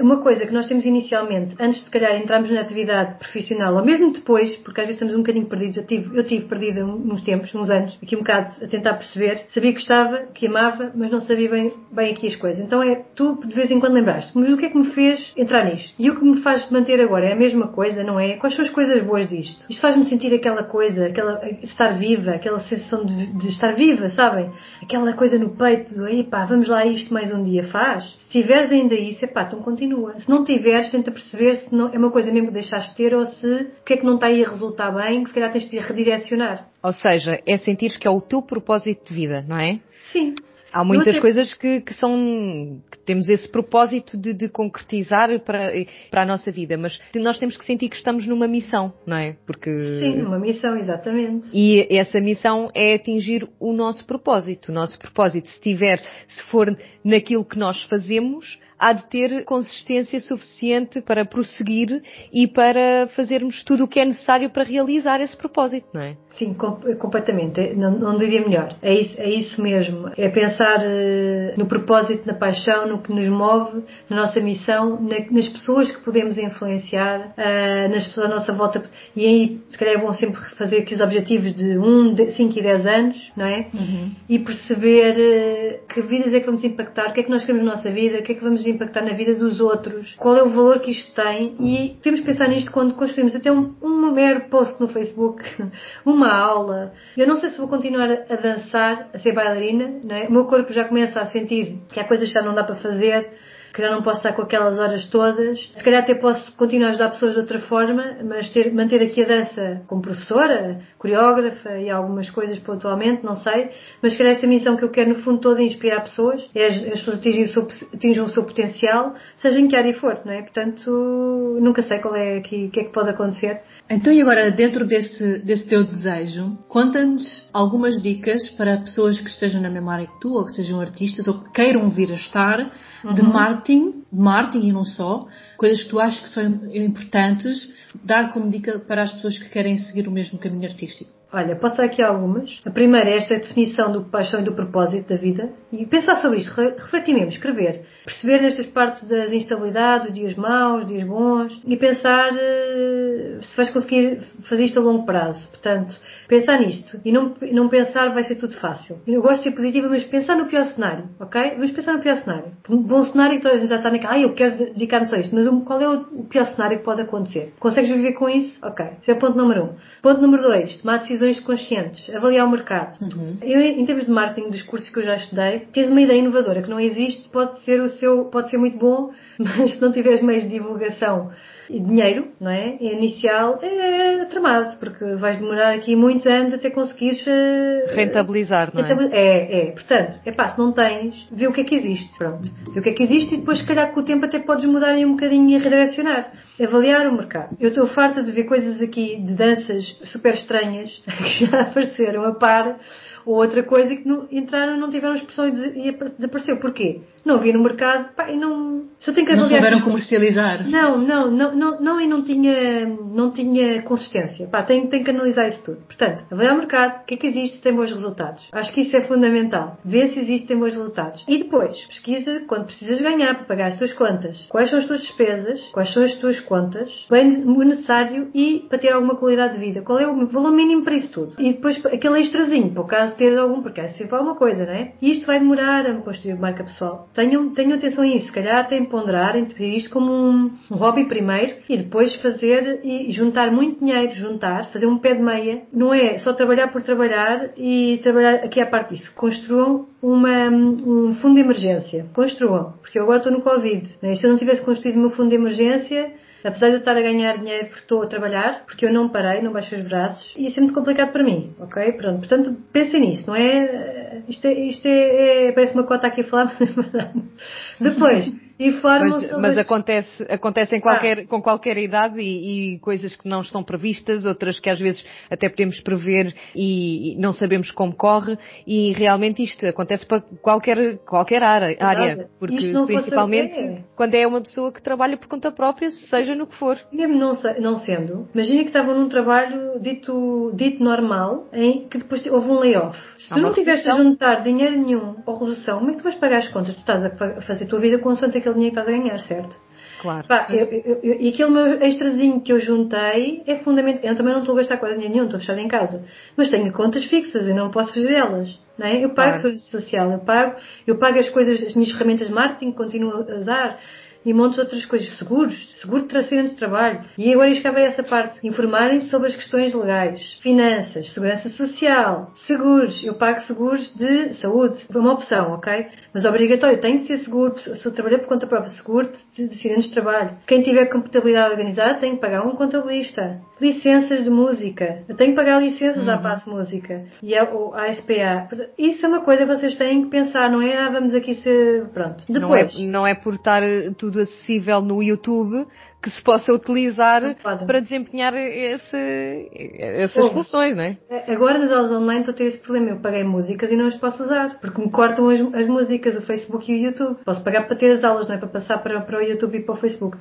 Uma 0.00 0.20
coisa 0.20 0.44
que 0.44 0.52
nós 0.52 0.66
temos 0.66 0.84
inicialmente, 0.84 1.54
antes 1.60 1.80
de 1.80 1.84
se 1.84 1.90
calhar 1.90 2.16
entrarmos 2.16 2.50
na 2.50 2.60
atividade 2.60 3.18
profissional, 3.18 3.74
ou 3.74 3.84
mesmo 3.84 4.12
depois, 4.12 4.56
porque 4.56 4.80
às 4.80 4.86
vezes 4.86 5.00
estamos 5.00 5.14
um 5.14 5.18
bocadinho 5.18 5.46
perdidos, 5.46 5.76
eu 5.76 5.86
tive, 5.86 6.18
eu 6.18 6.24
tive 6.24 6.46
perdida 6.46 6.84
uns 6.84 7.22
tempos, 7.22 7.54
uns 7.54 7.70
anos, 7.70 7.96
aqui 8.02 8.16
um 8.16 8.20
bocado 8.20 8.54
a 8.64 8.66
tentar 8.66 8.94
perceber, 8.94 9.44
sabia 9.48 9.72
que 9.72 9.78
gostava, 9.78 10.26
que 10.34 10.46
amava, 10.46 10.90
mas 10.94 11.10
não 11.10 11.20
sabia 11.20 11.48
bem, 11.48 11.72
bem 11.92 12.12
aqui 12.12 12.26
as 12.26 12.36
coisas. 12.36 12.64
Então 12.64 12.82
é, 12.82 13.04
tu 13.14 13.40
de 13.46 13.54
vez 13.54 13.70
em 13.70 13.78
quando 13.78 13.94
lembraste, 13.94 14.32
mas 14.34 14.52
o 14.52 14.56
que 14.56 14.66
é 14.66 14.70
que 14.70 14.78
me 14.78 14.86
fez 14.86 15.32
entrar 15.36 15.64
nisto? 15.64 15.94
E 15.98 16.10
o 16.10 16.18
que 16.18 16.24
me 16.24 16.40
faz 16.42 16.68
manter 16.70 17.00
agora 17.00 17.26
é 17.26 17.32
a 17.32 17.36
mesma 17.36 17.68
coisa, 17.68 18.02
não 18.02 18.18
é? 18.18 18.36
Quais 18.36 18.56
são 18.56 18.64
as 18.64 18.70
coisas 18.70 19.00
boas 19.02 19.28
disto? 19.28 19.64
Isto 19.68 19.80
faz-me 19.80 20.06
sentir 20.06 20.34
aquela 20.34 20.64
coisa, 20.64 21.06
aquela, 21.06 21.40
estar 21.62 21.92
viva, 21.92 22.32
aquela 22.32 22.58
sensação 22.60 23.06
de, 23.06 23.26
de 23.26 23.48
estar 23.48 23.72
viva, 23.74 24.08
sabem? 24.08 24.50
Aquela 24.82 25.12
coisa 25.12 25.38
no 25.38 25.50
peito, 25.50 26.02
aí 26.02 26.24
pá, 26.24 26.44
vamos 26.46 26.68
lá 26.68 26.84
isto 26.84 27.14
mais 27.14 27.32
um 27.32 27.42
dia, 27.44 27.64
faz. 27.64 28.04
Se 28.18 28.40
tiveres 28.40 28.72
ainda 28.72 28.94
isso, 28.94 29.24
é 29.24 29.28
pá, 29.28 29.44
então 29.44 29.62
continua. 29.84 30.18
Se 30.18 30.28
não 30.28 30.44
tiveres, 30.44 30.90
tenta 30.90 31.10
perceber 31.10 31.56
se 31.56 31.74
não, 31.74 31.92
é 31.92 31.98
uma 31.98 32.10
coisa 32.10 32.30
mesmo 32.32 32.48
que 32.48 32.54
deixaste 32.54 32.90
de 32.90 32.96
ter 32.96 33.14
ou 33.14 33.26
se 33.26 33.46
o 33.46 33.84
que 33.84 33.94
é 33.94 33.96
que 33.96 34.04
não 34.04 34.14
está 34.14 34.26
aí 34.26 34.44
a 34.44 34.48
resultar 34.48 34.90
bem, 34.90 35.22
que 35.22 35.28
se 35.28 35.34
calhar 35.34 35.52
tens 35.52 35.68
de 35.68 35.78
redirecionar. 35.78 36.68
Ou 36.82 36.92
seja, 36.92 37.40
é 37.46 37.56
sentir 37.56 37.98
que 37.98 38.06
é 38.06 38.10
o 38.10 38.20
teu 38.20 38.42
propósito 38.42 39.08
de 39.08 39.14
vida, 39.14 39.44
não 39.46 39.58
é? 39.58 39.80
Sim. 40.12 40.34
Há 40.72 40.82
muitas 40.82 41.10
até- 41.10 41.20
coisas 41.20 41.54
que, 41.54 41.82
que 41.82 41.94
são, 41.94 42.82
que 42.90 42.98
temos 43.06 43.28
esse 43.28 43.48
propósito 43.48 44.18
de, 44.18 44.34
de 44.34 44.48
concretizar 44.48 45.38
para, 45.38 45.70
para 46.10 46.22
a 46.22 46.26
nossa 46.26 46.50
vida, 46.50 46.76
mas 46.76 47.00
nós 47.14 47.38
temos 47.38 47.56
que 47.56 47.64
sentir 47.64 47.88
que 47.88 47.94
estamos 47.94 48.26
numa 48.26 48.48
missão, 48.48 48.92
não 49.06 49.16
é? 49.16 49.36
Porque... 49.46 49.72
Sim, 50.00 50.22
uma 50.22 50.36
missão, 50.36 50.76
exatamente. 50.76 51.46
E 51.52 51.86
essa 51.96 52.18
missão 52.18 52.72
é 52.74 52.94
atingir 52.94 53.48
o 53.60 53.72
nosso 53.72 54.04
propósito. 54.04 54.70
O 54.70 54.74
nosso 54.74 54.98
propósito, 54.98 55.48
se 55.48 55.60
tiver, 55.60 56.02
se 56.26 56.42
for 56.50 56.76
naquilo 57.04 57.44
que 57.44 57.56
nós 57.56 57.80
fazemos, 57.84 58.58
há 58.78 58.92
de 58.92 59.04
ter 59.04 59.44
consistência 59.44 60.20
suficiente 60.20 61.00
para 61.00 61.24
prosseguir 61.24 62.02
e 62.32 62.46
para 62.46 63.08
fazermos 63.08 63.62
tudo 63.64 63.84
o 63.84 63.88
que 63.88 64.00
é 64.00 64.04
necessário 64.04 64.50
para 64.50 64.64
realizar 64.64 65.20
esse 65.20 65.36
propósito, 65.36 65.86
não 65.92 66.02
é? 66.02 66.16
Sim, 66.36 66.52
completamente. 66.54 67.74
Não, 67.76 67.92
não 67.92 68.18
diria 68.18 68.40
melhor. 68.40 68.74
É 68.82 68.92
isso, 68.92 69.14
é 69.20 69.28
isso 69.28 69.62
mesmo. 69.62 70.10
É 70.16 70.28
pensar 70.28 70.80
uh, 70.80 71.56
no 71.56 71.66
propósito, 71.66 72.26
na 72.26 72.34
paixão, 72.34 72.88
no 72.88 72.98
que 73.00 73.12
nos 73.12 73.28
move, 73.28 73.84
na 74.10 74.16
nossa 74.16 74.40
missão, 74.40 75.00
na, 75.00 75.16
nas 75.30 75.48
pessoas 75.48 75.92
que 75.92 76.00
podemos 76.02 76.36
influenciar, 76.36 77.34
uh, 77.38 77.88
nas 77.88 78.08
pessoas 78.08 78.26
à 78.26 78.34
nossa 78.34 78.52
volta. 78.52 78.82
E 79.14 79.24
aí, 79.24 79.60
se 79.70 79.78
calhar 79.78 79.94
é 79.94 79.98
bom 79.98 80.12
sempre 80.12 80.40
fazer 80.56 80.78
aqueles 80.78 81.00
objetivos 81.00 81.54
de 81.54 81.78
1, 81.78 82.16
5 82.32 82.58
e 82.58 82.62
10 82.62 82.86
anos, 82.86 83.32
não 83.36 83.46
é? 83.46 83.68
Uhum. 83.72 84.10
E 84.28 84.38
perceber 84.40 85.14
uh, 85.14 85.86
que 85.86 86.02
vidas 86.02 86.34
é 86.34 86.40
que 86.40 86.46
vamos 86.46 86.64
impactar, 86.64 87.10
o 87.10 87.12
que 87.12 87.20
é 87.20 87.22
que 87.22 87.30
nós 87.30 87.44
queremos 87.44 87.64
na 87.64 87.76
nossa 87.76 87.90
vida, 87.90 88.18
o 88.18 88.22
que 88.22 88.32
é 88.32 88.34
que 88.34 88.42
vamos 88.42 88.63
impactar 88.70 89.02
na 89.02 89.12
vida 89.12 89.34
dos 89.34 89.60
outros, 89.60 90.14
qual 90.16 90.36
é 90.36 90.42
o 90.42 90.50
valor 90.50 90.80
que 90.80 90.90
isto 90.90 91.12
tem. 91.14 91.56
E 91.60 91.96
temos 92.02 92.20
que 92.20 92.26
pensar 92.26 92.48
nisto 92.48 92.70
quando 92.70 92.94
construímos 92.94 93.34
até 93.34 93.50
um, 93.50 93.74
um 93.82 94.12
mero 94.12 94.48
post 94.48 94.80
no 94.80 94.88
Facebook, 94.88 95.42
uma 96.04 96.32
aula. 96.32 96.92
Eu 97.16 97.26
não 97.26 97.38
sei 97.38 97.50
se 97.50 97.58
vou 97.58 97.68
continuar 97.68 98.10
a 98.10 98.36
dançar, 98.36 99.08
a 99.12 99.18
ser 99.18 99.32
bailarina, 99.32 100.00
não 100.04 100.16
é? 100.16 100.26
O 100.28 100.32
meu 100.32 100.44
corpo 100.44 100.72
já 100.72 100.84
começa 100.84 101.20
a 101.20 101.26
sentir 101.26 101.78
que 101.88 102.00
há 102.00 102.04
coisas 102.04 102.28
que 102.28 102.34
já 102.34 102.42
não 102.42 102.54
dá 102.54 102.64
para 102.64 102.76
fazer 102.76 103.30
que 103.74 103.82
já 103.82 103.90
não 103.90 104.02
posso 104.02 104.18
estar 104.18 104.32
com 104.32 104.42
aquelas 104.42 104.78
horas 104.78 105.08
todas. 105.08 105.58
Se 105.74 105.82
calhar 105.82 106.04
até 106.04 106.14
posso 106.14 106.56
continuar 106.56 106.86
a 106.86 106.90
ajudar 106.90 107.10
pessoas 107.10 107.32
de 107.32 107.40
outra 107.40 107.58
forma, 107.58 108.18
mas 108.24 108.48
ter, 108.50 108.72
manter 108.72 109.02
aqui 109.02 109.24
a 109.24 109.26
dança 109.26 109.82
como 109.88 110.00
professora, 110.00 110.80
coreógrafa 110.96 111.76
e 111.80 111.90
algumas 111.90 112.30
coisas 112.30 112.56
pontualmente, 112.60 113.24
não 113.24 113.34
sei. 113.34 113.70
Mas 114.00 114.12
se 114.12 114.18
calhar 114.18 114.32
esta 114.32 114.46
missão 114.46 114.76
que 114.76 114.84
eu 114.84 114.90
quero 114.90 115.10
no 115.10 115.16
fundo 115.16 115.40
toda 115.40 115.60
é 115.60 115.64
inspirar 115.64 116.02
pessoas, 116.02 116.48
é 116.54 116.68
as, 116.68 116.76
as 116.76 117.00
pessoas 117.00 117.18
atingirem 117.18 117.44
o, 117.44 117.48
seu, 117.48 117.68
atinjam 117.92 118.26
o 118.26 118.30
seu 118.30 118.44
potencial, 118.44 119.14
seja 119.38 119.58
em 119.58 119.66
que 119.66 119.74
área 119.74 119.94
for, 119.94 120.20
não 120.24 120.32
é? 120.32 120.42
Portanto, 120.42 121.58
nunca 121.60 121.82
sei 121.82 121.98
qual 121.98 122.14
é 122.14 122.36
aqui, 122.36 122.66
o 122.66 122.70
que 122.70 122.78
é 122.78 122.84
que 122.84 122.92
pode 122.92 123.10
acontecer. 123.10 123.60
Então 123.90 124.12
e 124.12 124.22
agora, 124.22 124.52
dentro 124.52 124.86
desse, 124.86 125.38
desse 125.40 125.66
teu 125.66 125.82
desejo, 125.82 126.56
conta-nos 126.68 127.50
algumas 127.52 128.00
dicas 128.00 128.50
para 128.50 128.76
pessoas 128.76 129.18
que 129.18 129.28
estejam 129.28 129.60
na 129.60 129.68
mesma 129.68 129.94
área 129.94 130.06
que 130.06 130.20
tu, 130.20 130.28
ou 130.28 130.44
que 130.44 130.52
sejam 130.52 130.80
artistas, 130.80 131.26
ou 131.26 131.34
que 131.34 131.50
queiram 131.50 131.90
vir 131.90 132.12
a 132.12 132.14
estar, 132.14 132.70
de 133.12 133.22
uhum. 133.22 133.32
marketing, 133.32 134.04
marketing 134.12 134.68
e 134.68 134.72
não 134.72 134.84
só, 134.84 135.26
coisas 135.56 135.82
que 135.82 135.90
tu 135.90 136.00
achas 136.00 136.20
que 136.20 136.28
são 136.28 136.42
importantes, 136.74 137.72
dar 138.02 138.32
como 138.32 138.50
dica 138.50 138.78
para 138.78 139.02
as 139.02 139.12
pessoas 139.12 139.38
que 139.38 139.50
querem 139.50 139.76
seguir 139.78 140.08
o 140.08 140.12
mesmo 140.12 140.38
caminho 140.38 140.68
artístico. 140.68 141.10
Olha, 141.34 141.56
posso 141.56 141.76
dar 141.76 141.86
aqui 141.86 142.00
algumas. 142.00 142.60
A 142.64 142.70
primeira 142.70 143.10
é 143.10 143.16
esta 143.16 143.34
definição 143.34 143.90
do 143.90 144.04
paixão 144.04 144.38
e 144.38 144.44
do 144.44 144.52
propósito 144.52 145.08
da 145.08 145.16
vida. 145.16 145.50
E 145.72 145.84
pensar 145.84 146.14
sobre 146.18 146.38
isto, 146.38 146.54
refletir 146.54 147.12
mesmo, 147.12 147.30
escrever. 147.30 147.82
Perceber 148.04 148.40
nestas 148.40 148.66
partes 148.66 149.02
das 149.08 149.32
instabilidades, 149.32 150.10
os 150.10 150.14
dias 150.14 150.34
maus, 150.36 150.86
dias 150.86 151.02
bons. 151.02 151.60
E 151.66 151.76
pensar 151.76 152.32
uh, 152.32 153.42
se 153.42 153.56
vais 153.56 153.68
conseguir 153.70 154.20
fazer 154.44 154.66
isto 154.66 154.78
a 154.78 154.82
longo 154.82 155.04
prazo. 155.04 155.48
Portanto, 155.48 155.92
pensar 156.28 156.60
nisto. 156.60 157.00
E 157.04 157.10
não, 157.10 157.34
não 157.50 157.68
pensar 157.68 158.14
vai 158.14 158.22
ser 158.22 158.36
tudo 158.36 158.54
fácil. 158.54 159.00
Eu 159.04 159.20
gosto 159.20 159.38
de 159.38 159.48
ser 159.48 159.56
positiva, 159.56 159.88
mas 159.88 160.04
pensar 160.04 160.36
no 160.36 160.46
pior 160.46 160.66
cenário, 160.66 161.08
ok? 161.18 161.54
Vamos 161.56 161.72
pensar 161.72 161.94
no 161.94 162.00
pior 162.00 162.16
cenário. 162.18 162.52
Um 162.70 162.80
bom 162.80 163.02
cenário, 163.06 163.38
então 163.38 163.50
a 163.50 163.56
gente 163.56 163.70
já 163.70 163.76
está 163.76 163.90
naquela, 163.90 164.14
ah, 164.14 164.20
eu 164.20 164.34
quero 164.34 164.56
dedicar-me 164.56 165.06
só 165.06 165.16
a 165.16 165.18
isto. 165.18 165.34
Mas 165.34 165.48
qual 165.64 165.80
é 165.80 165.88
o 165.88 166.24
pior 166.28 166.46
cenário 166.46 166.78
que 166.78 166.84
pode 166.84 167.00
acontecer? 167.00 167.52
Consegues 167.58 167.90
viver 167.90 168.12
com 168.12 168.28
isso? 168.28 168.56
Ok. 168.64 168.86
Esse 169.02 169.10
é 169.10 169.14
o 169.14 169.18
ponto 169.18 169.36
número 169.36 169.64
um. 169.64 169.74
Ponto 170.00 170.20
número 170.20 170.44
dois, 170.44 170.78
tomar 170.78 170.98
decisões 170.98 171.23
decisões 171.24 171.40
conscientes, 171.40 172.14
avaliar 172.14 172.46
o 172.46 172.50
mercado. 172.50 173.00
Uhum. 173.00 173.38
Eu, 173.42 173.60
em 173.60 173.84
termos 173.86 174.04
de 174.04 174.10
marketing 174.10 174.50
dos 174.50 174.62
cursos 174.62 174.88
que 174.88 174.98
eu 174.98 175.02
já 175.02 175.16
estudei, 175.16 175.60
tens 175.72 175.88
uma 175.88 176.00
ideia 176.00 176.18
inovadora 176.18 176.62
que 176.62 176.70
não 176.70 176.80
existe, 176.80 177.28
pode 177.30 177.60
ser 177.64 177.80
o 177.80 177.88
seu, 177.88 178.26
pode 178.26 178.50
ser 178.50 178.58
muito 178.58 178.78
bom, 178.78 179.10
mas 179.38 179.74
se 179.74 179.80
não 179.80 179.92
tiveres 179.92 180.22
meios 180.22 180.44
de 180.44 180.50
divulgação 180.50 181.30
e 181.68 181.80
dinheiro, 181.80 182.28
não 182.40 182.50
é? 182.50 182.76
Inicial 182.80 183.58
é 183.62 184.24
tramado, 184.26 184.76
porque 184.78 185.04
vais 185.16 185.38
demorar 185.38 185.74
aqui 185.74 185.96
muitos 185.96 186.26
anos 186.26 186.54
até 186.54 186.70
conseguires 186.70 187.24
uh, 187.26 187.94
rentabilizar, 187.94 188.70
não 188.74 188.84
é? 188.84 189.08
É, 189.12 189.68
é. 189.68 189.70
Portanto, 189.72 190.20
é 190.24 190.32
pá, 190.32 190.48
se 190.48 190.58
não 190.58 190.72
tens, 190.72 191.28
vê 191.32 191.46
o 191.46 191.52
que 191.52 191.62
é 191.62 191.64
que 191.64 191.74
existe, 191.74 192.16
pronto. 192.18 192.48
Vê 192.72 192.80
o 192.80 192.82
que 192.82 192.90
é 192.90 192.92
que 192.92 193.02
existe 193.02 193.34
e 193.34 193.38
depois, 193.38 193.58
se 193.58 193.66
calhar, 193.66 193.92
com 193.92 194.00
o 194.00 194.04
tempo 194.04 194.24
até 194.24 194.38
podes 194.38 194.64
mudar 194.64 194.94
um 194.94 195.12
bocadinho 195.12 195.56
e 195.56 195.58
redirecionar. 195.58 196.32
Avaliar 196.62 197.06
o 197.06 197.12
mercado. 197.12 197.56
Eu 197.58 197.70
estou 197.70 197.86
farta 197.86 198.22
de 198.22 198.30
ver 198.30 198.44
coisas 198.44 198.80
aqui 198.80 199.20
de 199.20 199.34
danças 199.34 199.84
super 200.04 200.34
estranhas 200.34 201.02
que 201.06 201.46
já 201.46 201.62
apareceram 201.62 202.24
a 202.24 202.34
par 202.34 202.78
ou 203.24 203.36
outra 203.36 203.62
coisa 203.62 203.94
que 203.94 204.06
não, 204.06 204.26
entraram 204.30 204.76
não 204.76 204.90
tiveram 204.90 205.14
expressão 205.14 205.48
e 205.48 205.92
desapareceu. 206.16 206.58
Porquê? 206.58 207.00
Não 207.24 207.36
havia 207.36 207.54
no 207.54 207.62
mercado, 207.62 208.14
pá, 208.14 208.30
e 208.30 208.36
não... 208.36 208.84
Só 208.98 209.12
tem 209.12 209.24
que 209.24 209.32
avaliar... 209.32 209.50
Não 209.50 209.56
souberam 209.56 209.80
comercializar. 209.80 210.68
Não, 210.68 210.98
não, 210.98 211.30
não, 211.30 211.56
não, 211.56 211.80
não, 211.80 212.00
e 212.00 212.06
não 212.06 212.22
tinha, 212.22 212.86
não 212.86 213.30
tinha 213.30 213.82
consistência. 213.82 214.46
Pá, 214.46 214.62
tem, 214.62 214.86
tem 214.88 215.02
que 215.02 215.10
analisar 215.10 215.48
isso 215.48 215.62
tudo. 215.62 215.78
Portanto, 215.86 216.24
avaliar 216.30 216.54
o 216.54 216.58
mercado, 216.58 217.00
o 217.00 217.04
que 217.06 217.14
é 217.14 217.16
que 217.16 217.26
existe, 217.26 217.62
tem 217.62 217.72
bons 217.72 217.90
resultados. 217.90 218.46
Acho 218.52 218.72
que 218.74 218.82
isso 218.82 218.94
é 218.96 219.00
fundamental. 219.02 219.78
Ver 219.82 220.10
se 220.10 220.20
existe, 220.20 220.46
tem 220.46 220.58
bons 220.58 220.74
resultados. 220.74 221.24
E 221.26 221.38
depois, 221.38 221.82
pesquisa 221.86 222.44
quando 222.46 222.66
precisas 222.66 223.00
ganhar 223.00 223.34
para 223.36 223.44
pagar 223.44 223.66
as 223.68 223.78
tuas 223.78 223.92
contas. 223.94 224.46
Quais 224.50 224.68
são 224.68 224.78
as 224.78 224.86
tuas 224.86 225.00
despesas, 225.00 225.62
quais 225.72 225.92
são 225.92 226.02
as 226.02 226.14
tuas 226.16 226.40
contas, 226.40 226.90
bem 227.10 227.42
o 227.44 227.62
necessário 227.62 228.28
e 228.34 228.66
para 228.68 228.78
ter 228.78 228.92
alguma 228.92 229.16
qualidade 229.16 229.54
de 229.54 229.60
vida. 229.60 229.82
Qual 229.82 229.98
é 229.98 230.06
o 230.06 230.26
valor 230.26 230.52
mínimo 230.52 230.84
para 230.84 230.94
isso 230.94 231.12
tudo? 231.12 231.34
E 231.38 231.54
depois 231.54 231.80
aquele 231.86 232.20
extrazinho, 232.20 232.70
para 232.70 232.82
o 232.82 232.86
caso 232.86 233.13
de 233.14 233.18
ter 233.18 233.38
algum, 233.38 233.62
porque 233.62 233.80
é 233.80 233.88
sempre 233.88 234.14
alguma 234.14 234.34
coisa, 234.34 234.64
não 234.64 234.72
é? 234.72 234.92
E 235.00 235.12
isto 235.12 235.26
vai 235.26 235.38
demorar 235.38 235.86
a 235.86 235.94
construir 235.94 236.34
marca 236.34 236.64
pessoal. 236.64 237.08
Tenham, 237.14 237.54
tenham 237.54 237.76
atenção 237.76 238.04
a 238.04 238.06
isso. 238.06 238.26
Se 238.26 238.32
calhar 238.32 238.68
têm 238.68 238.84
que 238.84 238.90
ponderar 238.90 239.36
entre 239.36 239.76
isto 239.76 239.90
como 239.90 240.12
um, 240.12 240.50
um 240.70 240.76
hobby 240.76 241.04
primeiro 241.06 241.56
e 241.68 241.76
depois 241.76 242.14
fazer 242.16 242.80
e 242.84 243.10
juntar 243.10 243.50
muito 243.50 243.80
dinheiro, 243.80 244.12
juntar, 244.12 244.70
fazer 244.72 244.86
um 244.86 244.98
pé 244.98 245.14
de 245.14 245.22
meia. 245.22 245.62
Não 245.72 245.92
é 245.92 246.18
só 246.18 246.32
trabalhar 246.32 246.68
por 246.68 246.82
trabalhar 246.82 247.50
e 247.56 248.00
trabalhar 248.02 248.36
aqui 248.36 248.60
à 248.60 248.66
parte 248.66 248.94
disso. 248.94 249.12
Construam 249.14 249.86
uma, 250.02 250.48
um 250.48 251.14
fundo 251.20 251.36
de 251.36 251.40
emergência. 251.40 252.06
Construam. 252.12 252.74
Porque 252.80 252.98
eu 252.98 253.04
agora 253.04 253.18
estou 253.18 253.32
no 253.32 253.42
Covid. 253.42 253.88
Né? 254.02 254.14
Se 254.14 254.26
eu 254.26 254.30
não 254.30 254.38
tivesse 254.38 254.62
construído 254.62 254.96
o 254.96 255.00
meu 255.00 255.10
fundo 255.10 255.30
de 255.30 255.36
emergência, 255.36 256.12
apesar 256.44 256.68
de 256.68 256.74
eu 256.74 256.78
estar 256.78 256.96
a 256.96 257.02
ganhar 257.02 257.38
dinheiro 257.38 257.66
porque 257.66 257.80
estou 257.80 258.02
a 258.02 258.06
trabalhar, 258.06 258.64
porque 258.66 258.86
eu 258.86 258.92
não 258.92 259.08
parei, 259.08 259.42
não 259.42 259.52
baixei 259.52 259.80
os 259.80 259.88
braços, 259.88 260.34
e 260.36 260.46
isso 260.46 260.58
é 260.58 260.62
muito 260.62 260.74
complicado 260.74 261.12
para 261.12 261.24
mim, 261.24 261.54
ok? 261.58 261.92
Pronto, 261.92 262.18
portanto, 262.18 262.56
pensem 262.72 263.00
nisso, 263.00 263.26
não 263.26 263.34
é? 263.34 264.22
Isto 264.28 264.46
é, 264.46 264.52
isto 264.52 264.86
é, 264.86 265.48
é 265.48 265.52
parece 265.52 265.74
uma 265.74 265.84
cota 265.84 266.06
aqui 266.06 266.20
a 266.20 266.24
falar, 266.24 266.54
mas 266.58 266.60
é 266.60 266.72
verdade. 266.72 267.22
Depois, 267.80 268.43
mas, 268.58 269.32
mas 269.32 269.58
acontece, 269.58 270.22
acontece 270.28 270.76
em 270.76 270.80
qualquer, 270.80 271.20
ah. 271.20 271.26
com 271.26 271.42
qualquer 271.42 271.76
idade 271.76 272.20
e, 272.20 272.74
e, 272.74 272.78
coisas 272.78 273.16
que 273.16 273.28
não 273.28 273.40
estão 273.40 273.64
previstas, 273.64 274.24
outras 274.24 274.60
que 274.60 274.70
às 274.70 274.78
vezes 274.78 275.04
até 275.30 275.48
podemos 275.48 275.80
prever 275.80 276.32
e, 276.54 277.12
e 277.12 277.16
não 277.18 277.32
sabemos 277.32 277.72
como 277.72 277.94
corre 277.94 278.38
e 278.66 278.92
realmente 278.92 279.42
isto 279.42 279.66
acontece 279.66 280.06
para 280.06 280.20
qualquer, 280.40 280.98
qualquer 280.98 281.42
área, 281.42 281.76
área 281.80 282.28
porque 282.38 282.72
principalmente 282.86 283.84
quando 283.96 284.14
é 284.14 284.26
uma 284.26 284.40
pessoa 284.40 284.72
que 284.72 284.82
trabalha 284.82 285.16
por 285.16 285.28
conta 285.28 285.50
própria, 285.50 285.90
seja 285.90 286.34
no 286.34 286.46
que 286.46 286.54
for. 286.54 286.78
Mesmo 286.92 287.16
não, 287.16 287.36
não 287.60 287.78
sendo, 287.78 288.28
imagina 288.32 288.62
que 288.62 288.68
estavam 288.68 288.94
num 288.94 289.08
trabalho 289.08 289.80
dito, 289.80 290.52
dito 290.54 290.82
normal, 290.82 291.48
em 291.52 291.88
que 291.88 291.98
depois 291.98 292.24
houve 292.26 292.48
um 292.48 292.60
layoff. 292.60 292.96
Se 293.18 293.30
tu 293.30 293.40
não 293.40 293.52
tivesse 293.52 293.88
a 293.88 293.96
juntar 293.96 294.42
dinheiro 294.42 294.76
nenhum 294.76 295.16
ou 295.26 295.38
redução, 295.38 295.78
como 295.78 295.90
é 295.90 295.92
que 295.94 295.98
tu 295.98 296.04
vais 296.04 296.16
pagar 296.16 296.38
as 296.38 296.48
contas? 296.48 296.74
Tu 296.74 296.80
estás 296.80 297.04
a 297.04 297.40
fazer 297.40 297.64
a 297.64 297.68
tua 297.68 297.80
vida 297.80 297.98
consoante 297.98 298.43
aquele 298.44 298.54
dinheiro 298.54 298.74
que 298.74 298.80
estás 298.80 298.88
a 298.88 298.98
ganhar, 298.98 299.18
certo? 299.20 299.64
Claro. 300.00 300.28
Pá, 300.28 300.46
eu, 300.50 300.66
eu, 300.66 301.00
eu, 301.02 301.20
e 301.20 301.28
aquele 301.30 301.50
meu 301.50 301.82
extrazinho 301.82 302.40
que 302.42 302.52
eu 302.52 302.60
juntei 302.60 303.42
é 303.46 303.56
fundamental. 303.56 304.04
Eu 304.04 304.16
também 304.16 304.34
não 304.34 304.40
estou 304.40 304.54
a 304.54 304.58
gastar 304.58 304.76
quase 304.76 304.96
dinheiro 304.96 305.14
nenhum, 305.14 305.24
estou 305.24 305.40
fechada 305.40 305.60
em 305.60 305.68
casa. 305.68 306.04
Mas 306.36 306.50
tenho 306.50 306.70
contas 306.72 307.04
fixas, 307.04 307.46
eu 307.48 307.54
não 307.54 307.70
posso 307.70 307.94
fazer 307.94 308.08
delas. 308.08 308.58
Não 308.76 308.86
é? 308.86 308.96
Eu 308.96 309.10
pago 309.10 309.30
claro. 309.30 309.40
serviço 309.40 309.70
social, 309.70 310.10
eu 310.10 310.18
pago, 310.18 310.56
eu 310.86 310.98
pago 310.98 311.18
as 311.18 311.28
coisas, 311.30 311.62
as 311.62 311.74
minhas 311.74 311.92
ferramentas 311.92 312.28
de 312.28 312.34
marketing, 312.34 312.72
continuo 312.72 313.12
a 313.12 313.36
usar 313.36 313.78
e 314.24 314.32
montes 314.32 314.58
outras 314.58 314.84
coisas. 314.84 315.16
Seguros, 315.18 315.68
seguro 315.80 316.02
de 316.02 316.08
tratamento 316.08 316.50
de 316.50 316.56
trabalho. 316.56 317.00
E 317.18 317.32
agora 317.32 317.50
eu 317.50 317.56
chegava 317.56 317.78
a 317.78 317.82
essa 317.82 318.02
parte. 318.02 318.46
Informarem 318.46 319.00
sobre 319.02 319.28
as 319.28 319.36
questões 319.36 319.74
legais, 319.74 320.38
finanças, 320.42 321.12
segurança 321.12 321.48
social, 321.50 322.30
seguros. 322.46 323.04
Eu 323.04 323.14
pago 323.14 323.40
seguros 323.42 323.94
de 323.94 324.34
saúde. 324.34 324.86
Foi 324.90 325.00
uma 325.00 325.12
opção, 325.12 325.52
ok? 325.52 325.86
Mas 326.12 326.24
obrigatório. 326.24 326.80
Tem 326.80 326.98
que 326.98 327.06
ser 327.06 327.18
seguro. 327.18 327.58
Se 327.58 327.84
eu 327.84 327.92
trabalhar 327.92 328.18
por 328.18 328.28
conta 328.28 328.46
própria, 328.46 328.70
seguro 328.70 329.10
de, 329.34 329.48
de 329.48 329.54
acidentes 329.54 329.84
de 329.84 329.92
trabalho. 329.92 330.36
Quem 330.46 330.62
tiver 330.62 330.86
computabilidade 330.86 331.52
organizada 331.52 331.94
tem 331.94 332.14
que 332.14 332.20
pagar 332.20 332.46
um 332.46 332.56
contabilista. 332.56 333.40
Licenças 333.64 334.22
de 334.22 334.30
música. 334.30 335.02
Eu 335.08 335.16
tenho 335.16 335.30
que 335.30 335.36
pagar 335.36 335.60
licenças 335.62 336.06
uhum. 336.06 336.12
à 336.12 336.18
Passo 336.18 336.50
Música 336.50 337.04
e 337.22 337.34
à 337.34 337.94
SPA. 337.94 338.48
Isso 338.76 339.04
é 339.04 339.08
uma 339.08 339.20
coisa 339.22 339.46
que 339.46 339.56
vocês 339.56 339.74
têm 339.76 340.04
que 340.04 340.10
pensar, 340.10 340.50
não 340.50 340.60
é? 340.60 340.76
Ah, 340.76 340.90
vamos 340.90 341.14
aqui 341.14 341.34
ser. 341.34 341.86
Pronto. 341.88 342.24
Depois. 342.28 342.74
Não 342.74 342.84
é, 342.84 342.86
não 342.86 343.06
é 343.06 343.14
por 343.14 343.34
estar 343.34 343.62
tudo 343.96 344.20
acessível 344.20 344.82
no 344.82 345.02
YouTube 345.02 345.66
que 346.02 346.10
se 346.10 346.22
possa 346.22 346.52
utilizar 346.52 347.22
para 347.66 347.80
desempenhar 347.80 348.34
esse, 348.34 349.48
essas 349.80 350.30
funções, 350.32 350.76
não 350.76 350.84
é? 350.84 350.98
Agora 351.28 351.58
nas 351.58 351.72
aulas 351.72 351.92
online 351.92 352.20
estou 352.20 352.34
a 352.34 352.36
ter 352.36 352.44
esse 352.44 352.58
problema. 352.58 352.90
Eu 352.90 353.00
paguei 353.00 353.24
músicas 353.24 353.72
e 353.72 353.76
não 353.76 353.86
as 353.86 353.96
posso 353.96 354.22
usar, 354.22 354.60
porque 354.60 354.82
me 354.82 354.90
cortam 354.90 355.30
as, 355.30 355.40
as 355.40 355.66
músicas, 355.66 356.14
o 356.18 356.20
Facebook 356.20 356.70
e 356.70 356.74
o 356.74 356.88
YouTube. 356.88 357.24
Posso 357.24 357.42
pagar 357.42 357.66
para 357.66 357.76
ter 357.76 357.90
as 357.92 358.04
aulas, 358.04 358.28
não 358.28 358.34
é 358.34 358.38
para 358.38 358.48
passar 358.48 358.82
para, 358.82 359.00
para 359.00 359.18
o 359.18 359.22
YouTube 359.22 359.56
e 359.56 359.62
para 359.62 359.74
o 359.74 359.78
Facebook. 359.78 360.18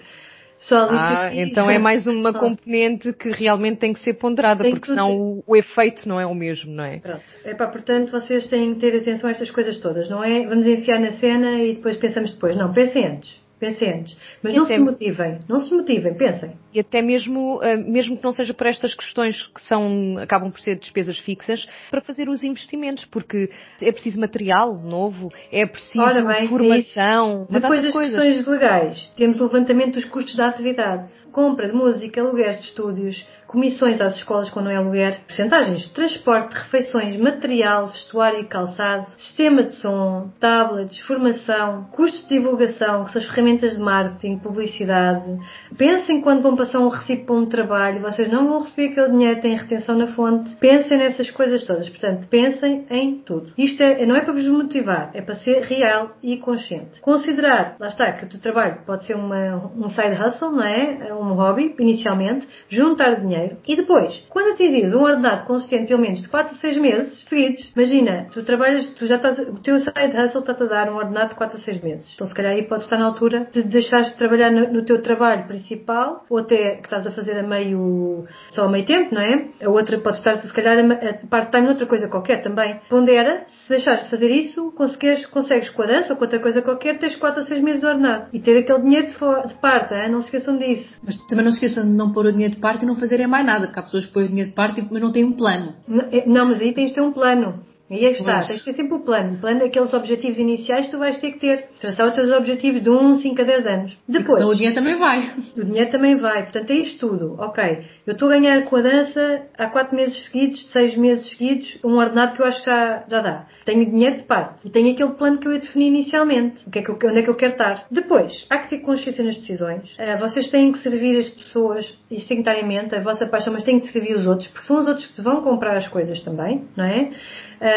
Só 0.63 0.88
ah, 0.89 1.30
então 1.34 1.69
é 1.69 1.78
mais 1.78 2.08
uma 2.08 2.34
componente 2.34 3.12
que 3.12 3.30
realmente 3.32 3.80
tem 3.80 3.91
que 3.91 3.99
ser 3.99 4.13
ponderada, 4.13 4.63
tem 4.63 4.71
porque 4.71 4.88
senão 4.88 5.12
o, 5.12 5.43
o, 5.45 5.56
efeito 5.58 6.08
não 6.08 6.19
é 6.19 6.26
o 6.26 6.34
mesmo, 6.34 6.71
não 6.71 6.86
é? 6.86 6.99
Pronto. 6.99 7.23
É 7.43 7.54
pá, 7.54 7.67
portanto 7.67 8.12
vocês 8.12 8.47
têm 8.47 8.73
que 8.73 8.80
ter 8.80 8.97
atenção 8.97 9.28
a 9.28 9.32
estas 9.32 9.52
coisas 9.52 9.78
todas, 9.80 10.10
não 10.10 10.23
é? 10.23 10.47
Vamos 10.47 10.65
enfiar 10.65 10.99
na 10.99 11.12
cena 11.12 11.62
e 11.62 11.73
depois 11.73 11.97
pensamos 11.97 12.32
depois. 12.32 12.56
Não, 12.56 12.71
pensem 12.71 13.06
antes. 13.06 13.42
Pensem 13.60 14.00
antes. 14.00 14.18
Mas 14.42 14.54
e 14.54 14.58
não 14.58 14.66
se 14.66 14.78
motivem. 14.78 15.39
Não 15.48 15.60
se 15.60 15.74
motivem, 15.74 16.13
pensem. 16.16 16.52
E 16.74 16.80
até 16.80 17.02
mesmo, 17.02 17.62
eh, 17.63 17.78
mesmo 17.78 18.18
que 18.18 18.24
não 18.24 18.34
seja 18.34 18.54
por 18.54 18.68
estas 18.68 18.94
questões 18.94 19.48
que 19.48 19.62
são, 19.62 20.18
acabam 20.18 20.52
por 20.52 20.60
ser 20.60 20.78
despesas 20.78 21.18
fixas, 21.20 21.66
para 21.90 22.02
fazer 22.02 22.27
os 22.27 22.44
investimentos, 22.44 23.06
porque 23.06 23.50
é 23.82 23.92
preciso 23.92 24.19
material 24.19 24.75
novo, 24.75 25.32
é 25.52 25.65
preciso 25.65 26.25
bem, 26.25 26.48
formação. 26.48 27.48
Depois 27.50 27.84
das 27.84 27.94
coisas. 27.94 28.21
questões 28.21 28.48
legais, 28.48 29.13
temos 29.15 29.40
o 29.40 29.46
levantamento 29.46 29.94
dos 29.94 30.06
custos 30.06 30.36
da 30.36 30.48
atividade. 30.48 31.08
Compra 31.32 31.67
de 31.67 31.73
música, 31.73 32.21
aluguéis 32.21 32.60
de 32.60 32.65
estúdios, 32.65 33.25
comissões 33.54 34.01
às 34.01 34.15
escolas 34.15 34.49
quando 34.49 34.71
é 34.71 34.75
aluguer, 34.75 35.19
percentagens 35.27 35.87
transporte, 35.89 36.56
refeições, 36.56 37.15
material, 37.17 37.87
vestuário 37.87 38.39
e 38.39 38.45
calçado, 38.45 39.08
sistema 39.15 39.63
de 39.63 39.75
som, 39.75 40.31
tablets, 40.39 40.99
formação, 41.01 41.87
custos 41.91 42.23
de 42.23 42.29
divulgação, 42.29 43.06
que 43.06 43.12
são 43.12 43.21
as 43.21 43.27
ferramentas 43.27 43.73
de 43.73 43.79
marketing, 43.79 44.39
publicidade. 44.39 45.37
Pensem 45.77 46.19
quando 46.21 46.41
vão 46.41 46.56
passar 46.56 46.79
um 46.79 46.87
recibo 46.87 47.25
para 47.25 47.35
um 47.35 47.45
trabalho, 47.45 48.01
vocês 48.01 48.27
não 48.27 48.49
vão 48.49 48.62
receber 48.62 48.87
aquele 48.87 49.10
dinheiro, 49.12 49.41
têm 49.41 49.56
retenção 49.56 49.95
na 49.95 50.08
fonte. 50.08 50.56
Pensem 50.56 50.97
nessas 50.97 51.29
coisas 51.29 51.63
todas. 51.63 51.87
Portanto, 51.87 52.27
pensem 52.27 52.85
em 52.89 53.19
tudo. 53.19 53.54
Isto 53.56 53.83
é, 53.83 54.04
não 54.08 54.15
é 54.15 54.21
para 54.21 54.33
vos 54.33 54.47
motivar, 54.47 55.12
é 55.13 55.21
para 55.21 55.35
ser 55.35 55.62
real 55.62 56.17
e 56.23 56.37
consciente. 56.37 56.99
Considerar, 57.01 57.75
lá 57.79 57.87
está, 57.87 58.12
que 58.13 58.25
o 58.25 58.39
trabalho 58.39 58.79
pode 58.83 59.06
ser 59.06 59.15
uma, 59.15 59.71
um 59.75 59.89
side 59.89 60.15
hustle, 60.15 60.51
não 60.51 60.63
é? 60.63 61.13
Um 61.13 61.33
hobby, 61.33 61.75
inicialmente. 61.77 62.47
Juntar 62.67 63.21
dinheiro 63.21 63.42
E 63.67 63.75
depois, 63.75 64.23
quando 64.29 64.54
atingires 64.54 64.94
um 64.94 65.02
ordenado 65.02 65.46
consistente 65.46 65.87
pelo 65.87 66.02
menos 66.02 66.21
de 66.21 66.29
4 66.29 66.56
a 66.56 66.60
6 66.60 66.77
meses 66.77 67.25
seguidos, 67.27 67.71
imagina, 67.75 68.27
tu 68.31 68.44
trabalhas, 68.44 68.87
tu 68.94 69.06
já 69.06 69.15
estás, 69.15 69.39
o 69.39 69.60
teu 69.60 69.79
side 69.79 70.17
hustle 70.17 70.41
está-te 70.41 70.63
a 70.63 70.67
dar 70.67 70.89
um 70.89 70.96
ordenado 70.96 71.29
de 71.29 71.35
4 71.35 71.58
a 71.58 71.62
6 71.62 71.81
meses. 71.81 72.12
Então 72.13 72.27
se 72.27 72.33
calhar 72.33 72.54
aí 72.54 72.63
podes 72.63 72.85
estar 72.85 72.98
na 72.98 73.06
altura 73.06 73.48
de 73.52 73.63
deixares 73.63 74.12
de 74.12 74.17
trabalhar 74.17 74.52
no, 74.52 74.71
no 74.71 74.85
teu 74.85 75.02
trabalho 75.02 75.48
principal, 75.48 76.25
ou 76.29 76.39
até 76.39 76.75
que 76.75 76.85
estás 76.85 77.06
a 77.08 77.12
fazer 77.12 77.37
a 77.39 77.44
meio, 77.44 78.25
só 78.50 78.65
a 78.65 78.69
meio 78.69 78.85
tempo, 78.85 79.13
não 79.13 79.21
é? 79.21 79.48
A 79.63 79.69
outra 79.69 79.98
pode 80.00 80.17
estar, 80.17 80.37
se 80.41 80.54
calhar, 80.54 80.77
a 80.79 81.27
part-time 81.27 81.67
noutra 81.67 81.85
coisa 81.85 82.08
qualquer 82.08 82.41
também. 82.41 82.79
Pondera, 82.89 83.46
se 83.48 83.69
deixares 83.69 84.04
de 84.04 84.10
fazer 84.10 84.29
isso, 84.29 84.71
consegues, 84.71 85.25
consegues 85.27 85.69
com 85.69 85.83
a 85.83 85.85
dança 85.85 86.13
ou 86.13 86.17
com 86.17 86.25
outra 86.25 86.39
coisa 86.39 86.62
qualquer, 86.62 86.98
tens 86.98 87.15
4 87.15 87.41
a 87.41 87.46
6 87.46 87.62
meses 87.62 87.81
de 87.81 87.85
ordenado. 87.85 88.27
E 88.33 88.39
ter 88.39 88.58
aquele 88.58 88.81
dinheiro 88.81 89.08
de, 89.08 89.13
de 89.13 89.54
parte, 89.56 89.94
não 90.10 90.21
se 90.21 90.27
esqueçam 90.27 90.58
disso. 90.58 90.94
Mas 91.04 91.17
também 91.27 91.46
não 91.46 91.52
se 91.52 91.63
esqueçam 91.63 91.89
de 91.89 91.96
não 91.96 92.12
pôr 92.12 92.25
o 92.25 92.31
dinheiro 92.31 92.56
de 92.56 92.60
parte 92.60 92.83
e 92.83 92.85
não 92.85 92.96
fazerem 92.96 93.27
mais 93.34 93.46
nada, 93.46 93.65
porque 93.65 93.79
há 93.79 93.84
pessoas 93.84 94.06
que 94.06 94.13
põem 94.13 94.27
dinheiro 94.27 94.52
de 94.52 94.56
parte 94.56 94.88
mas 94.92 95.02
não 95.02 95.12
têm 95.12 95.25
um 95.25 95.31
plano. 95.34 95.75
Não, 95.88 96.06
é, 96.12 96.23
não 96.27 96.46
mas 96.46 96.62
aí 96.62 96.71
tens 96.71 96.90
de 96.90 96.94
ter 96.94 97.02
um 97.02 97.12
plano. 97.12 97.63
E 97.94 98.06
aí 98.08 98.13
está, 98.13 98.39
tens 98.39 98.58
de 98.58 98.65
ter 98.65 98.73
sempre 98.73 98.96
o 98.96 99.00
plano. 99.02 99.35
O 99.35 99.37
plano 99.37 99.60
daqueles 99.60 99.94
objetivos 99.94 100.39
iniciais 100.39 100.89
tu 100.89 100.98
vais 100.98 101.17
ter 101.17 101.33
que 101.33 101.39
ter. 101.39 101.69
Traçar 101.79 102.08
os 102.08 102.15
teus 102.15 102.31
objetivos 102.31 102.81
de 102.81 102.89
1, 102.89 103.17
5 103.17 103.41
a 103.41 103.44
10 103.46 103.67
anos. 103.67 103.98
Depois. 104.08 104.39
Senão 104.39 104.50
o 104.50 104.56
dinheiro 104.56 104.75
também 104.75 104.96
vai. 104.96 105.19
O 105.56 105.63
dinheiro 105.63 105.91
também 105.91 106.15
vai. 106.15 106.44
Portanto, 106.44 106.71
é 106.71 106.73
isto 106.73 107.08
tudo. 107.08 107.35
Ok. 107.39 107.63
Eu 108.08 108.13
estou 108.13 108.29
a 108.29 108.31
ganhar 108.31 108.63
com 108.65 108.77
a 108.77 108.81
dança 108.81 109.44
há 109.58 109.67
4 109.67 109.96
meses 109.96 110.25
seguidos, 110.25 110.71
6 110.71 110.98
meses 110.98 111.29
seguidos, 111.29 111.77
um 111.83 111.98
ordenado 111.98 112.35
que 112.35 112.41
eu 112.41 112.46
acho 112.48 112.63
que 112.63 112.69
já, 112.69 113.04
já 113.08 113.21
dá. 113.21 113.46
Tenho 113.65 113.85
dinheiro 113.85 114.17
de 114.17 114.23
parte. 114.23 114.67
E 114.67 114.69
tenho 114.71 114.91
aquele 114.91 115.12
plano 115.12 115.37
que 115.37 115.48
eu 115.48 115.52
defini 115.52 115.87
inicialmente. 115.87 116.67
O 116.67 116.71
que 116.71 116.79
é 116.79 116.81
que 116.81 116.89
eu, 116.89 116.96
onde 116.96 117.19
é 117.19 117.21
que 117.21 117.29
eu 117.29 117.35
quero 117.35 117.52
estar. 117.52 117.85
Depois, 117.91 118.46
há 118.50 118.58
que 118.58 118.69
ter 118.69 118.79
consciência 118.79 119.23
nas 119.23 119.35
decisões. 119.35 119.96
Uh, 119.98 120.17
vocês 120.19 120.50
têm 120.50 120.71
que 120.71 120.79
servir 120.79 121.19
as 121.19 121.29
pessoas, 121.29 121.85
isto 122.10 122.27
tem 122.27 122.41
que 122.41 122.50
estar 122.50 122.60
em 122.60 122.67
mente, 122.67 122.96
a 122.96 123.00
vossa 123.00 123.27
paixão, 123.27 123.54
mas 123.54 123.63
têm 123.63 123.79
que 123.79 123.91
servir 123.91 124.15
os 124.15 124.25
outros, 124.25 124.48
porque 124.48 124.65
são 124.65 124.77
os 124.79 124.87
outros 124.87 125.06
que 125.06 125.21
vão 125.21 125.41
comprar 125.41 125.77
as 125.77 125.87
coisas 125.87 126.19
também, 126.21 126.65
não 126.75 126.85
é? 126.85 127.12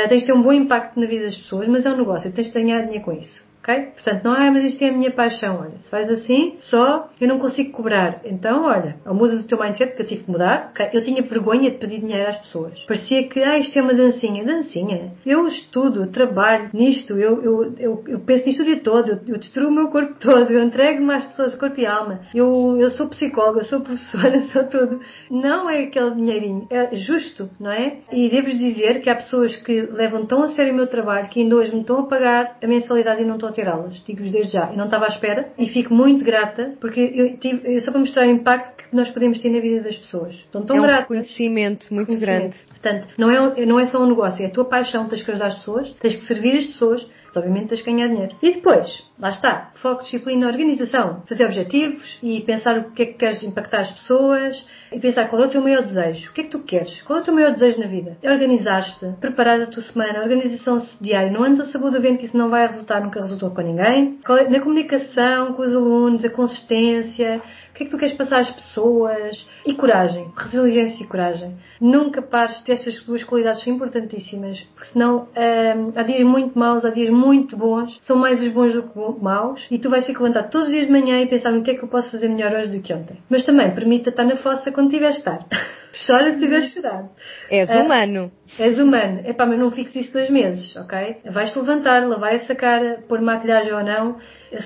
Tens 0.08 0.20
de 0.20 0.26
ter 0.26 0.32
um 0.32 0.42
bom 0.42 0.52
impacto 0.52 0.98
na 0.98 1.06
vida 1.06 1.24
das 1.24 1.36
pessoas, 1.36 1.68
mas 1.68 1.84
é 1.84 1.90
um 1.90 1.96
negócio, 1.96 2.32
tens 2.32 2.48
de 2.48 2.52
ganhar 2.52 2.82
dinheiro 2.82 3.04
com 3.04 3.12
isso 3.12 3.44
ok? 3.66 3.92
Portanto, 3.94 4.24
não 4.24 4.36
é, 4.36 4.50
mas 4.50 4.64
isto 4.64 4.82
é 4.84 4.90
a 4.90 4.92
minha 4.92 5.10
paixão, 5.10 5.60
olha, 5.60 5.78
se 5.82 5.90
faz 5.90 6.08
assim, 6.08 6.56
só 6.60 7.08
eu 7.20 7.26
não 7.26 7.38
consigo 7.38 7.72
cobrar. 7.72 8.20
Então, 8.24 8.64
olha, 8.64 8.96
ou 9.04 9.14
muda 9.14 9.34
o 9.34 9.42
teu 9.42 9.58
mindset 9.58 9.96
que 9.96 10.02
eu 10.02 10.06
tive 10.06 10.24
que 10.24 10.30
mudar, 10.30 10.70
ok? 10.70 10.90
Eu 10.92 11.02
tinha 11.02 11.22
vergonha 11.22 11.70
de 11.70 11.78
pedir 11.78 12.00
dinheiro 12.00 12.30
às 12.30 12.38
pessoas. 12.38 12.78
Parecia 12.86 13.28
que, 13.28 13.42
ah, 13.42 13.58
isto 13.58 13.76
é 13.78 13.82
uma 13.82 13.94
dancinha. 13.94 14.44
Dancinha? 14.44 15.12
Eu 15.24 15.46
estudo, 15.48 16.06
trabalho 16.06 16.70
nisto, 16.72 17.18
eu, 17.18 17.42
eu, 17.42 17.74
eu, 17.78 18.04
eu 18.06 18.20
penso 18.20 18.46
nisto 18.46 18.62
o 18.62 18.64
dia 18.64 18.80
todo, 18.80 19.10
eu, 19.10 19.20
eu 19.26 19.38
destruo 19.38 19.68
o 19.68 19.72
meu 19.72 19.88
corpo 19.88 20.14
todo, 20.20 20.50
eu 20.50 20.62
entrego-me 20.62 21.12
às 21.12 21.26
pessoas, 21.26 21.54
corpo 21.56 21.80
e 21.80 21.86
alma. 21.86 22.20
Eu, 22.34 22.76
eu 22.78 22.90
sou 22.90 23.08
psicóloga, 23.08 23.64
sou 23.64 23.80
professora, 23.80 24.40
sou 24.52 24.64
tudo. 24.64 25.00
Não 25.30 25.68
é 25.68 25.84
aquele 25.84 26.14
dinheirinho, 26.14 26.66
é 26.70 26.94
justo, 26.94 27.50
não 27.58 27.70
é? 27.70 27.98
E 28.12 28.28
devo-vos 28.28 28.58
dizer 28.58 29.00
que 29.00 29.10
há 29.10 29.16
pessoas 29.16 29.56
que 29.56 29.82
levam 29.82 30.26
tão 30.26 30.42
a 30.42 30.48
sério 30.48 30.72
o 30.72 30.76
meu 30.76 30.86
trabalho 30.86 31.28
que 31.28 31.40
ainda 31.40 31.56
hoje 31.56 31.74
me 31.74 31.80
estão 31.80 32.00
a 32.00 32.06
pagar 32.06 32.56
a 32.62 32.66
mensalidade 32.66 33.22
e 33.22 33.24
não 33.24 33.34
estão 33.34 33.48
a 33.48 33.55
ter 33.56 33.68
aulas, 33.68 34.02
digo-vos 34.06 34.30
desde 34.30 34.52
já. 34.52 34.70
Eu 34.70 34.76
não 34.76 34.84
estava 34.84 35.06
à 35.06 35.08
espera 35.08 35.48
e 35.58 35.66
fico 35.68 35.92
muito 35.92 36.24
grata 36.24 36.74
porque 36.80 37.00
eu 37.00 37.36
tive, 37.38 37.80
só 37.80 37.90
para 37.90 38.00
mostrar 38.00 38.26
o 38.26 38.30
impacto 38.30 38.76
que 38.76 38.94
nós 38.94 39.10
podemos 39.10 39.38
ter 39.40 39.50
na 39.50 39.60
vida 39.60 39.82
das 39.82 39.96
pessoas. 39.96 40.34
Estou 40.34 40.62
tão 40.62 40.76
é 40.76 40.78
um 40.78 40.82
grata. 40.82 41.00
reconhecimento 41.00 41.92
muito 41.92 42.16
grande. 42.18 42.56
Portanto, 42.68 43.08
não 43.16 43.30
é, 43.30 43.66
não 43.66 43.80
é 43.80 43.86
só 43.86 44.02
um 44.02 44.08
negócio, 44.08 44.44
é 44.44 44.46
a 44.46 44.50
tua 44.50 44.66
paixão, 44.66 45.08
tens 45.08 45.22
que 45.22 45.30
ajudar 45.30 45.46
as 45.46 45.56
pessoas, 45.56 45.90
tens 46.00 46.14
que 46.16 46.26
servir 46.26 46.58
as 46.58 46.66
pessoas, 46.66 47.06
obviamente 47.34 47.68
tens 47.68 47.82
que 47.82 47.90
ganhar 47.90 48.08
dinheiro. 48.08 48.36
E 48.42 48.54
depois, 48.54 49.04
lá 49.18 49.30
está, 49.30 49.70
foco, 49.76 50.02
disciplina, 50.02 50.46
organização, 50.46 51.22
fazer 51.26 51.44
objetivos 51.44 52.18
e 52.22 52.40
pensar 52.42 52.78
o 52.78 52.92
que 52.92 53.02
é 53.02 53.06
que 53.06 53.14
queres 53.14 53.42
impactar 53.42 53.80
as 53.80 53.90
pessoas 53.92 54.66
e 54.92 55.00
pensar 55.00 55.28
qual 55.28 55.42
é 55.42 55.46
o 55.46 55.50
teu 55.50 55.60
maior 55.60 55.82
desejo, 55.82 56.30
o 56.30 56.32
que 56.32 56.42
é 56.42 56.44
que 56.44 56.50
tu 56.50 56.60
queres, 56.60 57.02
qual 57.02 57.18
é 57.18 57.22
o 57.22 57.24
teu 57.24 57.34
maior 57.34 57.52
desejo 57.52 57.80
na 57.80 57.86
vida. 57.86 58.16
É 58.22 58.30
organizar-te, 58.30 59.06
preparar 59.20 59.60
a 59.60 59.66
tua 59.66 59.82
semana, 59.82 60.22
organização 60.22 60.78
diária, 61.00 61.30
não 61.30 61.44
andes 61.44 61.60
a 61.60 61.66
saber 61.66 61.90
do 61.90 62.00
vento 62.00 62.18
que 62.18 62.26
isso 62.26 62.36
não 62.36 62.50
vai 62.50 62.66
resultar, 62.66 63.00
nunca 63.00 63.20
resultou 63.20 63.50
com 63.50 63.62
ninguém. 63.62 64.18
É, 64.28 64.50
na 64.50 64.60
comunicação 64.60 65.54
com 65.54 65.62
os 65.62 65.74
alunos, 65.74 66.24
a 66.24 66.30
consistência, 66.30 67.42
que 67.76 67.84
é 67.84 67.86
que 67.86 67.92
tu 67.92 67.98
queres 67.98 68.16
passar 68.16 68.40
às 68.40 68.50
pessoas 68.50 69.46
e 69.64 69.74
coragem, 69.74 70.30
resiliência 70.36 71.04
e 71.04 71.06
coragem. 71.06 71.56
Nunca 71.80 72.22
pares 72.22 72.62
de 72.64 72.72
estas 72.72 73.02
duas 73.02 73.22
qualidades 73.22 73.62
são 73.62 73.72
importantíssimas, 73.72 74.60
porque 74.74 74.92
senão 74.92 75.28
hum, 75.36 75.92
há 75.94 76.02
dias 76.02 76.26
muito 76.26 76.58
maus, 76.58 76.84
há 76.84 76.90
dias 76.90 77.10
muito 77.10 77.56
bons, 77.56 77.98
são 78.02 78.16
mais 78.16 78.42
os 78.42 78.50
bons 78.50 78.72
do 78.72 78.82
que 78.82 78.98
maus, 79.22 79.66
e 79.70 79.78
tu 79.78 79.90
vais 79.90 80.04
ter 80.04 80.14
que 80.14 80.22
levantar 80.22 80.44
todos 80.44 80.68
os 80.68 80.72
dias 80.72 80.86
de 80.86 80.92
manhã 80.92 81.20
e 81.20 81.26
pensar 81.26 81.52
no 81.52 81.62
que 81.62 81.70
é 81.70 81.74
que 81.74 81.84
eu 81.84 81.88
posso 81.88 82.10
fazer 82.10 82.28
melhor 82.28 82.52
hoje 82.52 82.76
do 82.76 82.82
que 82.82 82.92
ontem. 82.92 83.18
Mas 83.28 83.44
também 83.44 83.74
permita 83.74 84.10
estar 84.10 84.24
na 84.24 84.36
fossa 84.36 84.72
quando 84.72 84.90
tiver 84.90 85.10
estar. 85.10 85.40
Chora 85.96 86.34
se 86.34 86.40
tiver 86.40 86.62
chorado. 86.62 87.08
És 87.50 87.70
uh, 87.70 87.80
humano. 87.80 88.30
És 88.58 88.78
humano. 88.78 89.22
Epá, 89.24 89.46
mas 89.46 89.58
não 89.58 89.70
fixes 89.70 90.04
isso 90.04 90.12
dois 90.12 90.28
meses, 90.28 90.76
ok? 90.76 91.16
Vais-te 91.30 91.58
levantar, 91.58 92.06
lavar 92.06 92.34
essa 92.34 92.54
cara, 92.54 93.02
pôr 93.08 93.20
maquilhagem 93.22 93.72
ou 93.72 93.82
não, 93.82 94.16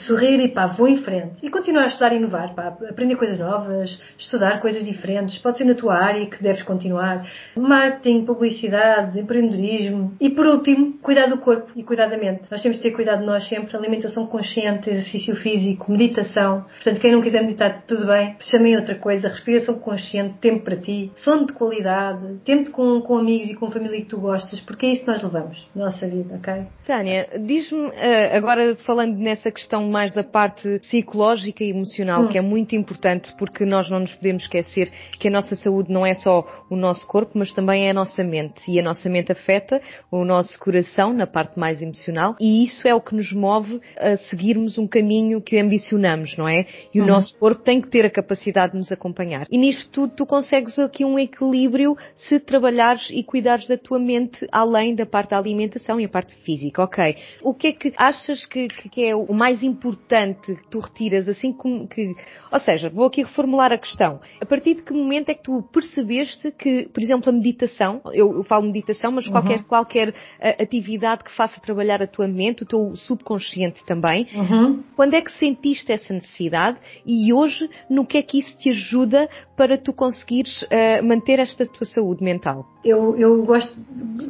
sorrir 0.06 0.40
e 0.40 0.48
pá, 0.48 0.66
vou 0.66 0.88
em 0.88 0.98
frente. 0.98 1.44
E 1.44 1.50
continuar 1.50 1.84
a 1.84 1.86
estudar 1.86 2.12
e 2.12 2.16
inovar, 2.16 2.54
pá, 2.54 2.76
aprender 2.88 3.14
coisas 3.16 3.38
novas, 3.38 4.00
estudar 4.18 4.60
coisas 4.60 4.84
diferentes, 4.84 5.38
pode 5.38 5.58
ser 5.58 5.64
na 5.64 5.74
tua 5.74 5.94
área 5.94 6.26
que 6.26 6.42
deves 6.42 6.62
continuar. 6.62 7.24
Marketing, 7.56 8.24
publicidade, 8.24 9.20
empreendedorismo. 9.20 10.16
E 10.20 10.30
por 10.30 10.46
último, 10.46 10.98
cuidar 11.00 11.26
do 11.26 11.38
corpo 11.38 11.70
e 11.76 11.84
cuidar 11.84 12.08
da 12.08 12.18
mente. 12.18 12.42
Nós 12.50 12.60
temos 12.60 12.78
de 12.78 12.82
ter 12.82 12.90
cuidado 12.90 13.20
de 13.20 13.26
nós 13.26 13.48
sempre, 13.48 13.76
alimentação 13.76 14.26
consciente, 14.26 14.90
exercício 14.90 15.36
físico, 15.36 15.90
meditação. 15.92 16.64
Portanto, 16.74 17.00
quem 17.00 17.12
não 17.12 17.22
quiser 17.22 17.42
meditar, 17.42 17.84
tudo 17.86 18.06
bem, 18.06 18.34
chamem 18.40 18.76
outra 18.76 18.96
coisa, 18.96 19.28
respiração 19.28 19.78
consciente, 19.78 20.34
tempo 20.40 20.64
para 20.64 20.76
ti. 20.76 21.12
Sono 21.24 21.46
de 21.46 21.52
qualidade, 21.52 22.38
tempo 22.44 22.70
com, 22.70 23.00
com 23.00 23.18
amigos 23.18 23.50
e 23.50 23.54
com 23.54 23.70
família 23.70 24.00
que 24.00 24.06
tu 24.06 24.18
gostas, 24.18 24.60
porque 24.60 24.86
é 24.86 24.92
isso 24.92 25.02
que 25.02 25.10
nós 25.10 25.22
levamos 25.22 25.68
na 25.74 25.86
nossa 25.86 26.06
vida, 26.06 26.36
ok? 26.36 26.66
Tânia, 26.86 27.28
diz-me, 27.46 27.90
eh, 27.94 28.36
agora 28.36 28.74
falando 28.76 29.16
nessa 29.16 29.50
questão 29.50 29.88
mais 29.88 30.12
da 30.12 30.24
parte 30.24 30.78
psicológica 30.80 31.62
e 31.62 31.70
emocional, 31.70 32.22
hum. 32.22 32.28
que 32.28 32.38
é 32.38 32.40
muito 32.40 32.74
importante, 32.74 33.34
porque 33.38 33.64
nós 33.64 33.90
não 33.90 34.00
nos 34.00 34.14
podemos 34.14 34.44
esquecer 34.44 34.90
que 35.18 35.28
a 35.28 35.30
nossa 35.30 35.54
saúde 35.56 35.92
não 35.92 36.06
é 36.06 36.14
só 36.14 36.44
o 36.70 36.76
nosso 36.76 37.06
corpo, 37.06 37.32
mas 37.34 37.52
também 37.52 37.86
é 37.86 37.90
a 37.90 37.94
nossa 37.94 38.22
mente. 38.22 38.62
E 38.68 38.80
a 38.80 38.82
nossa 38.82 39.08
mente 39.08 39.32
afeta 39.32 39.80
o 40.10 40.24
nosso 40.24 40.58
coração 40.58 41.12
na 41.12 41.26
parte 41.26 41.58
mais 41.58 41.82
emocional, 41.82 42.36
e 42.40 42.64
isso 42.64 42.86
é 42.86 42.94
o 42.94 43.00
que 43.00 43.14
nos 43.14 43.32
move 43.32 43.80
a 43.98 44.16
seguirmos 44.16 44.78
um 44.78 44.86
caminho 44.86 45.40
que 45.40 45.58
ambicionamos, 45.58 46.36
não 46.36 46.48
é? 46.48 46.66
E 46.94 47.00
o 47.00 47.02
uhum. 47.02 47.08
nosso 47.08 47.36
corpo 47.38 47.62
tem 47.62 47.80
que 47.80 47.88
ter 47.88 48.04
a 48.06 48.10
capacidade 48.10 48.72
de 48.72 48.78
nos 48.78 48.92
acompanhar. 48.92 49.46
E 49.50 49.58
nisto 49.58 49.90
tudo 49.90 50.14
tu 50.14 50.26
consegues 50.26 50.78
aqui 50.78 51.04
um 51.04 51.09
equilíbrio 51.18 51.96
se 52.14 52.38
trabalhares 52.38 53.08
e 53.10 53.22
cuidares 53.22 53.66
da 53.66 53.76
tua 53.76 53.98
mente 53.98 54.46
além 54.52 54.94
da 54.94 55.06
parte 55.06 55.30
da 55.30 55.38
alimentação 55.38 56.00
e 56.00 56.04
a 56.04 56.08
parte 56.08 56.34
física, 56.42 56.82
ok? 56.82 57.16
O 57.42 57.54
que 57.54 57.68
é 57.68 57.72
que 57.72 57.92
achas 57.96 58.44
que, 58.44 58.68
que 58.68 59.04
é 59.04 59.14
o 59.14 59.32
mais 59.32 59.62
importante 59.62 60.54
que 60.54 60.68
tu 60.68 60.78
retiras 60.78 61.28
assim 61.28 61.52
como 61.52 61.86
que, 61.88 62.14
ou 62.50 62.60
seja, 62.60 62.88
vou 62.88 63.06
aqui 63.06 63.22
reformular 63.22 63.72
a 63.72 63.78
questão. 63.78 64.20
A 64.40 64.46
partir 64.46 64.74
de 64.74 64.82
que 64.82 64.92
momento 64.92 65.30
é 65.30 65.34
que 65.34 65.42
tu 65.42 65.62
percebeste 65.72 66.52
que, 66.52 66.88
por 66.92 67.02
exemplo, 67.02 67.30
a 67.30 67.32
meditação, 67.32 68.00
eu, 68.12 68.32
eu 68.34 68.44
falo 68.44 68.66
meditação, 68.66 69.12
mas 69.12 69.28
qualquer, 69.28 69.58
uhum. 69.58 69.64
qualquer 69.64 70.14
atividade 70.58 71.24
que 71.24 71.34
faça 71.34 71.60
trabalhar 71.60 72.02
a 72.02 72.06
tua 72.06 72.28
mente, 72.28 72.62
o 72.62 72.66
teu 72.66 72.94
subconsciente 72.96 73.84
também, 73.84 74.26
uhum. 74.34 74.82
quando 74.96 75.14
é 75.14 75.20
que 75.20 75.32
sentiste 75.32 75.92
essa 75.92 76.12
necessidade 76.12 76.78
e 77.06 77.32
hoje 77.32 77.68
no 77.88 78.06
que 78.06 78.18
é 78.18 78.22
que 78.22 78.38
isso 78.38 78.58
te 78.58 78.70
ajuda 78.70 79.28
para 79.56 79.76
tu 79.76 79.92
conseguires 79.92 80.62
uh, 80.62 80.99
manter 81.02 81.38
esta 81.38 81.66
tua 81.66 81.86
saúde 81.86 82.22
mental? 82.22 82.66
Eu, 82.84 83.16
eu 83.16 83.42
gosto, 83.44 83.74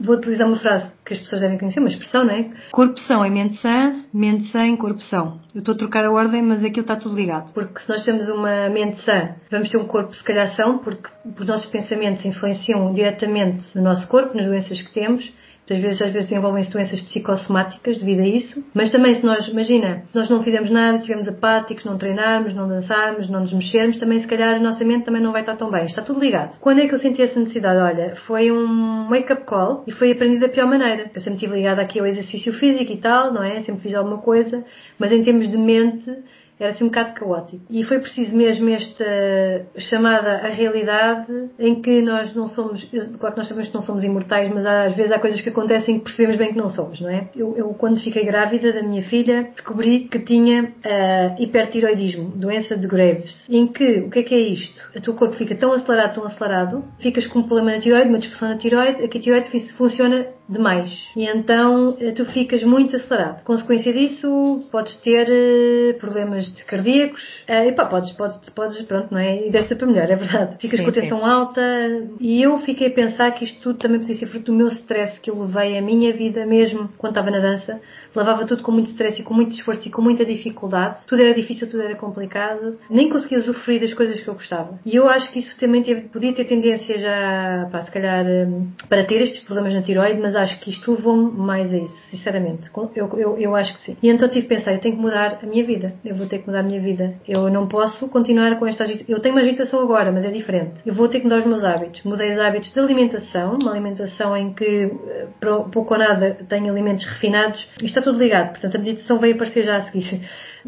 vou 0.02 0.16
utilizar 0.16 0.46
uma 0.46 0.58
frase 0.58 0.92
que 1.04 1.14
as 1.14 1.20
pessoas 1.20 1.42
devem 1.42 1.58
conhecer, 1.58 1.80
uma 1.80 1.88
expressão, 1.88 2.24
não 2.24 2.34
é? 2.34 2.50
Corpo 2.70 2.98
são 3.00 3.24
é 3.24 3.30
mente 3.30 3.56
sã, 3.60 4.04
mente 4.12 4.46
sã 4.46 4.64
em 4.64 4.76
corpo 4.76 5.00
são. 5.02 5.40
Eu 5.54 5.60
estou 5.60 5.74
a 5.74 5.78
trocar 5.78 6.04
a 6.04 6.10
ordem, 6.10 6.42
mas 6.42 6.64
aquilo 6.64 6.82
está 6.82 6.96
tudo 6.96 7.16
ligado. 7.16 7.52
Porque 7.52 7.80
se 7.80 7.88
nós 7.88 8.04
temos 8.04 8.28
uma 8.28 8.68
mente 8.68 9.00
sã, 9.02 9.34
vamos 9.50 9.70
ter 9.70 9.76
um 9.76 9.86
corpo 9.86 10.14
se 10.14 10.24
calhar 10.24 10.48
são, 10.54 10.78
porque 10.78 11.08
os 11.24 11.46
nossos 11.46 11.66
pensamentos 11.66 12.24
influenciam 12.24 12.92
diretamente 12.92 13.64
no 13.74 13.82
nosso 13.82 14.06
corpo, 14.08 14.36
nas 14.36 14.46
doenças 14.46 14.80
que 14.82 14.92
temos, 14.92 15.32
às 15.72 15.80
vezes, 15.80 16.02
às 16.02 16.12
vezes 16.12 16.28
desenvolvem-se 16.28 16.70
doenças 16.70 17.00
psicossomáticas 17.00 17.98
devido 17.98 18.20
a 18.20 18.26
isso. 18.26 18.64
Mas 18.74 18.90
também 18.90 19.14
se 19.14 19.24
nós, 19.24 19.46
imagina, 19.48 20.04
se 20.10 20.18
nós 20.18 20.28
não 20.28 20.42
fizermos 20.42 20.70
nada, 20.70 20.96
estivermos 20.96 21.28
apáticos, 21.28 21.84
não 21.84 21.98
treinarmos, 21.98 22.54
não 22.54 22.68
dançarmos, 22.68 23.28
não 23.28 23.40
nos 23.40 23.52
mexermos, 23.52 23.98
também 23.98 24.18
se 24.18 24.26
calhar 24.26 24.54
a 24.54 24.60
nossa 24.60 24.84
mente 24.84 25.04
também 25.04 25.22
não 25.22 25.32
vai 25.32 25.42
estar 25.42 25.56
tão 25.56 25.70
bem. 25.70 25.84
Está 25.84 26.02
tudo 26.02 26.20
ligado. 26.20 26.58
Quando 26.60 26.80
é 26.80 26.88
que 26.88 26.94
eu 26.94 26.98
senti 26.98 27.22
essa 27.22 27.38
necessidade? 27.38 27.78
Olha, 27.78 28.16
foi 28.26 28.50
um 28.50 29.08
wake-up 29.08 29.44
call 29.44 29.84
e 29.86 29.92
foi 29.92 30.12
aprendido 30.12 30.40
da 30.40 30.48
pior 30.48 30.66
maneira. 30.66 31.10
Eu 31.14 31.20
sempre 31.20 31.34
estive 31.34 31.54
ligada 31.54 31.82
aqui 31.82 32.00
ao 32.00 32.06
exercício 32.06 32.52
físico 32.54 32.92
e 32.92 32.96
tal, 32.96 33.32
não 33.32 33.42
é? 33.42 33.60
Sempre 33.60 33.82
fiz 33.82 33.94
alguma 33.94 34.18
coisa, 34.18 34.64
mas 34.98 35.12
em 35.12 35.22
termos 35.22 35.50
de 35.50 35.56
mente, 35.56 36.10
era 36.61 36.72
assim 36.72 36.84
um 36.84 36.88
bocado 36.88 37.14
caótico. 37.14 37.62
E 37.70 37.82
foi 37.84 37.98
preciso 37.98 38.36
mesmo 38.36 38.68
esta 38.68 39.66
chamada 39.78 40.46
à 40.46 40.48
realidade 40.48 41.50
em 41.58 41.80
que 41.80 42.02
nós 42.02 42.34
não 42.34 42.48
somos, 42.48 42.84
claro 43.18 43.34
que 43.34 43.40
nós 43.40 43.48
sabemos 43.48 43.68
que 43.68 43.74
não 43.74 43.82
somos 43.82 44.04
imortais, 44.04 44.52
mas 44.52 44.66
às 44.66 44.94
vezes 44.94 45.11
há 45.11 45.18
coisas 45.18 45.40
que 45.40 45.48
acontecem 45.48 45.98
que 45.98 46.04
percebemos 46.04 46.38
bem 46.38 46.52
que 46.52 46.58
não 46.58 46.68
somos, 46.68 47.00
não 47.00 47.08
é? 47.08 47.28
Eu, 47.34 47.56
eu 47.56 47.68
quando 47.74 47.98
fiquei 48.00 48.24
grávida 48.24 48.72
da 48.72 48.82
minha 48.82 49.02
filha, 49.02 49.50
descobri 49.54 50.00
que 50.00 50.18
tinha 50.18 50.64
uh, 50.64 51.42
hipertiroidismo, 51.42 52.30
doença 52.36 52.76
de 52.76 52.86
Graves, 52.86 53.48
em 53.48 53.66
que, 53.66 54.00
o 54.00 54.11
que 54.11 54.18
é 54.18 54.22
que 54.22 54.34
é 54.34 54.38
isto? 54.38 54.82
O 54.94 55.00
teu 55.00 55.14
corpo 55.14 55.34
fica 55.36 55.54
tão 55.54 55.72
acelerado, 55.72 56.14
tão 56.14 56.24
acelerado, 56.24 56.84
ficas 56.98 57.26
com 57.26 57.38
um 57.38 57.42
problema 57.44 57.72
na 57.72 57.80
tiroide, 57.80 58.08
uma 58.08 58.18
disfunção 58.18 58.50
na 58.50 58.58
tiroide, 58.58 59.02
aqui 59.02 59.18
a 59.18 59.20
tiroide 59.20 59.72
funciona 59.76 60.26
demais. 60.51 60.90
E 61.16 61.26
então 61.26 61.96
eh, 62.01 62.12
tu 62.12 62.24
ficas 62.26 62.62
muito 62.62 62.96
acelerado. 62.96 63.42
Consequência 63.44 63.92
disso, 63.92 64.66
podes 64.70 64.96
ter 64.96 65.28
uh, 65.28 65.98
problemas 65.98 66.46
de 66.46 66.64
cardíacos, 66.64 67.22
uh, 67.48 67.68
e 67.68 67.72
pá, 67.72 67.86
podes, 67.86 68.12
podes, 68.12 68.36
podes, 68.51 68.82
pronto, 68.82 69.09
não 69.12 69.20
é? 69.20 69.46
E 69.46 69.51
desta 69.51 69.76
para 69.76 69.86
melhor, 69.86 70.11
é 70.11 70.16
verdade. 70.16 70.57
Ficas 70.61 70.78
sim, 70.78 70.84
com 70.84 70.90
a 70.90 70.94
tensão 70.94 71.26
alta 71.26 71.61
e 72.18 72.42
eu 72.42 72.59
fiquei 72.59 72.88
a 72.88 72.90
pensar 72.90 73.30
que 73.32 73.44
isto 73.44 73.61
tudo 73.61 73.78
também 73.78 74.01
podia 74.01 74.16
ser 74.16 74.26
fruto 74.26 74.46
do 74.46 74.53
meu 74.53 74.68
stress 74.68 75.20
que 75.20 75.30
eu 75.30 75.40
levei 75.40 75.78
a 75.78 75.82
minha 75.82 76.12
vida 76.12 76.44
mesmo 76.44 76.90
quando 76.98 77.12
estava 77.12 77.30
na 77.30 77.38
dança. 77.38 77.80
Levava 78.14 78.44
tudo 78.44 78.62
com 78.62 78.72
muito 78.72 78.90
stress 78.90 79.20
e 79.20 79.24
com 79.24 79.32
muito 79.32 79.53
esforço 79.53 79.86
e 79.86 79.90
com 79.90 80.03
muita 80.03 80.24
dificuldade. 80.24 81.03
Tudo 81.07 81.22
era 81.22 81.32
difícil, 81.32 81.70
tudo 81.70 81.82
era 81.82 81.94
complicado. 81.94 82.78
Nem 82.90 83.09
conseguia 83.09 83.38
usufruir 83.38 83.80
das 83.80 83.94
coisas 83.94 84.20
que 84.20 84.28
eu 84.28 84.34
gostava. 84.34 84.78
E 84.84 84.96
eu 84.96 85.09
acho 85.09 85.30
que 85.32 85.38
isso 85.38 85.57
também 85.59 85.82
teve, 85.82 86.09
podia 86.09 86.32
ter 86.32 86.44
tendência 86.44 86.98
já, 86.98 87.68
pá, 87.70 87.82
se 87.82 87.90
calhar, 87.90 88.26
hum, 88.26 88.68
para 88.88 89.05
ter 89.05 89.22
estes 89.22 89.40
problemas 89.44 89.74
na 89.74 89.82
tiroide, 89.82 90.20
mas 90.20 90.34
acho 90.41 90.59
que 90.61 90.70
isto 90.70 90.93
levou-me 90.93 91.30
mais 91.32 91.72
a 91.72 91.78
isso, 91.78 91.97
sinceramente. 92.11 92.70
Eu, 92.95 93.09
eu, 93.18 93.38
eu 93.38 93.57
acho 93.57 93.74
que 93.74 93.80
sim. 93.80 93.97
E 94.03 94.09
então 94.09 94.28
tive 94.28 94.43
que 94.43 94.55
pensar, 94.55 94.72
eu 94.72 94.80
tenho 94.80 94.97
que 94.97 95.01
mudar 95.01 95.38
a 95.43 95.47
minha 95.47 95.64
vida. 95.64 95.95
Eu 96.05 96.14
vou 96.14 96.26
ter 96.26 96.38
que 96.38 96.47
mudar 96.47 96.61
a 96.61 96.62
minha 96.62 96.80
vida. 96.80 97.14
Eu 97.26 97.51
não 97.51 97.66
posso 97.66 98.09
continuar 98.09 98.59
com 98.59 98.66
esta 98.66 98.84
agitação. 98.84 99.14
Eu 99.14 99.20
tenho 99.20 99.34
uma 99.34 99.43
agitação 99.43 99.80
agora, 99.80 100.11
mas 100.12 100.24
é 100.24 100.30
diferente. 100.30 100.80
Eu 100.84 100.95
vou 100.95 101.09
ter 101.09 101.18
que 101.18 101.24
mudar 101.24 101.38
os 101.38 101.47
meus 101.47 101.64
hábitos. 101.64 102.03
Mudei 102.05 102.32
os 102.32 102.38
hábitos 102.38 102.72
de 102.72 102.80
alimentação, 102.80 103.59
uma 103.61 103.72
alimentação 103.72 104.36
em 104.36 104.53
que 104.53 104.91
eh, 105.09 105.26
pouco 105.72 105.95
ou 105.95 105.99
nada 105.99 106.38
tenho 106.49 106.70
alimentos 106.70 107.05
refinados. 107.05 107.61
Isto 107.76 107.86
está 107.86 108.03
tudo 108.03 108.18
ligado. 108.18 108.51
Portanto, 108.51 108.76
a 108.76 108.78
meditação 108.78 109.18
veio 109.18 109.34
aparecer 109.34 109.64
já 109.64 109.76
a 109.76 109.82
seguir 109.82 110.20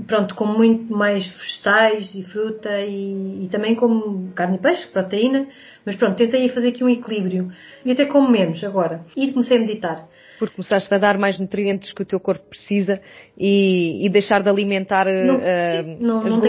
pronto, 0.07 0.35
como 0.35 0.57
muito 0.57 0.93
mais 0.93 1.27
vegetais 1.27 2.15
e 2.15 2.23
fruta 2.23 2.81
e, 2.81 3.45
e, 3.45 3.49
também 3.49 3.75
como 3.75 4.33
carne 4.33 4.57
e 4.57 4.61
peixe, 4.61 4.87
proteína, 4.89 5.47
mas 5.85 5.97
pronto, 5.97 6.17
tentei 6.17 6.49
fazer 6.49 6.69
aqui 6.69 6.83
um 6.83 6.89
equilíbrio. 6.89 7.51
E 7.85 7.93
até 7.93 8.07
como 8.07 8.31
menos 8.31 8.63
agora. 8.65 9.05
E 9.17 9.33
comecei 9.33 9.57
a 9.57 9.61
meditar. 9.61 10.09
Porque 10.39 10.57
começaste 10.57 10.93
a 10.93 10.99
dar 10.99 11.19
mais 11.19 11.39
nutrientes 11.39 11.93
que 11.93 12.03
o 12.03 12.07
teu 12.07 12.19
corpo 12.19 12.49
precisa 12.49 13.01
e, 13.39 14.05
e 14.07 14.09
deixar 14.09 14.43
de 14.43 14.49
alimentar 14.49 15.07
não, 15.07 15.37
uh, 15.37 15.97
não, 16.01 16.19
as 16.19 16.25
não 16.25 16.41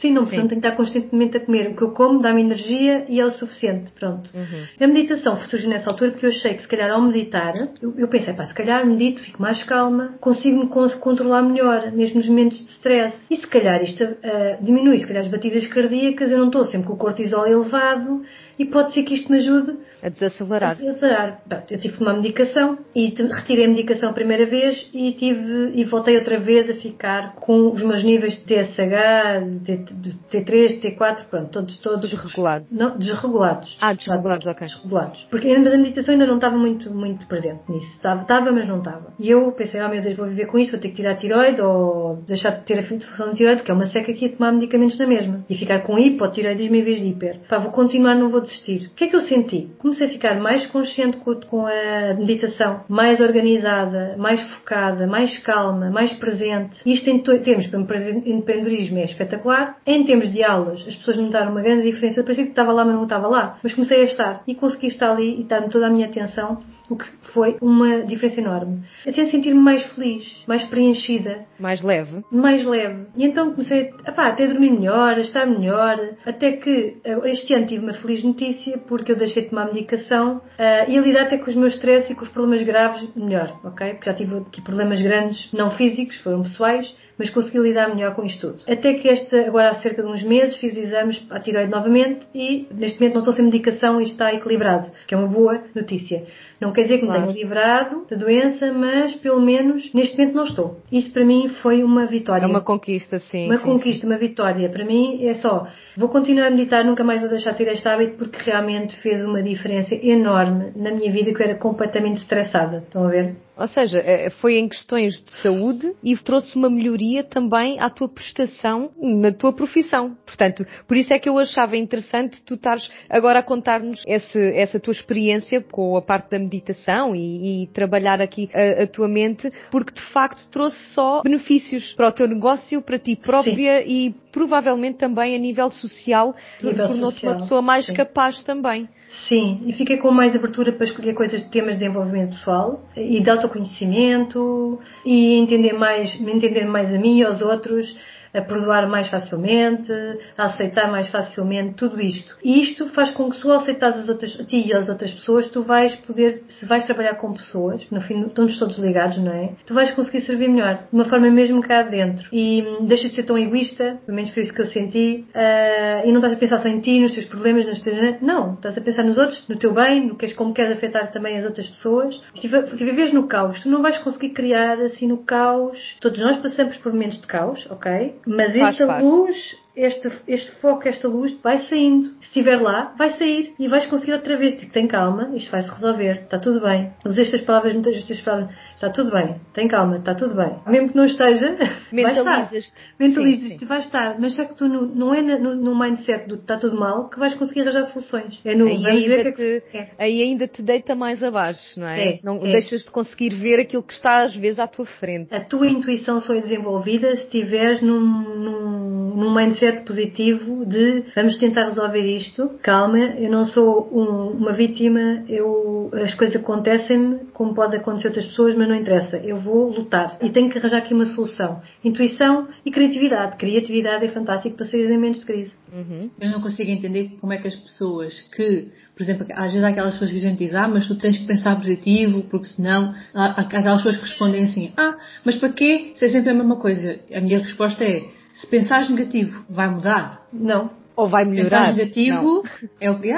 Sim, 0.00 0.12
não, 0.12 0.22
portanto, 0.22 0.48
tenho 0.48 0.60
que 0.60 0.66
estar 0.66 0.76
constantemente 0.76 1.36
a 1.36 1.40
comer. 1.44 1.68
O 1.68 1.76
que 1.76 1.82
eu 1.82 1.90
como 1.90 2.20
dá-me 2.20 2.40
energia 2.40 3.04
e 3.08 3.20
é 3.20 3.24
o 3.24 3.30
suficiente. 3.30 3.90
Pronto. 3.92 4.30
Uhum. 4.32 4.64
A 4.80 4.86
meditação 4.86 5.38
surgiu 5.46 5.68
nessa 5.68 5.90
altura 5.90 6.12
porque 6.12 6.26
eu 6.26 6.30
achei 6.30 6.54
que 6.54 6.62
se 6.62 6.68
calhar 6.68 6.90
ao 6.90 7.02
meditar, 7.02 7.54
eu, 7.82 7.94
eu 7.96 8.08
pensei, 8.08 8.32
pá, 8.32 8.46
se 8.46 8.54
calhar 8.54 8.86
medito, 8.86 9.20
fico 9.20 9.42
mais 9.42 9.62
calma, 9.64 10.14
consigo-me 10.20 10.68
controlar 10.68 11.42
melhor, 11.42 11.90
mesmo 11.92 12.18
nos 12.18 12.28
momentos 12.28 12.58
de 12.58 12.70
stress. 12.72 13.16
E 13.28 13.36
se 13.36 13.46
calhar 13.46 13.82
isto 13.82 14.04
uh, 14.04 14.62
diminui, 14.62 15.00
se 15.00 15.06
calhar 15.06 15.22
as 15.22 15.30
batidas 15.30 15.66
cardíacas, 15.66 16.30
eu 16.30 16.38
não 16.38 16.46
estou 16.46 16.64
sempre 16.64 16.86
com 16.86 16.94
o 16.94 16.98
cortisol 16.98 17.46
elevado 17.46 18.22
e 18.58 18.64
pode 18.64 18.92
ser 18.92 19.02
que 19.02 19.14
isto 19.14 19.30
me 19.30 19.38
ajude 19.38 19.78
a 20.02 20.08
desacelerar. 20.08 20.70
A 20.70 20.74
desacelerar. 20.74 21.42
Eu 21.70 21.78
tive 21.78 22.00
uma 22.00 22.14
medicação 22.14 22.78
e 22.94 23.12
retirei 23.30 23.64
a 23.64 23.68
medicação 23.68 24.10
a 24.10 24.12
primeira 24.12 24.46
vez 24.46 24.88
e 24.92 25.12
tive 25.12 25.72
e 25.74 25.84
voltei 25.84 26.16
outra 26.16 26.38
vez 26.38 26.68
a 26.70 26.74
ficar 26.74 27.34
com 27.36 27.72
os 27.72 27.82
meus 27.82 28.02
níveis 28.02 28.36
de 28.36 28.44
TSH, 28.44 29.62
de, 29.62 29.76
de 29.76 30.18
T3, 30.30 30.80
T4, 30.80 31.24
pronto, 31.30 31.50
todos, 31.50 31.78
todos 31.78 32.10
desregulados. 32.10 32.68
Não, 32.70 32.96
desregulados. 32.98 33.76
Ah, 33.80 33.92
desregulados, 33.92 34.46
ok. 34.46 34.66
Desregulados. 34.66 35.26
Porque 35.30 35.48
a 35.48 35.58
meditação 35.58 36.12
ainda 36.12 36.26
não 36.26 36.36
estava 36.36 36.56
muito, 36.56 36.92
muito 36.92 37.26
presente 37.26 37.60
nisso. 37.68 37.88
Estava, 37.94 38.22
estava, 38.22 38.52
mas 38.52 38.66
não 38.68 38.78
estava. 38.78 39.12
E 39.18 39.30
eu 39.30 39.52
pensei, 39.52 39.80
oh 39.82 39.88
meu 39.88 40.00
Deus, 40.00 40.16
vou 40.16 40.26
viver 40.26 40.46
com 40.46 40.58
isto, 40.58 40.72
vou 40.72 40.80
ter 40.80 40.88
que 40.90 40.96
tirar 40.96 41.12
a 41.12 41.16
tiroide 41.16 41.60
ou 41.60 42.16
deixar 42.26 42.50
de 42.50 42.64
ter 42.64 42.78
a 42.78 42.82
função 42.82 43.30
de 43.30 43.36
tiroide, 43.36 43.62
que 43.62 43.70
é 43.70 43.74
uma 43.74 43.86
seca 43.86 44.12
aqui 44.12 44.26
a 44.26 44.36
tomar 44.36 44.52
medicamentos 44.52 44.98
na 44.98 45.06
mesma. 45.06 45.44
E 45.48 45.56
ficar 45.56 45.80
com 45.80 45.98
hipotiroidismo 45.98 46.76
em 46.76 46.84
vez 46.84 47.00
de 47.00 47.08
hiper. 47.08 47.40
Pá, 47.48 47.58
vou 47.58 47.72
continuar, 47.72 48.14
não 48.14 48.30
vou 48.30 48.40
desistir. 48.48 48.88
O 48.88 48.94
que 48.94 49.04
é 49.04 49.08
que 49.08 49.16
eu 49.16 49.20
senti? 49.20 49.70
Comecei 49.78 50.06
a 50.06 50.10
ficar 50.10 50.40
mais 50.40 50.66
consciente 50.66 51.18
com 51.18 51.66
a 51.66 52.14
meditação, 52.14 52.84
mais 52.88 53.20
organizada, 53.20 54.16
mais 54.18 54.40
focada, 54.40 55.06
mais 55.06 55.38
calma, 55.38 55.90
mais 55.90 56.12
presente. 56.14 56.80
Isto 56.84 57.10
em 57.10 57.18
termos 57.20 57.66
para 57.66 57.80
empreendedorismo 58.26 58.98
é 58.98 59.04
espetacular. 59.04 59.78
Em 59.86 60.04
termos 60.04 60.32
de 60.32 60.42
aulas, 60.42 60.84
as 60.86 60.96
pessoas 60.96 61.18
notaram 61.18 61.52
uma 61.52 61.62
grande 61.62 61.82
diferença. 61.82 62.20
Eu 62.20 62.24
parecia 62.24 62.44
que 62.44 62.50
estava 62.50 62.72
lá, 62.72 62.84
mas 62.84 62.94
não 62.94 63.04
estava 63.04 63.28
lá. 63.28 63.58
Mas 63.62 63.74
comecei 63.74 64.02
a 64.02 64.04
estar 64.04 64.42
e 64.46 64.54
consegui 64.54 64.88
estar 64.88 65.10
ali 65.10 65.36
e 65.38 65.42
estar 65.42 65.62
toda 65.68 65.86
a 65.86 65.90
minha 65.90 66.06
atenção 66.06 66.62
o 66.90 66.96
que 66.96 67.06
foi 67.32 67.56
uma 67.60 68.02
diferença 68.02 68.40
enorme. 68.40 68.82
Até 69.06 69.26
sentir-me 69.26 69.60
mais 69.60 69.82
feliz, 69.94 70.42
mais 70.46 70.64
preenchida. 70.64 71.44
Mais 71.58 71.82
leve. 71.82 72.22
Mais 72.30 72.64
leve. 72.64 73.06
E 73.16 73.24
então 73.24 73.52
comecei 73.52 73.90
a, 74.04 74.28
até 74.28 74.44
a 74.44 74.48
dormir 74.48 74.70
melhor, 74.70 75.14
a 75.14 75.20
estar 75.20 75.46
melhor, 75.46 75.98
até 76.24 76.52
que 76.52 76.96
eh, 77.04 77.18
este 77.30 77.54
ano 77.54 77.66
tive 77.66 77.82
uma 77.82 77.94
feliz 77.94 78.22
notícia 78.22 78.78
porque 78.78 79.12
eu 79.12 79.16
deixei 79.16 79.42
de 79.42 79.50
tomar 79.50 79.66
medicação 79.66 80.38
uh, 80.38 80.90
e 80.90 80.96
a 80.96 81.00
lidar 81.00 81.22
até 81.22 81.38
com 81.38 81.50
os 81.50 81.56
meus 81.56 81.74
stress 81.74 82.10
e 82.10 82.14
com 82.14 82.22
os 82.22 82.30
problemas 82.30 82.62
graves 82.62 83.08
melhor, 83.14 83.58
ok? 83.64 83.94
Porque 83.94 84.10
já 84.10 84.16
tive 84.16 84.38
aqui 84.38 84.60
problemas 84.62 85.00
grandes, 85.00 85.50
não 85.52 85.70
físicos, 85.70 86.16
foram 86.18 86.42
pessoais, 86.42 86.94
mas 87.18 87.30
consegui 87.30 87.58
lidar 87.58 87.94
melhor 87.94 88.14
com 88.14 88.24
isto 88.24 88.52
tudo. 88.52 88.62
Até 88.66 88.94
que 88.94 89.08
esta, 89.08 89.40
agora 89.46 89.70
há 89.70 89.74
cerca 89.74 90.02
de 90.02 90.08
uns 90.08 90.22
meses, 90.22 90.56
fiz 90.56 90.76
exames 90.76 91.26
à 91.30 91.40
tiroide 91.40 91.70
novamente 91.70 92.26
e 92.32 92.68
neste 92.72 93.00
momento 93.00 93.14
não 93.14 93.22
estou 93.22 93.34
sem 93.34 93.44
medicação 93.44 94.00
e 94.00 94.04
está 94.04 94.32
equilibrado, 94.32 94.90
que 95.06 95.14
é 95.14 95.18
uma 95.18 95.26
boa 95.26 95.62
notícia. 95.74 96.24
Não 96.60 96.72
quer 96.78 96.82
dizer 96.84 96.98
que 96.98 97.06
claro. 97.06 97.20
me 97.22 97.26
tenha 97.26 97.42
livrado 97.42 98.06
da 98.08 98.16
doença, 98.16 98.72
mas 98.72 99.14
pelo 99.16 99.40
menos 99.40 99.92
neste 99.92 100.16
momento 100.16 100.34
não 100.36 100.44
estou. 100.44 100.76
Isto 100.92 101.12
para 101.12 101.24
mim 101.24 101.48
foi 101.60 101.82
uma 101.82 102.06
vitória. 102.06 102.44
É 102.44 102.46
uma 102.46 102.60
conquista, 102.60 103.18
sim. 103.18 103.46
Uma 103.46 103.58
sim, 103.58 103.64
conquista, 103.64 104.02
sim. 104.02 104.06
uma 104.06 104.18
vitória. 104.18 104.68
Para 104.68 104.84
mim 104.84 105.24
é 105.24 105.34
só, 105.34 105.66
vou 105.96 106.08
continuar 106.08 106.46
a 106.46 106.50
meditar, 106.50 106.84
nunca 106.84 107.02
mais 107.02 107.20
vou 107.20 107.28
deixar 107.28 107.50
de 107.52 107.58
ter 107.58 107.72
este 107.72 107.88
hábito 107.88 108.16
porque 108.16 108.38
realmente 108.48 108.96
fez 108.96 109.24
uma 109.24 109.42
diferença 109.42 109.94
enorme 109.94 110.72
na 110.76 110.92
minha 110.92 111.10
vida 111.10 111.32
que 111.34 111.42
eu 111.42 111.46
era 111.46 111.58
completamente 111.58 112.18
estressada. 112.18 112.78
Estão 112.78 113.04
a 113.04 113.08
ver? 113.08 113.34
Ou 113.58 113.66
seja, 113.66 113.98
é, 113.98 114.30
foi 114.30 114.58
em 114.58 114.68
questões 114.68 115.22
de 115.22 115.30
saúde 115.42 115.92
e 116.02 116.16
trouxe 116.16 116.54
uma 116.56 116.70
melhoria 116.70 117.24
também 117.24 117.80
à 117.80 117.90
tua 117.90 118.08
prestação 118.08 118.90
na 119.00 119.32
tua 119.32 119.52
profissão. 119.52 120.16
Portanto, 120.24 120.64
por 120.86 120.96
isso 120.96 121.12
é 121.12 121.18
que 121.18 121.28
eu 121.28 121.38
achava 121.38 121.76
interessante 121.76 122.42
tu 122.44 122.54
estares 122.54 122.90
agora 123.08 123.40
a 123.40 123.42
contar-nos 123.42 124.02
essa 124.06 124.78
tua 124.78 124.92
experiência 124.92 125.60
com 125.60 125.96
a 125.96 126.02
parte 126.02 126.30
da 126.30 126.38
meditação 126.38 127.14
e, 127.14 127.64
e 127.64 127.66
trabalhar 127.68 128.20
aqui 128.20 128.48
a, 128.54 128.84
a, 128.84 128.86
tua 128.86 129.08
mente, 129.08 129.50
porque 129.70 129.92
de 129.92 130.02
facto 130.12 130.48
trouxe 130.50 130.78
só 130.94 131.22
benefícios 131.22 131.92
para 131.94 132.08
o 132.08 132.12
teu 132.12 132.28
negócio, 132.28 132.80
para 132.82 132.98
ti 132.98 133.16
própria 133.16 133.82
Sim. 133.82 133.88
e 133.88 134.14
provavelmente 134.30 134.98
também 134.98 135.34
a 135.34 135.38
nível 135.38 135.70
social, 135.70 136.34
tornou-te 136.60 137.24
uma 137.26 137.36
pessoa 137.36 137.62
mais 137.62 137.86
Sim. 137.86 137.94
capaz 137.94 138.42
também. 138.44 138.88
Sim, 139.26 139.62
e 139.66 139.72
fiquei 139.72 139.96
com 139.96 140.10
mais 140.10 140.36
abertura 140.36 140.70
para 140.70 140.84
escolher 140.84 141.14
coisas 141.14 141.42
de 141.42 141.48
temas 141.48 141.74
de 141.74 141.80
desenvolvimento 141.80 142.30
pessoal 142.30 142.84
e 142.94 143.20
de 143.20 143.30
autoconhecimento 143.48 144.78
e 145.04 145.36
entender 145.36 145.72
mais, 145.72 146.18
me 146.20 146.32
entender 146.32 146.66
mais 146.66 146.94
a 146.94 146.98
mim 146.98 147.18
e 147.18 147.24
aos 147.24 147.40
outros 147.40 147.96
a 148.38 148.42
perdoar 148.42 148.88
mais 148.88 149.08
facilmente, 149.08 149.92
a 150.36 150.44
aceitar 150.44 150.90
mais 150.90 151.08
facilmente, 151.08 151.74
tudo 151.74 152.00
isto. 152.00 152.36
E 152.42 152.62
isto 152.62 152.88
faz 152.88 153.10
com 153.10 153.30
que 153.30 153.36
se 153.36 153.42
tu 153.42 153.52
aceitas 153.52 153.98
as 153.98 154.08
outras, 154.08 154.38
a 154.40 154.44
ti 154.44 154.66
e 154.66 154.74
as 154.74 154.88
outras 154.88 155.12
pessoas, 155.12 155.48
tu 155.48 155.62
vais 155.62 155.94
poder, 155.96 156.42
se 156.48 156.66
vais 156.66 156.84
trabalhar 156.84 157.14
com 157.14 157.32
pessoas, 157.32 157.86
no 157.90 158.00
fim 158.00 158.26
estamos 158.26 158.58
todos 158.58 158.78
ligados, 158.78 159.18
não 159.18 159.32
é? 159.32 159.52
Tu 159.66 159.74
vais 159.74 159.90
conseguir 159.92 160.20
servir 160.22 160.48
melhor, 160.48 160.74
de 160.74 160.94
uma 160.94 161.04
forma 161.04 161.30
mesmo 161.30 161.60
cá 161.62 161.82
dentro. 161.82 162.28
E 162.32 162.64
deixas 162.82 163.10
de 163.10 163.16
ser 163.16 163.24
tão 163.24 163.38
egoísta, 163.38 164.00
pelo 164.04 164.16
menos 164.16 164.32
foi 164.32 164.42
isso 164.42 164.54
que 164.54 164.62
eu 164.62 164.66
senti, 164.66 165.26
uh, 165.34 166.06
e 166.06 166.10
não 166.10 166.16
estás 166.16 166.34
a 166.34 166.36
pensar 166.36 166.58
só 166.58 166.68
em 166.68 166.80
ti, 166.80 167.00
nos 167.00 167.12
teus 167.14 167.26
problemas, 167.26 167.66
nas 167.66 167.80
teus... 167.80 168.20
Não, 168.20 168.54
estás 168.54 168.76
a 168.76 168.80
pensar 168.80 169.04
nos 169.04 169.18
outros, 169.18 169.48
no 169.48 169.56
teu 169.56 169.72
bem, 169.72 170.06
no 170.06 170.16
que 170.16 170.26
és, 170.26 170.32
como 170.32 170.54
queres 170.54 170.72
afetar 170.72 171.10
também 171.10 171.36
as 171.36 171.44
outras 171.44 171.68
pessoas. 171.68 172.20
Se 172.36 172.48
viveres 172.48 173.12
no 173.12 173.26
caos, 173.26 173.60
tu 173.62 173.68
não 173.68 173.82
vais 173.82 173.98
conseguir 173.98 174.30
criar 174.30 174.80
assim 174.80 175.06
no 175.06 175.18
caos. 175.18 175.96
Todos 176.00 176.18
nós 176.20 176.38
passamos 176.38 176.76
por 176.78 176.92
momentos 176.92 177.20
de 177.20 177.26
caos, 177.26 177.66
ok? 177.70 178.14
Mas 178.28 178.54
esta 178.54 178.98
luz 179.00 179.58
este, 179.78 180.10
este 180.26 180.50
foco, 180.60 180.88
esta 180.88 181.06
luz 181.06 181.38
vai 181.42 181.58
saindo. 181.58 182.08
Se 182.20 182.26
estiver 182.26 182.60
lá, 182.60 182.94
vai 182.98 183.10
sair 183.12 183.54
e 183.58 183.68
vais 183.68 183.86
conseguir 183.86 184.12
outra 184.12 184.36
vez. 184.36 184.54
Tipo, 184.58 184.72
tem 184.72 184.88
calma, 184.88 185.30
isto 185.36 185.50
vai 185.50 185.62
se 185.62 185.70
resolver, 185.70 186.22
está 186.22 186.38
tudo 186.38 186.60
bem. 186.60 186.92
Usa 187.06 187.22
estas 187.22 187.42
palavras, 187.42 187.74
muitas 187.74 187.94
estas 187.94 188.20
palavras, 188.20 188.50
está 188.74 188.90
tudo 188.90 189.10
bem, 189.12 189.36
tem 189.54 189.68
calma, 189.68 189.96
está 189.96 190.14
tudo 190.14 190.34
bem. 190.34 190.58
Mesmo 190.66 190.88
que 190.88 190.96
não 190.96 191.06
esteja, 191.06 191.56
vai 191.92 192.12
estar. 192.12 192.50
Mentalizas-te, 192.98 193.64
vai 193.64 193.80
estar. 193.80 194.18
Mas 194.18 194.34
já 194.34 194.44
que 194.44 194.54
tu 194.54 194.68
não, 194.68 194.82
não 194.82 195.14
é 195.14 195.22
no, 195.22 195.54
no 195.54 195.78
mindset 195.78 196.26
do 196.26 196.34
está 196.34 196.56
tudo 196.56 196.78
mal 196.78 197.08
que 197.08 197.18
vais 197.18 197.34
conseguir 197.34 197.60
arranjar 197.60 197.84
soluções. 197.86 198.40
É 198.44 198.54
no 198.54 198.66
aí 198.66 198.86
ainda, 198.86 199.32
que 199.32 199.32
te, 199.32 199.62
é. 199.76 199.90
aí 199.98 200.22
ainda 200.22 200.48
te 200.48 200.62
deita 200.62 200.94
mais 200.94 201.22
abaixo, 201.22 201.78
não 201.78 201.86
é? 201.86 202.08
é 202.08 202.20
não 202.22 202.44
é. 202.44 202.52
deixas 202.52 202.82
de 202.82 202.90
conseguir 202.90 203.30
ver 203.30 203.60
aquilo 203.60 203.82
que 203.82 203.92
está 203.92 204.22
às 204.22 204.34
vezes 204.34 204.58
à 204.58 204.66
tua 204.66 204.86
frente. 204.86 205.32
A 205.34 205.40
tua 205.40 205.68
intuição 205.68 206.20
só 206.20 206.34
é 206.34 206.40
desenvolvida 206.40 207.16
se 207.16 207.24
estiveres 207.24 207.80
num, 207.80 208.00
num, 208.00 209.14
num 209.14 209.34
mindset 209.34 209.67
mindset 209.68 209.84
positivo 209.84 210.64
de 210.64 211.04
vamos 211.14 211.36
tentar 211.36 211.66
resolver 211.66 212.16
isto, 212.16 212.58
calma, 212.62 212.98
eu 212.98 213.30
não 213.30 213.46
sou 213.46 213.88
um, 213.92 214.36
uma 214.36 214.52
vítima, 214.52 215.24
eu, 215.28 215.90
as 215.92 216.14
coisas 216.14 216.36
acontecem-me 216.36 217.26
como 217.32 217.54
pode 217.54 217.76
acontecer 217.76 218.08
a 218.08 218.10
outras 218.10 218.26
pessoas, 218.26 218.54
mas 218.56 218.68
não 218.68 218.76
interessa, 218.76 219.16
eu 219.18 219.38
vou 219.38 219.70
lutar 219.70 220.18
e 220.22 220.30
tenho 220.30 220.50
que 220.50 220.58
arranjar 220.58 220.78
aqui 220.78 220.94
uma 220.94 221.06
solução. 221.06 221.60
Intuição 221.84 222.48
e 222.64 222.70
criatividade. 222.70 223.36
Criatividade 223.36 224.04
é 224.04 224.08
fantástico 224.08 224.56
para 224.56 224.66
sair 224.66 224.90
em 224.90 224.98
menos 224.98 225.20
de 225.20 225.26
crise. 225.26 225.52
Uhum. 225.72 226.10
Eu 226.20 226.30
não 226.30 226.40
consigo 226.40 226.70
entender 226.70 227.16
como 227.20 227.32
é 227.32 227.38
que 227.38 227.48
as 227.48 227.54
pessoas 227.54 228.20
que, 228.34 228.68
por 228.96 229.02
exemplo, 229.02 229.26
às 229.32 229.52
vezes 229.52 229.64
há 229.64 229.68
aquelas 229.68 229.92
pessoas 229.92 230.10
que 230.10 230.16
a 230.16 230.20
gente 230.20 230.38
diz, 230.38 230.54
ah, 230.54 230.68
mas 230.68 230.86
tu 230.86 230.96
tens 230.96 231.18
que 231.18 231.26
pensar 231.26 231.56
positivo, 231.56 232.22
porque 232.30 232.46
senão, 232.46 232.94
há 233.14 233.40
aquelas 233.40 233.82
pessoas 233.82 233.96
que 233.96 234.02
respondem 234.02 234.44
assim, 234.44 234.72
ah, 234.76 234.96
mas 235.24 235.36
para 235.36 235.50
quê? 235.50 235.92
Se 235.94 236.06
é 236.06 236.08
sempre 236.08 236.30
a 236.30 236.34
mesma 236.34 236.56
coisa. 236.56 236.98
A 237.14 237.20
minha 237.20 237.38
resposta 237.38 237.84
é, 237.84 238.04
se 238.38 238.46
pensares 238.46 238.88
negativo, 238.88 239.44
vai 239.50 239.68
mudar? 239.68 240.22
Não. 240.32 240.70
Ou 240.94 241.08
vai 241.08 241.24
melhorar? 241.24 241.72
Se 241.72 241.74
pensares 241.74 241.76
negativo, 241.76 242.42
é 242.80 242.90
o 242.90 243.00
que. 243.00 243.12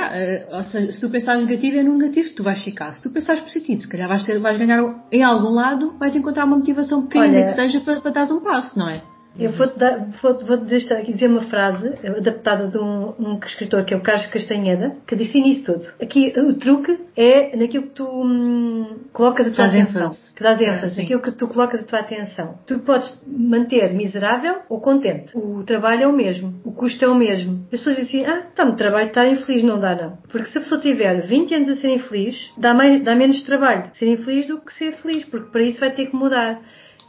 Ou 0.51 0.63
seja, 0.65 0.93
se 0.93 1.01
tu 1.01 1.11
pensares 1.11 1.45
negativo, 1.45 1.77
é 1.77 1.83
no 1.83 1.99
negativo 1.99 2.31
que 2.31 2.35
tu 2.35 2.43
vais 2.43 2.63
ficar. 2.63 2.95
Se 2.95 3.03
tu 3.03 3.11
pensares 3.11 3.43
positivo, 3.43 3.83
se 3.83 3.89
calhar 3.89 4.09
vais, 4.09 4.25
ter, 4.25 4.39
vais 4.39 4.57
ganhar 4.57 4.83
em 5.13 5.23
algum 5.23 5.51
lado, 5.51 5.95
vais 5.99 6.17
encontrar 6.17 6.47
uma 6.47 6.57
motivação 6.57 7.07
pequena 7.07 7.27
Olha, 7.27 7.45
que 7.45 7.53
seja 7.53 7.81
para, 7.81 8.01
para 8.01 8.11
dar 8.11 8.33
um 8.33 8.41
passo, 8.41 8.79
não 8.79 8.89
é? 8.89 9.03
Eu 9.39 9.53
vou-te 9.53 9.79
vou, 10.21 10.45
vou 10.45 10.57
deixar 10.59 10.99
aqui 10.99 11.13
dizer 11.13 11.29
uma 11.29 11.43
frase 11.43 11.95
adaptada 12.07 12.69
de 12.69 12.79
um, 12.79 13.15
um, 13.19 13.39
escritor 13.45 13.85
que 13.85 13.95
é 13.95 13.97
o 13.97 14.01
Carlos 14.01 14.27
Castanheda, 14.27 14.97
que 15.07 15.15
define 15.15 15.53
isso 15.53 15.73
tudo. 15.73 15.87
Aqui 16.01 16.33
o 16.37 16.55
truque 16.55 16.99
é 17.17 17.57
naquilo 17.57 17.85
que 17.85 17.95
tu 17.95 18.05
hum, 18.05 19.01
colocas 19.13 19.47
a 19.47 19.51
tua 19.51 19.67
atenção. 19.67 20.07
Ênfase. 20.09 20.35
Que 20.35 20.43
dás 20.43 20.61
ênfase. 20.61 21.01
Aquilo 21.01 21.23
que 21.23 21.31
tu 21.33 21.49
colocas 21.49 21.81
a 21.81 21.85
tua 21.85 22.01
atenção. 22.01 22.59
Tu 22.67 22.79
podes 22.81 23.23
manter 23.27 23.93
miserável 23.95 24.57
ou 24.69 24.81
contente. 24.81 25.37
O 25.37 25.63
trabalho 25.65 26.03
é 26.03 26.07
o 26.07 26.13
mesmo. 26.13 26.61
O 26.65 26.73
custo 26.73 27.05
é 27.05 27.09
o 27.09 27.15
mesmo. 27.15 27.65
As 27.73 27.81
pessoas 27.81 27.97
dizem 27.97 28.25
assim, 28.25 28.31
ah, 28.31 28.49
está-me 28.49 28.77
trabalho, 28.77 29.09
estar 29.09 29.27
infeliz. 29.27 29.63
Não 29.63 29.81
dá, 29.81 29.95
não. 29.95 30.19
Porque 30.29 30.51
se 30.51 30.59
a 30.59 30.61
pessoa 30.61 30.81
tiver 30.81 31.27
20 31.27 31.55
anos 31.55 31.69
a 31.71 31.77
ser 31.77 31.89
infeliz, 31.89 32.51
dá, 32.59 32.75
mais, 32.75 33.03
dá 33.03 33.15
menos 33.15 33.43
trabalho 33.43 33.91
ser 33.95 34.07
infeliz 34.07 34.47
do 34.47 34.61
que 34.61 34.75
ser 34.75 34.93
feliz. 34.97 35.25
Porque 35.25 35.51
para 35.51 35.63
isso 35.63 35.79
vai 35.79 35.93
ter 35.93 36.07
que 36.07 36.17
mudar. 36.17 36.61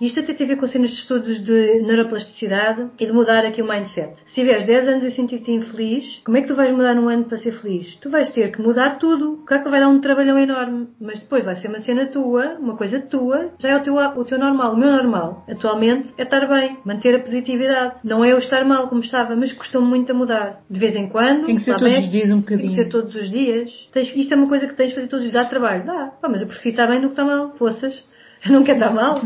Isto 0.01 0.19
até 0.19 0.33
tem 0.33 0.45
a 0.45 0.49
ver 0.49 0.55
com 0.57 0.65
cenas 0.65 0.89
de 0.89 0.97
estudos 0.97 1.43
de 1.43 1.81
neuroplasticidade 1.83 2.89
e 2.99 3.05
de 3.05 3.13
mudar 3.13 3.45
aqui 3.45 3.61
o 3.61 3.67
mindset. 3.67 4.15
Se 4.25 4.41
tiveres 4.41 4.65
10 4.65 4.87
anos 4.87 5.05
a 5.05 5.11
sentir-te 5.11 5.51
infeliz, 5.51 6.21
como 6.25 6.37
é 6.37 6.41
que 6.41 6.47
tu 6.47 6.55
vais 6.55 6.71
mudar 6.71 6.95
num 6.95 7.07
ano 7.07 7.25
para 7.25 7.37
ser 7.37 7.51
feliz? 7.61 7.95
Tu 8.01 8.09
vais 8.09 8.31
ter 8.31 8.51
que 8.51 8.59
mudar 8.59 8.97
tudo. 8.97 9.43
Claro 9.45 9.63
que 9.63 9.69
vai 9.69 9.79
dar 9.79 9.89
um 9.89 10.01
trabalhão 10.01 10.39
enorme, 10.39 10.87
mas 10.99 11.19
depois 11.19 11.45
vai 11.45 11.55
ser 11.55 11.67
uma 11.67 11.81
cena 11.81 12.07
tua, 12.07 12.57
uma 12.59 12.75
coisa 12.75 12.99
tua, 12.99 13.51
já 13.59 13.69
é 13.69 13.75
o 13.75 13.83
teu, 13.83 13.95
o 13.95 14.25
teu 14.25 14.39
normal. 14.39 14.73
O 14.73 14.77
meu 14.77 14.91
normal, 14.91 15.45
atualmente, 15.47 16.11
é 16.17 16.23
estar 16.23 16.47
bem, 16.47 16.79
manter 16.83 17.15
a 17.15 17.19
positividade. 17.19 17.97
Não 18.03 18.25
é 18.25 18.31
eu 18.31 18.39
estar 18.39 18.65
mal 18.65 18.87
como 18.87 19.01
estava, 19.01 19.35
mas 19.35 19.53
custou-me 19.53 19.87
muito 19.87 20.11
a 20.11 20.15
mudar. 20.15 20.61
De 20.67 20.79
vez 20.79 20.95
em 20.95 21.07
quando. 21.09 21.45
Tem 21.45 21.55
que 21.55 21.61
ser 21.61 21.75
todos 21.75 21.87
bem, 21.87 21.99
os 21.99 22.11
dias 22.11 22.31
um 22.31 22.39
bocadinho. 22.39 22.69
Tem 22.69 22.77
que 22.77 22.83
ser 22.83 22.89
todos 22.89 23.15
os 23.15 23.29
dias. 23.29 23.89
Tens, 23.91 24.15
isto 24.15 24.33
é 24.33 24.37
uma 24.37 24.47
coisa 24.47 24.65
que 24.67 24.73
tens 24.73 24.89
de 24.89 24.95
fazer 24.95 25.07
todos 25.07 25.25
os 25.25 25.31
dias. 25.31 25.43
Dá 25.43 25.47
trabalho? 25.47 25.85
Dá. 25.85 26.11
Pá, 26.19 26.27
mas 26.27 26.41
eu 26.41 26.47
prefiro 26.47 26.69
estar 26.69 26.87
bem 26.87 27.01
do 27.01 27.07
que 27.07 27.13
estar 27.13 27.25
mal. 27.25 27.53
Forças. 27.55 28.03
não 28.49 28.63
quer 28.63 28.77
dar 28.77 28.93
mal. 28.93 29.21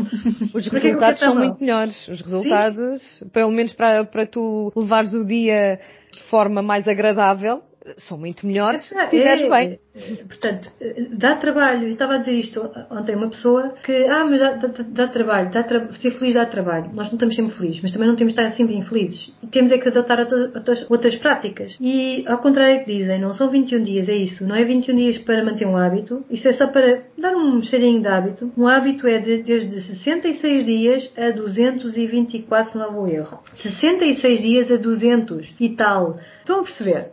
Os 0.54 0.66
resultados 0.66 1.20
são 1.20 1.34
muito 1.34 1.60
melhores. 1.60 2.08
Os 2.08 2.20
resultados, 2.20 3.02
Sim. 3.18 3.28
pelo 3.28 3.50
menos 3.50 3.72
para, 3.72 4.04
para 4.04 4.26
tu 4.26 4.72
levares 4.76 5.14
o 5.14 5.24
dia 5.24 5.78
de 6.12 6.22
forma 6.24 6.62
mais 6.62 6.86
agradável, 6.86 7.62
são 7.98 8.18
muito 8.18 8.46
melhores 8.46 8.88
se 8.88 8.94
estiveres 8.94 9.42
é, 9.42 9.50
bem. 9.50 9.78
Portanto, 10.26 10.70
dá 11.12 11.36
trabalho. 11.36 11.84
Eu 11.84 11.90
estava 11.90 12.14
a 12.14 12.18
dizer 12.18 12.32
isto 12.32 12.70
ontem 12.90 13.16
uma 13.16 13.28
pessoa 13.28 13.74
que, 13.82 13.92
ah, 14.06 14.24
mas 14.24 14.40
dá, 14.40 14.52
dá, 14.52 14.68
dá 14.88 15.08
trabalho, 15.08 15.50
dá 15.50 15.62
tra 15.62 15.92
ser 15.94 16.12
feliz 16.12 16.34
dá 16.34 16.46
trabalho. 16.46 16.90
Nós 16.92 17.06
não 17.06 17.14
estamos 17.14 17.34
sempre 17.34 17.56
felizes, 17.56 17.80
mas 17.82 17.92
também 17.92 18.08
não 18.08 18.16
temos 18.16 18.34
de 18.34 18.40
estar 18.40 18.56
sempre 18.56 18.74
infelizes. 18.74 19.32
Temos 19.50 19.72
é 19.72 19.78
que 19.78 19.88
adotar 19.88 20.20
outras, 20.20 20.90
outras 20.90 21.16
práticas. 21.16 21.76
E 21.80 22.24
ao 22.26 22.38
contrário 22.38 22.84
que 22.84 22.98
dizem, 22.98 23.20
não 23.20 23.32
são 23.32 23.50
21 23.50 23.82
dias, 23.82 24.08
é 24.08 24.14
isso. 24.14 24.44
Não 24.46 24.54
é 24.54 24.64
21 24.64 24.96
dias 24.96 25.18
para 25.18 25.44
manter 25.44 25.66
um 25.66 25.76
hábito. 25.76 26.24
Isso 26.30 26.48
é 26.48 26.52
só 26.52 26.66
para 26.66 27.04
dar 27.16 27.34
um 27.34 27.62
cheirinho 27.62 28.00
de 28.00 28.08
hábito. 28.08 28.52
Um 28.56 28.66
hábito 28.66 29.06
é 29.06 29.18
de, 29.18 29.42
desde 29.42 29.80
66 29.80 30.64
dias 30.64 31.10
a 31.16 31.30
224, 31.30 32.72
se 32.72 32.78
não 32.78 32.92
vou 32.92 33.08
erro. 33.08 33.42
66 33.62 34.40
dias 34.40 34.70
a 34.70 34.76
200 34.76 35.48
e 35.58 35.70
tal. 35.70 36.18
Estão 36.40 36.60
a 36.60 36.62
perceber? 36.62 37.10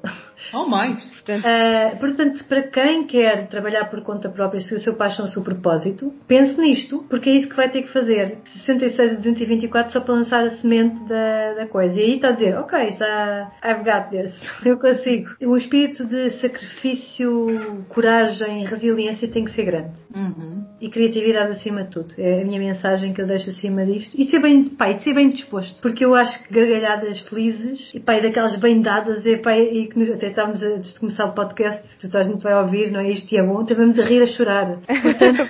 Ou 0.53 0.69
mais. 0.69 1.11
Portanto, 1.13 1.45
uh, 1.45 1.99
portanto, 1.99 2.45
para 2.45 2.63
quem 2.63 3.07
quer 3.07 3.47
trabalhar 3.47 3.85
por 3.85 4.01
conta 4.01 4.29
própria, 4.29 4.61
se 4.61 4.75
o 4.75 4.79
seu 4.79 4.95
paixão 4.95 5.25
é 5.25 5.27
o 5.27 5.31
seu 5.31 5.43
propósito, 5.43 6.13
pense 6.27 6.59
nisto, 6.59 7.03
porque 7.09 7.29
é 7.29 7.33
isso 7.33 7.49
que 7.49 7.55
vai 7.55 7.69
ter 7.69 7.81
que 7.81 7.91
fazer. 7.91 8.37
66 8.65 9.13
a 9.13 9.15
224 9.15 9.91
só 9.91 9.99
para 9.99 10.13
lançar 10.13 10.45
a 10.45 10.51
semente 10.51 11.03
da, 11.07 11.53
da 11.55 11.67
coisa. 11.67 11.99
E 11.99 12.03
aí 12.03 12.15
está 12.15 12.29
a 12.29 12.31
dizer, 12.31 12.55
ok, 12.57 12.91
já 12.91 13.51
I've 13.65 13.83
got 13.83 14.09
this. 14.09 14.33
Eu 14.63 14.79
consigo. 14.79 15.31
O 15.41 15.57
espírito 15.57 16.05
de 16.05 16.29
sacrifício, 16.31 17.83
coragem, 17.89 18.65
resiliência 18.65 19.27
tem 19.27 19.45
que 19.45 19.51
ser 19.51 19.65
grande. 19.65 19.93
Uhum. 20.15 20.65
E 20.79 20.89
criatividade 20.89 21.53
acima 21.53 21.83
de 21.83 21.89
tudo. 21.89 22.13
É 22.17 22.41
a 22.41 22.45
minha 22.45 22.59
mensagem 22.59 23.13
que 23.13 23.21
eu 23.21 23.25
deixo 23.25 23.49
acima 23.49 23.85
disto. 23.85 24.15
E 24.19 24.27
ser 24.27 24.41
bem, 24.41 24.65
pá, 24.65 24.91
e 24.91 24.99
ser 24.99 25.13
bem 25.15 25.29
disposto. 25.29 25.81
Porque 25.81 26.05
eu 26.05 26.13
acho 26.13 26.43
que 26.43 26.53
gargalhadas 26.53 27.19
felizes, 27.21 27.91
e 27.93 27.99
pá, 27.99 28.15
e 28.15 28.21
daquelas 28.21 28.55
bem 28.57 28.81
dadas, 28.81 29.25
e, 29.25 29.37
pá, 29.37 29.57
e 29.57 29.87
que 29.87 30.11
até 30.11 30.29
estávamos 30.43 30.63
antes 30.63 30.93
de 30.93 30.99
começar 30.99 31.25
o 31.25 31.33
podcast, 31.33 31.81
que 31.97 32.07
toda 32.07 32.19
a 32.19 32.23
gente 32.23 32.41
vai 32.41 32.53
ouvir, 32.61 32.91
não 32.91 32.99
é? 32.99 33.09
Isto 33.09 33.33
e 33.33 33.37
é 33.37 33.43
bom, 33.43 33.61
estivemos 33.61 33.97
a 33.97 34.03
rir 34.03 34.21
a 34.21 34.27
chorar. 34.27 34.77
Portanto, 34.85 35.41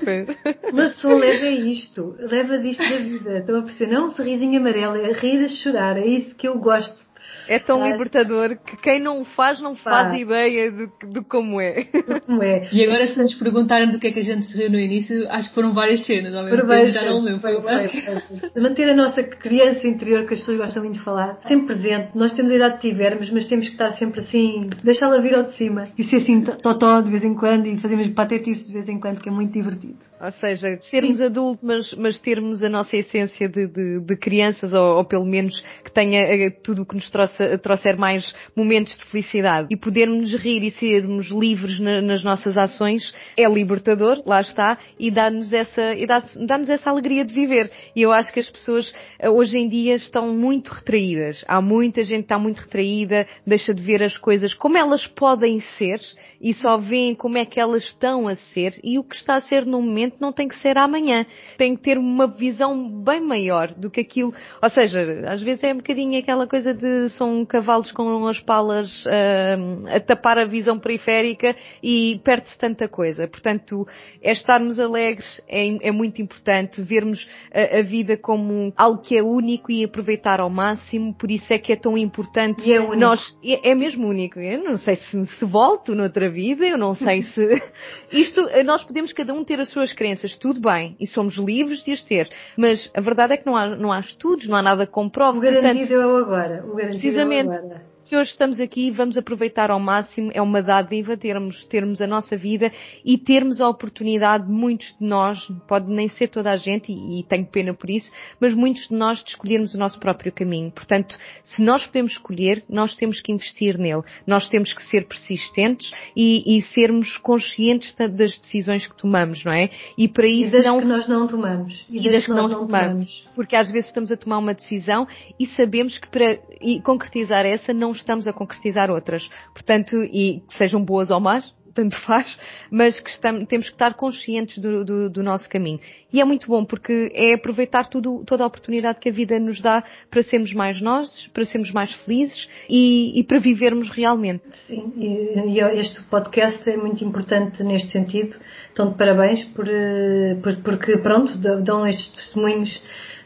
uma 0.71 0.83
pessoa 0.83 1.15
leva 1.15 1.47
isto, 1.47 2.15
leva 2.19 2.59
disto 2.59 2.83
da 2.83 2.97
vida. 2.97 3.37
Estão 3.39 3.59
a 3.59 3.63
perceber? 3.63 3.91
Não 3.91 4.07
um 4.07 4.09
sorrisinho 4.11 4.59
amarelo, 4.59 4.97
é 4.97 5.11
rir 5.13 5.43
a 5.43 5.49
chorar, 5.49 5.97
é 5.97 6.05
isso 6.05 6.35
que 6.35 6.47
eu 6.47 6.59
gosto. 6.59 7.12
É 7.47 7.59
tão 7.59 7.85
libertador 7.85 8.57
que 8.57 8.77
quem 8.77 8.99
não 8.99 9.21
o 9.21 9.25
faz 9.25 9.61
não 9.61 9.75
faz 9.75 10.09
Pá. 10.09 10.17
ideia 10.17 10.71
de, 10.71 10.87
de, 10.87 11.21
como 11.27 11.59
é. 11.59 11.85
como 12.25 12.43
é. 12.43 12.69
E 12.71 12.83
agora 12.83 13.05
se 13.07 13.17
nos 13.17 13.33
perguntarem 13.35 13.89
do 13.89 13.99
que 13.99 14.07
é 14.07 14.11
que 14.11 14.19
a 14.19 14.23
gente 14.23 14.45
se 14.45 14.57
riu 14.57 14.69
no 14.69 14.79
início, 14.79 15.27
acho 15.29 15.49
que 15.49 15.55
foram 15.55 15.73
várias 15.73 16.05
cenas 16.05 16.35
ao 16.35 16.43
mesmo 16.43 16.67
tempo, 16.67 16.87
já 16.87 17.05
não 17.05 17.21
lembro. 17.21 17.41
Foi, 17.41 17.61
foi, 17.61 18.61
Manter 18.61 18.89
a 18.89 18.95
nossa 18.95 19.23
criança 19.23 19.87
interior, 19.87 20.25
que 20.25 20.33
as 20.33 20.39
pessoas 20.39 20.57
gostam 20.57 20.83
muito 20.83 20.99
de 20.99 21.03
falar, 21.03 21.39
sempre 21.47 21.67
presente. 21.67 22.09
Nós 22.15 22.33
temos 22.33 22.51
a 22.51 22.55
idade 22.55 22.79
que 22.79 22.89
tivermos, 22.89 23.29
mas 23.29 23.45
temos 23.45 23.67
que 23.67 23.73
estar 23.73 23.91
sempre 23.91 24.21
assim, 24.21 24.69
deixá-la 24.83 25.19
vir 25.19 25.35
ao 25.35 25.43
de 25.43 25.53
cima 25.57 25.87
e 25.97 26.03
ser 26.03 26.17
assim 26.17 26.41
totó 26.41 27.01
de 27.01 27.11
vez 27.11 27.23
em 27.23 27.35
quando 27.35 27.67
e 27.67 27.77
fazermos 27.79 28.07
patetices 28.09 28.67
de 28.67 28.73
vez 28.73 28.87
em 28.87 28.99
quando, 28.99 29.21
que 29.21 29.29
é 29.29 29.31
muito 29.31 29.53
divertido. 29.53 29.97
Ou 30.19 30.31
seja, 30.31 30.79
sermos 30.81 31.19
adultos, 31.21 31.63
mas, 31.63 31.93
mas 31.93 32.21
termos 32.21 32.63
a 32.63 32.69
nossa 32.69 32.95
essência 32.95 33.49
de, 33.49 33.67
de, 33.67 33.99
de 33.99 34.15
crianças, 34.15 34.73
ou, 34.73 34.97
ou, 34.97 35.05
pelo 35.05 35.25
menos 35.25 35.63
que 35.83 35.91
tenha 35.91 36.21
eh, 36.21 36.49
tudo 36.49 36.83
o 36.83 36.85
que 36.85 36.95
nos 36.95 37.09
trouxe, 37.09 37.32
trouxer 37.61 37.97
mais 37.97 38.33
momentos 38.55 38.97
de 38.97 39.05
felicidade. 39.05 39.67
E 39.71 39.77
podermos 39.77 40.33
rir 40.35 40.63
e 40.63 40.71
sermos 40.71 41.27
livres 41.29 41.79
na, 41.79 42.01
nas 42.01 42.23
nossas 42.23 42.57
ações 42.57 43.13
é 43.37 43.47
libertador, 43.47 44.21
lá 44.25 44.41
está, 44.41 44.77
e 44.99 45.09
dá-nos 45.11 45.51
essa, 45.51 45.93
e 45.93 46.05
dá, 46.05 46.21
dá-nos 46.45 46.69
essa 46.69 46.89
alegria 46.89 47.23
de 47.25 47.33
viver. 47.33 47.71
E 47.95 48.01
eu 48.01 48.11
acho 48.11 48.31
que 48.31 48.39
as 48.39 48.49
pessoas 48.49 48.93
eh, 49.19 49.29
hoje 49.29 49.57
em 49.57 49.67
dia 49.67 49.95
estão 49.95 50.33
muito 50.33 50.69
retraídas. 50.69 51.43
Há 51.47 51.61
muita 51.61 52.03
gente 52.03 52.19
que 52.19 52.25
está 52.25 52.39
muito 52.39 52.59
retraída, 52.59 53.27
deixa 53.45 53.73
de 53.73 53.81
ver 53.81 54.03
as 54.03 54.17
coisas 54.17 54.53
como 54.53 54.77
elas 54.77 55.05
podem 55.07 55.59
ser 55.59 55.99
e 56.41 56.53
só 56.53 56.77
veem 56.77 57.15
como 57.15 57.37
é 57.37 57.45
que 57.45 57.59
elas 57.59 57.83
estão 57.83 58.27
a 58.27 58.35
ser 58.35 58.79
e 58.83 58.97
o 58.99 59.03
que 59.03 59.15
está 59.15 59.35
a 59.35 59.41
ser 59.41 59.65
no 59.65 59.81
momento 59.81 60.17
não 60.19 60.31
tem 60.31 60.47
que 60.47 60.55
ser 60.57 60.77
amanhã. 60.77 61.25
Tem 61.57 61.75
que 61.75 61.81
ter 61.81 61.97
uma 61.97 62.27
visão 62.27 62.89
bem 63.03 63.21
maior 63.21 63.73
do 63.73 63.89
que 63.89 64.01
aquilo. 64.01 64.33
Ou 64.61 64.69
seja, 64.69 65.23
às 65.27 65.41
vezes 65.41 65.63
é 65.63 65.73
um 65.73 65.77
bocadinho 65.77 66.19
aquela 66.19 66.47
coisa 66.47 66.73
de 66.73 67.09
são 67.23 67.45
cavalos 67.45 67.91
com 67.93 68.27
as 68.27 68.41
palas 68.41 69.05
uh, 69.05 69.95
a 69.95 69.99
tapar 70.01 70.37
a 70.37 70.45
visão 70.45 70.77
periférica 70.77 71.55
e 71.81 72.19
perde-se 72.23 72.57
tanta 72.57 72.87
coisa. 72.87 73.27
Portanto, 73.27 73.87
é 74.21 74.33
estarmos 74.33 74.77
alegres, 74.77 75.41
é, 75.47 75.87
é 75.87 75.91
muito 75.91 76.21
importante 76.21 76.81
vermos 76.81 77.25
a, 77.53 77.79
a, 77.79 77.81
vida 77.81 78.17
como 78.17 78.73
algo 78.75 79.01
que 79.01 79.17
é 79.17 79.23
único 79.23 79.71
e 79.71 79.85
aproveitar 79.85 80.41
ao 80.41 80.49
máximo. 80.49 81.13
Por 81.13 81.31
isso 81.31 81.53
é 81.53 81.57
que 81.57 81.71
é 81.71 81.77
tão 81.77 81.97
importante. 81.97 82.67
E 82.67 82.73
é 82.73 82.81
único. 82.81 82.97
Nós, 82.97 83.37
é, 83.43 83.71
é 83.71 83.75
mesmo 83.75 84.07
único. 84.07 84.39
Eu 84.39 84.61
não 84.61 84.77
sei 84.77 84.97
se, 84.97 85.25
se 85.25 85.45
volto 85.45 85.95
noutra 85.95 86.29
vida, 86.29 86.65
eu 86.65 86.77
não 86.77 86.93
sei 86.93 87.21
se. 87.21 87.61
Isto, 88.11 88.41
nós 88.65 88.83
podemos 88.83 89.13
cada 89.13 89.33
um 89.33 89.43
ter 89.45 89.59
as 89.61 89.69
suas 89.69 89.93
crenças, 89.93 90.35
tudo 90.35 90.59
bem, 90.59 90.97
e 90.99 91.07
somos 91.07 91.37
livres 91.37 91.83
de 91.83 91.91
as 91.91 92.03
ter, 92.03 92.29
mas 92.57 92.91
a 92.93 93.01
verdade 93.01 93.33
é 93.33 93.37
que 93.37 93.45
não 93.45 93.55
há, 93.55 93.75
não 93.75 93.91
há 93.91 93.99
estudos, 93.99 94.47
não 94.47 94.57
há 94.57 94.61
nada 94.61 94.85
que 94.85 94.91
comprove. 94.91 95.37
O 95.37 95.41
garantido 95.41 95.93
é 95.93 96.05
o 96.05 96.17
agora. 96.17 96.65
O 96.65 96.75
garantido 96.75 97.12
precisamente, 97.13 97.49
é 97.49 97.57
o 97.57 97.57
agora 97.57 97.92
se 98.03 98.17
hoje 98.17 98.31
estamos 98.31 98.59
aqui, 98.59 98.91
vamos 98.91 99.15
aproveitar 99.15 99.71
ao 99.71 99.79
máximo, 99.79 100.29
é 100.33 100.41
uma 100.41 100.61
dádiva 100.61 101.15
termos, 101.15 101.65
termos 101.67 102.01
a 102.01 102.07
nossa 102.07 102.35
vida 102.35 102.69
e 103.03 103.17
termos 103.17 103.61
a 103.61 103.69
oportunidade, 103.69 104.45
muitos 104.51 104.93
de 104.99 105.05
nós, 105.05 105.39
pode 105.69 105.89
nem 105.89 106.09
ser 106.09 106.27
toda 106.27 106.51
a 106.51 106.57
gente, 106.57 106.91
e, 106.91 107.21
e 107.21 107.23
tenho 107.23 107.45
pena 107.45 107.73
por 107.73 107.89
isso, 107.89 108.11
mas 108.41 108.53
muitos 108.53 108.89
de 108.89 108.93
nós 108.93 109.23
de 109.23 109.29
escolhermos 109.29 109.73
o 109.73 109.77
nosso 109.77 109.97
próprio 109.99 110.33
caminho. 110.33 110.69
Portanto, 110.69 111.17
se 111.45 111.61
nós 111.61 111.85
podemos 111.85 112.11
escolher, 112.11 112.61
nós 112.67 112.93
temos 112.97 113.21
que 113.21 113.31
investir 113.31 113.77
nele. 113.77 114.03
Nós 114.27 114.49
temos 114.49 114.73
que 114.73 114.83
ser 114.83 115.07
persistentes 115.07 115.89
e, 116.13 116.57
e 116.57 116.61
sermos 116.61 117.15
conscientes 117.17 117.95
das 117.95 118.37
decisões 118.37 118.85
que 118.85 118.97
tomamos, 118.97 119.45
não 119.45 119.53
é? 119.53 119.69
E 119.97 120.09
para 120.09 120.27
isso 120.27 120.49
e 120.49 120.51
das 120.51 120.65
não... 120.65 120.79
que 120.79 120.85
nós 120.85 121.07
não 121.07 121.25
tomamos. 121.25 121.85
E, 121.89 121.99
e 121.99 122.03
das, 122.03 122.13
das 122.13 122.25
que 122.25 122.31
nós 122.31 122.51
não 122.51 122.67
tomamos. 122.67 123.07
tomamos. 123.07 123.29
Porque 123.33 123.55
às 123.55 123.71
vezes 123.71 123.87
estamos 123.87 124.11
a 124.11 124.17
tomar 124.17 124.39
uma 124.39 124.53
decisão 124.53 125.07
e 125.39 125.47
sabemos 125.47 125.97
que 125.97 126.09
para 126.09 126.37
concretizar 126.83 127.45
essa 127.45 127.73
não 127.73 127.92
estamos 127.97 128.27
a 128.27 128.33
concretizar 128.33 128.89
outras. 128.89 129.29
Portanto, 129.53 129.95
e 130.03 130.41
que 130.47 130.57
sejam 130.57 130.83
boas 130.83 131.09
ou 131.11 131.19
más, 131.19 131.53
tanto 131.73 131.99
faz, 132.01 132.37
mas 132.71 132.99
que 132.99 133.09
estamos, 133.09 133.47
temos 133.47 133.67
que 133.67 133.73
estar 133.73 133.93
conscientes 133.95 134.59
do, 134.59 134.85
do, 134.85 135.09
do, 135.09 135.23
nosso 135.23 135.49
caminho. 135.49 135.79
E 136.11 136.21
é 136.21 136.25
muito 136.25 136.47
bom 136.47 136.63
porque 136.63 137.11
é 137.13 137.33
aproveitar 137.33 137.87
tudo, 137.87 138.23
toda 138.25 138.43
a 138.43 138.47
oportunidade 138.47 138.99
que 138.99 139.09
a 139.09 139.11
vida 139.11 139.39
nos 139.39 139.61
dá 139.61 139.83
para 140.09 140.21
sermos 140.21 140.53
mais 140.53 140.79
nós, 140.81 141.27
para 141.33 141.45
sermos 141.45 141.71
mais 141.71 141.91
felizes 141.93 142.47
e, 142.69 143.19
e 143.19 143.23
para 143.23 143.39
vivermos 143.39 143.89
realmente. 143.89 144.43
Sim, 144.67 144.93
e, 144.97 145.57
e, 145.57 145.79
este 145.79 146.01
podcast 146.03 146.69
é 146.69 146.77
muito 146.77 147.03
importante 147.03 147.63
neste 147.63 147.89
sentido. 147.89 148.35
Então, 148.71 148.91
de 148.91 148.97
parabéns 148.97 149.43
por, 149.45 149.67
eh, 149.67 150.35
por, 150.41 150.55
porque, 150.57 150.97
pronto, 150.97 151.37
dão 151.37 151.87
estes 151.87 152.11
testemunhos 152.11 152.81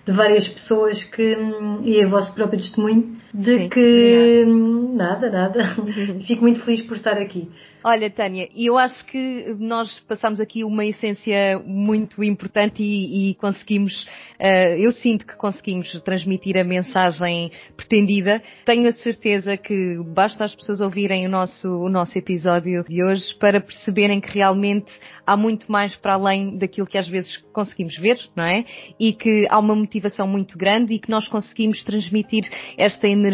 de 0.06 0.14
várias 0.14 0.48
pessoas 0.48 1.04
que, 1.04 1.38
e 1.84 2.00
é 2.00 2.06
vosso 2.06 2.34
próprio 2.34 2.60
testemunho, 2.60 3.17
de 3.38 3.56
Sim, 3.56 3.70
que 3.70 4.44
nada, 4.96 5.30
nada. 5.30 5.76
Fico 6.26 6.42
muito 6.42 6.66
feliz 6.66 6.82
por 6.88 6.98
estar 6.98 7.18
aqui. 7.20 7.48
Olha, 7.84 8.10
Tânia, 8.10 8.50
eu 8.56 8.78
acho 8.78 9.06
que 9.06 9.56
nós 9.60 10.00
passamos 10.02 10.40
aqui 10.40 10.64
uma 10.64 10.84
essência 10.84 11.62
muito 11.64 12.22
importante 12.24 12.82
e, 12.82 13.30
e 13.30 13.36
conseguimos, 13.36 14.04
uh, 14.42 14.76
eu 14.78 14.92
sinto 14.92 15.26
que 15.26 15.38
conseguimos 15.38 15.90
transmitir 16.02 16.58
a 16.58 16.64
mensagem 16.64 17.52
pretendida. 17.78 18.42
Tenho 18.66 18.90
a 18.90 18.92
certeza 18.92 19.56
que 19.56 20.00
basta 20.04 20.44
as 20.44 20.56
pessoas 20.56 20.82
ouvirem 20.82 21.28
o 21.28 21.30
nosso, 21.30 21.70
o 21.70 21.88
nosso 21.88 22.18
episódio 22.18 22.84
de 22.84 23.04
hoje 23.04 23.34
para 23.40 23.62
perceberem 23.62 24.20
que 24.20 24.34
realmente 24.34 24.92
há 25.26 25.38
muito 25.38 25.72
mais 25.72 25.96
para 25.96 26.16
além 26.16 26.58
daquilo 26.58 26.88
que 26.88 26.98
às 26.98 27.08
vezes 27.08 27.38
conseguimos 27.54 27.96
ver, 27.98 28.18
não 28.36 28.44
é? 28.44 28.66
E 29.00 29.14
que 29.14 29.46
há 29.50 29.60
uma 29.60 29.76
motivação 29.76 30.28
muito 30.28 30.58
grande 30.58 30.96
e 30.96 31.00
que 31.00 31.12
nós 31.12 31.28
conseguimos 31.28 31.84
transmitir 31.84 32.44
esta 32.76 33.08
energia 33.08 33.27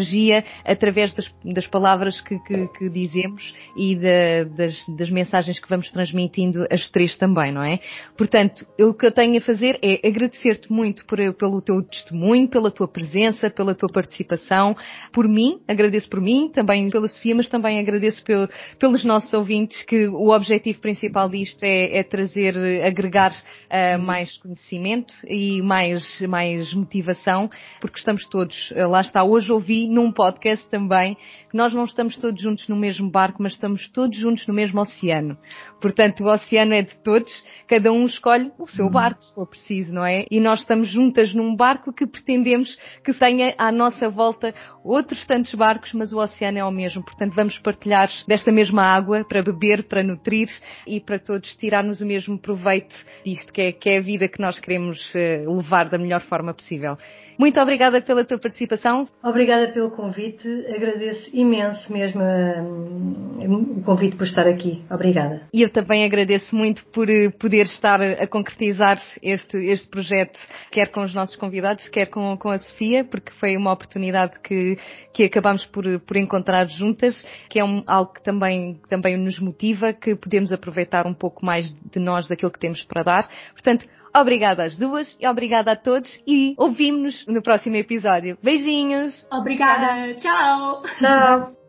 através 0.64 1.12
das, 1.14 1.32
das 1.44 1.66
palavras 1.66 2.20
que, 2.20 2.38
que, 2.40 2.66
que 2.68 2.88
dizemos 2.88 3.54
e 3.76 3.96
da, 3.96 4.44
das, 4.56 4.86
das, 4.96 5.10
mensagens 5.10 5.58
que 5.58 5.68
vamos 5.68 5.90
transmitindo 5.90 6.66
as 6.70 6.90
três 6.90 7.16
também, 7.16 7.52
não 7.52 7.62
é? 7.62 7.78
Portanto, 8.16 8.66
o 8.80 8.94
que 8.94 9.06
eu 9.06 9.12
tenho 9.12 9.38
a 9.38 9.40
fazer 9.40 9.78
é 9.82 10.06
agradecer-te 10.06 10.72
muito 10.72 11.04
por, 11.06 11.18
pelo 11.34 11.60
teu 11.60 11.82
testemunho, 11.82 12.48
pela 12.48 12.70
tua 12.70 12.88
presença, 12.88 13.50
pela 13.50 13.74
tua 13.74 13.88
participação, 13.88 14.76
por 15.12 15.28
mim, 15.28 15.60
agradeço 15.68 16.08
por 16.08 16.20
mim, 16.20 16.50
também 16.52 16.88
pela 16.90 17.08
Sofia, 17.08 17.34
mas 17.34 17.48
também 17.48 17.78
agradeço 17.78 18.22
pelo, 18.24 18.48
pelos 18.78 19.04
nossos 19.04 19.32
ouvintes, 19.32 19.82
que 19.84 20.08
o 20.08 20.30
objetivo 20.30 20.80
principal 20.80 21.28
disto 21.28 21.62
é, 21.62 21.98
é 21.98 22.02
trazer, 22.02 22.56
agregar 22.84 23.32
uh, 23.32 24.00
mais 24.00 24.36
conhecimento 24.38 25.14
e 25.28 25.62
mais, 25.62 26.20
mais 26.22 26.72
motivação, 26.72 27.50
porque 27.80 27.98
estamos 27.98 28.26
todos, 28.28 28.70
uh, 28.72 28.88
lá 28.88 29.00
está, 29.00 29.22
hoje 29.24 29.52
ouvi 29.74 29.88
num 29.88 30.12
podcast 30.12 30.68
também, 30.68 31.16
que 31.50 31.56
nós 31.56 31.72
não 31.72 31.84
estamos 31.84 32.16
todos 32.16 32.40
juntos 32.40 32.68
no 32.68 32.76
mesmo 32.76 33.10
barco, 33.10 33.42
mas 33.42 33.52
estamos 33.52 33.88
todos 33.88 34.16
juntos 34.16 34.46
no 34.46 34.54
mesmo 34.54 34.80
oceano. 34.80 35.36
Portanto, 35.80 36.22
o 36.22 36.32
oceano 36.32 36.72
é 36.74 36.82
de 36.82 36.94
todos, 37.02 37.44
cada 37.66 37.92
um 37.92 38.06
escolhe 38.06 38.52
o 38.58 38.66
seu 38.66 38.86
uhum. 38.86 38.92
barco, 38.92 39.22
se 39.22 39.34
for 39.34 39.46
preciso, 39.46 39.92
não 39.92 40.06
é? 40.06 40.26
E 40.30 40.40
nós 40.40 40.60
estamos 40.60 40.88
juntas 40.88 41.34
num 41.34 41.54
barco 41.56 41.92
que 41.92 42.06
pretendemos 42.06 42.78
que 43.04 43.12
tenha 43.12 43.54
à 43.58 43.72
nossa 43.72 44.08
volta 44.08 44.54
outros 44.84 45.26
tantos 45.26 45.52
barcos, 45.54 45.92
mas 45.92 46.12
o 46.12 46.18
oceano 46.18 46.58
é 46.58 46.64
o 46.64 46.70
mesmo. 46.70 47.02
Portanto, 47.02 47.34
vamos 47.34 47.58
partilhar 47.58 48.08
desta 48.28 48.52
mesma 48.52 48.82
água 48.82 49.24
para 49.24 49.42
beber, 49.42 49.84
para 49.84 50.02
nutrir 50.02 50.48
e 50.86 51.00
para 51.00 51.18
todos 51.18 51.56
tirarmos 51.56 52.00
o 52.00 52.06
mesmo 52.06 52.38
proveito 52.38 52.94
disto, 53.24 53.52
que 53.52 53.60
é, 53.60 53.72
que 53.72 53.90
é 53.90 53.98
a 53.98 54.00
vida 54.00 54.28
que 54.28 54.40
nós 54.40 54.58
queremos 54.58 55.14
eh, 55.16 55.44
levar 55.46 55.88
da 55.88 55.98
melhor 55.98 56.20
forma 56.20 56.54
possível. 56.54 56.96
Muito 57.38 57.60
obrigada 57.60 58.00
pela 58.00 58.24
tua 58.24 58.38
participação. 58.38 59.04
Obrigada 59.22 59.68
pelo 59.72 59.90
convite. 59.90 60.48
Agradeço 60.68 61.30
imenso 61.32 61.92
mesmo 61.92 62.22
um, 62.22 63.78
o 63.78 63.82
convite 63.82 64.16
por 64.16 64.24
estar 64.24 64.46
aqui. 64.46 64.84
Obrigada. 64.90 65.42
E 65.52 65.62
eu 65.62 65.70
também 65.70 66.04
agradeço 66.04 66.54
muito 66.54 66.84
por 66.86 67.08
eh, 67.10 67.30
poder 67.30 67.66
estar 67.66 68.00
a 68.00 68.26
concretizar 68.26 68.98
este, 69.22 69.56
este 69.58 69.88
projeto, 69.88 70.38
quer 70.70 70.90
com 70.90 71.02
os 71.02 71.14
nossos 71.14 71.36
convidados, 71.36 71.88
quer 71.88 72.06
com, 72.06 72.36
com 72.36 72.50
a 72.50 72.58
Sofia, 72.58 73.04
porque 73.04 73.32
foi 73.32 73.56
uma 73.56 73.72
oportunidade 73.72 74.38
que, 74.40 74.78
que 75.12 75.24
acabamos 75.24 75.64
por, 75.66 75.84
por 76.00 76.16
encontrar 76.16 76.68
juntas, 76.68 77.26
que 77.48 77.58
é 77.58 77.64
um, 77.64 77.82
algo 77.86 78.12
que 78.12 78.22
também, 78.22 78.80
também 78.88 79.16
nos 79.16 79.38
motiva, 79.38 79.92
que 79.92 80.14
podemos 80.14 80.52
aproveitar 80.52 81.06
um 81.06 81.14
pouco 81.14 81.44
mais 81.44 81.74
de 81.74 81.98
nós, 81.98 82.28
daquilo 82.28 82.50
que 82.50 82.58
temos 82.58 82.82
para 82.84 83.02
dar. 83.02 83.28
Portanto, 83.52 83.86
Obrigada 84.14 84.64
às 84.64 84.76
duas 84.76 85.16
e 85.20 85.26
obrigada 85.26 85.72
a 85.72 85.76
todos 85.76 86.20
e 86.26 86.54
ouvimos-nos 86.56 87.26
no 87.26 87.42
próximo 87.42 87.76
episódio. 87.76 88.38
Beijinhos! 88.42 89.26
Obrigada! 89.30 90.14
Tchau! 90.14 90.82
Tchau! 90.98 91.63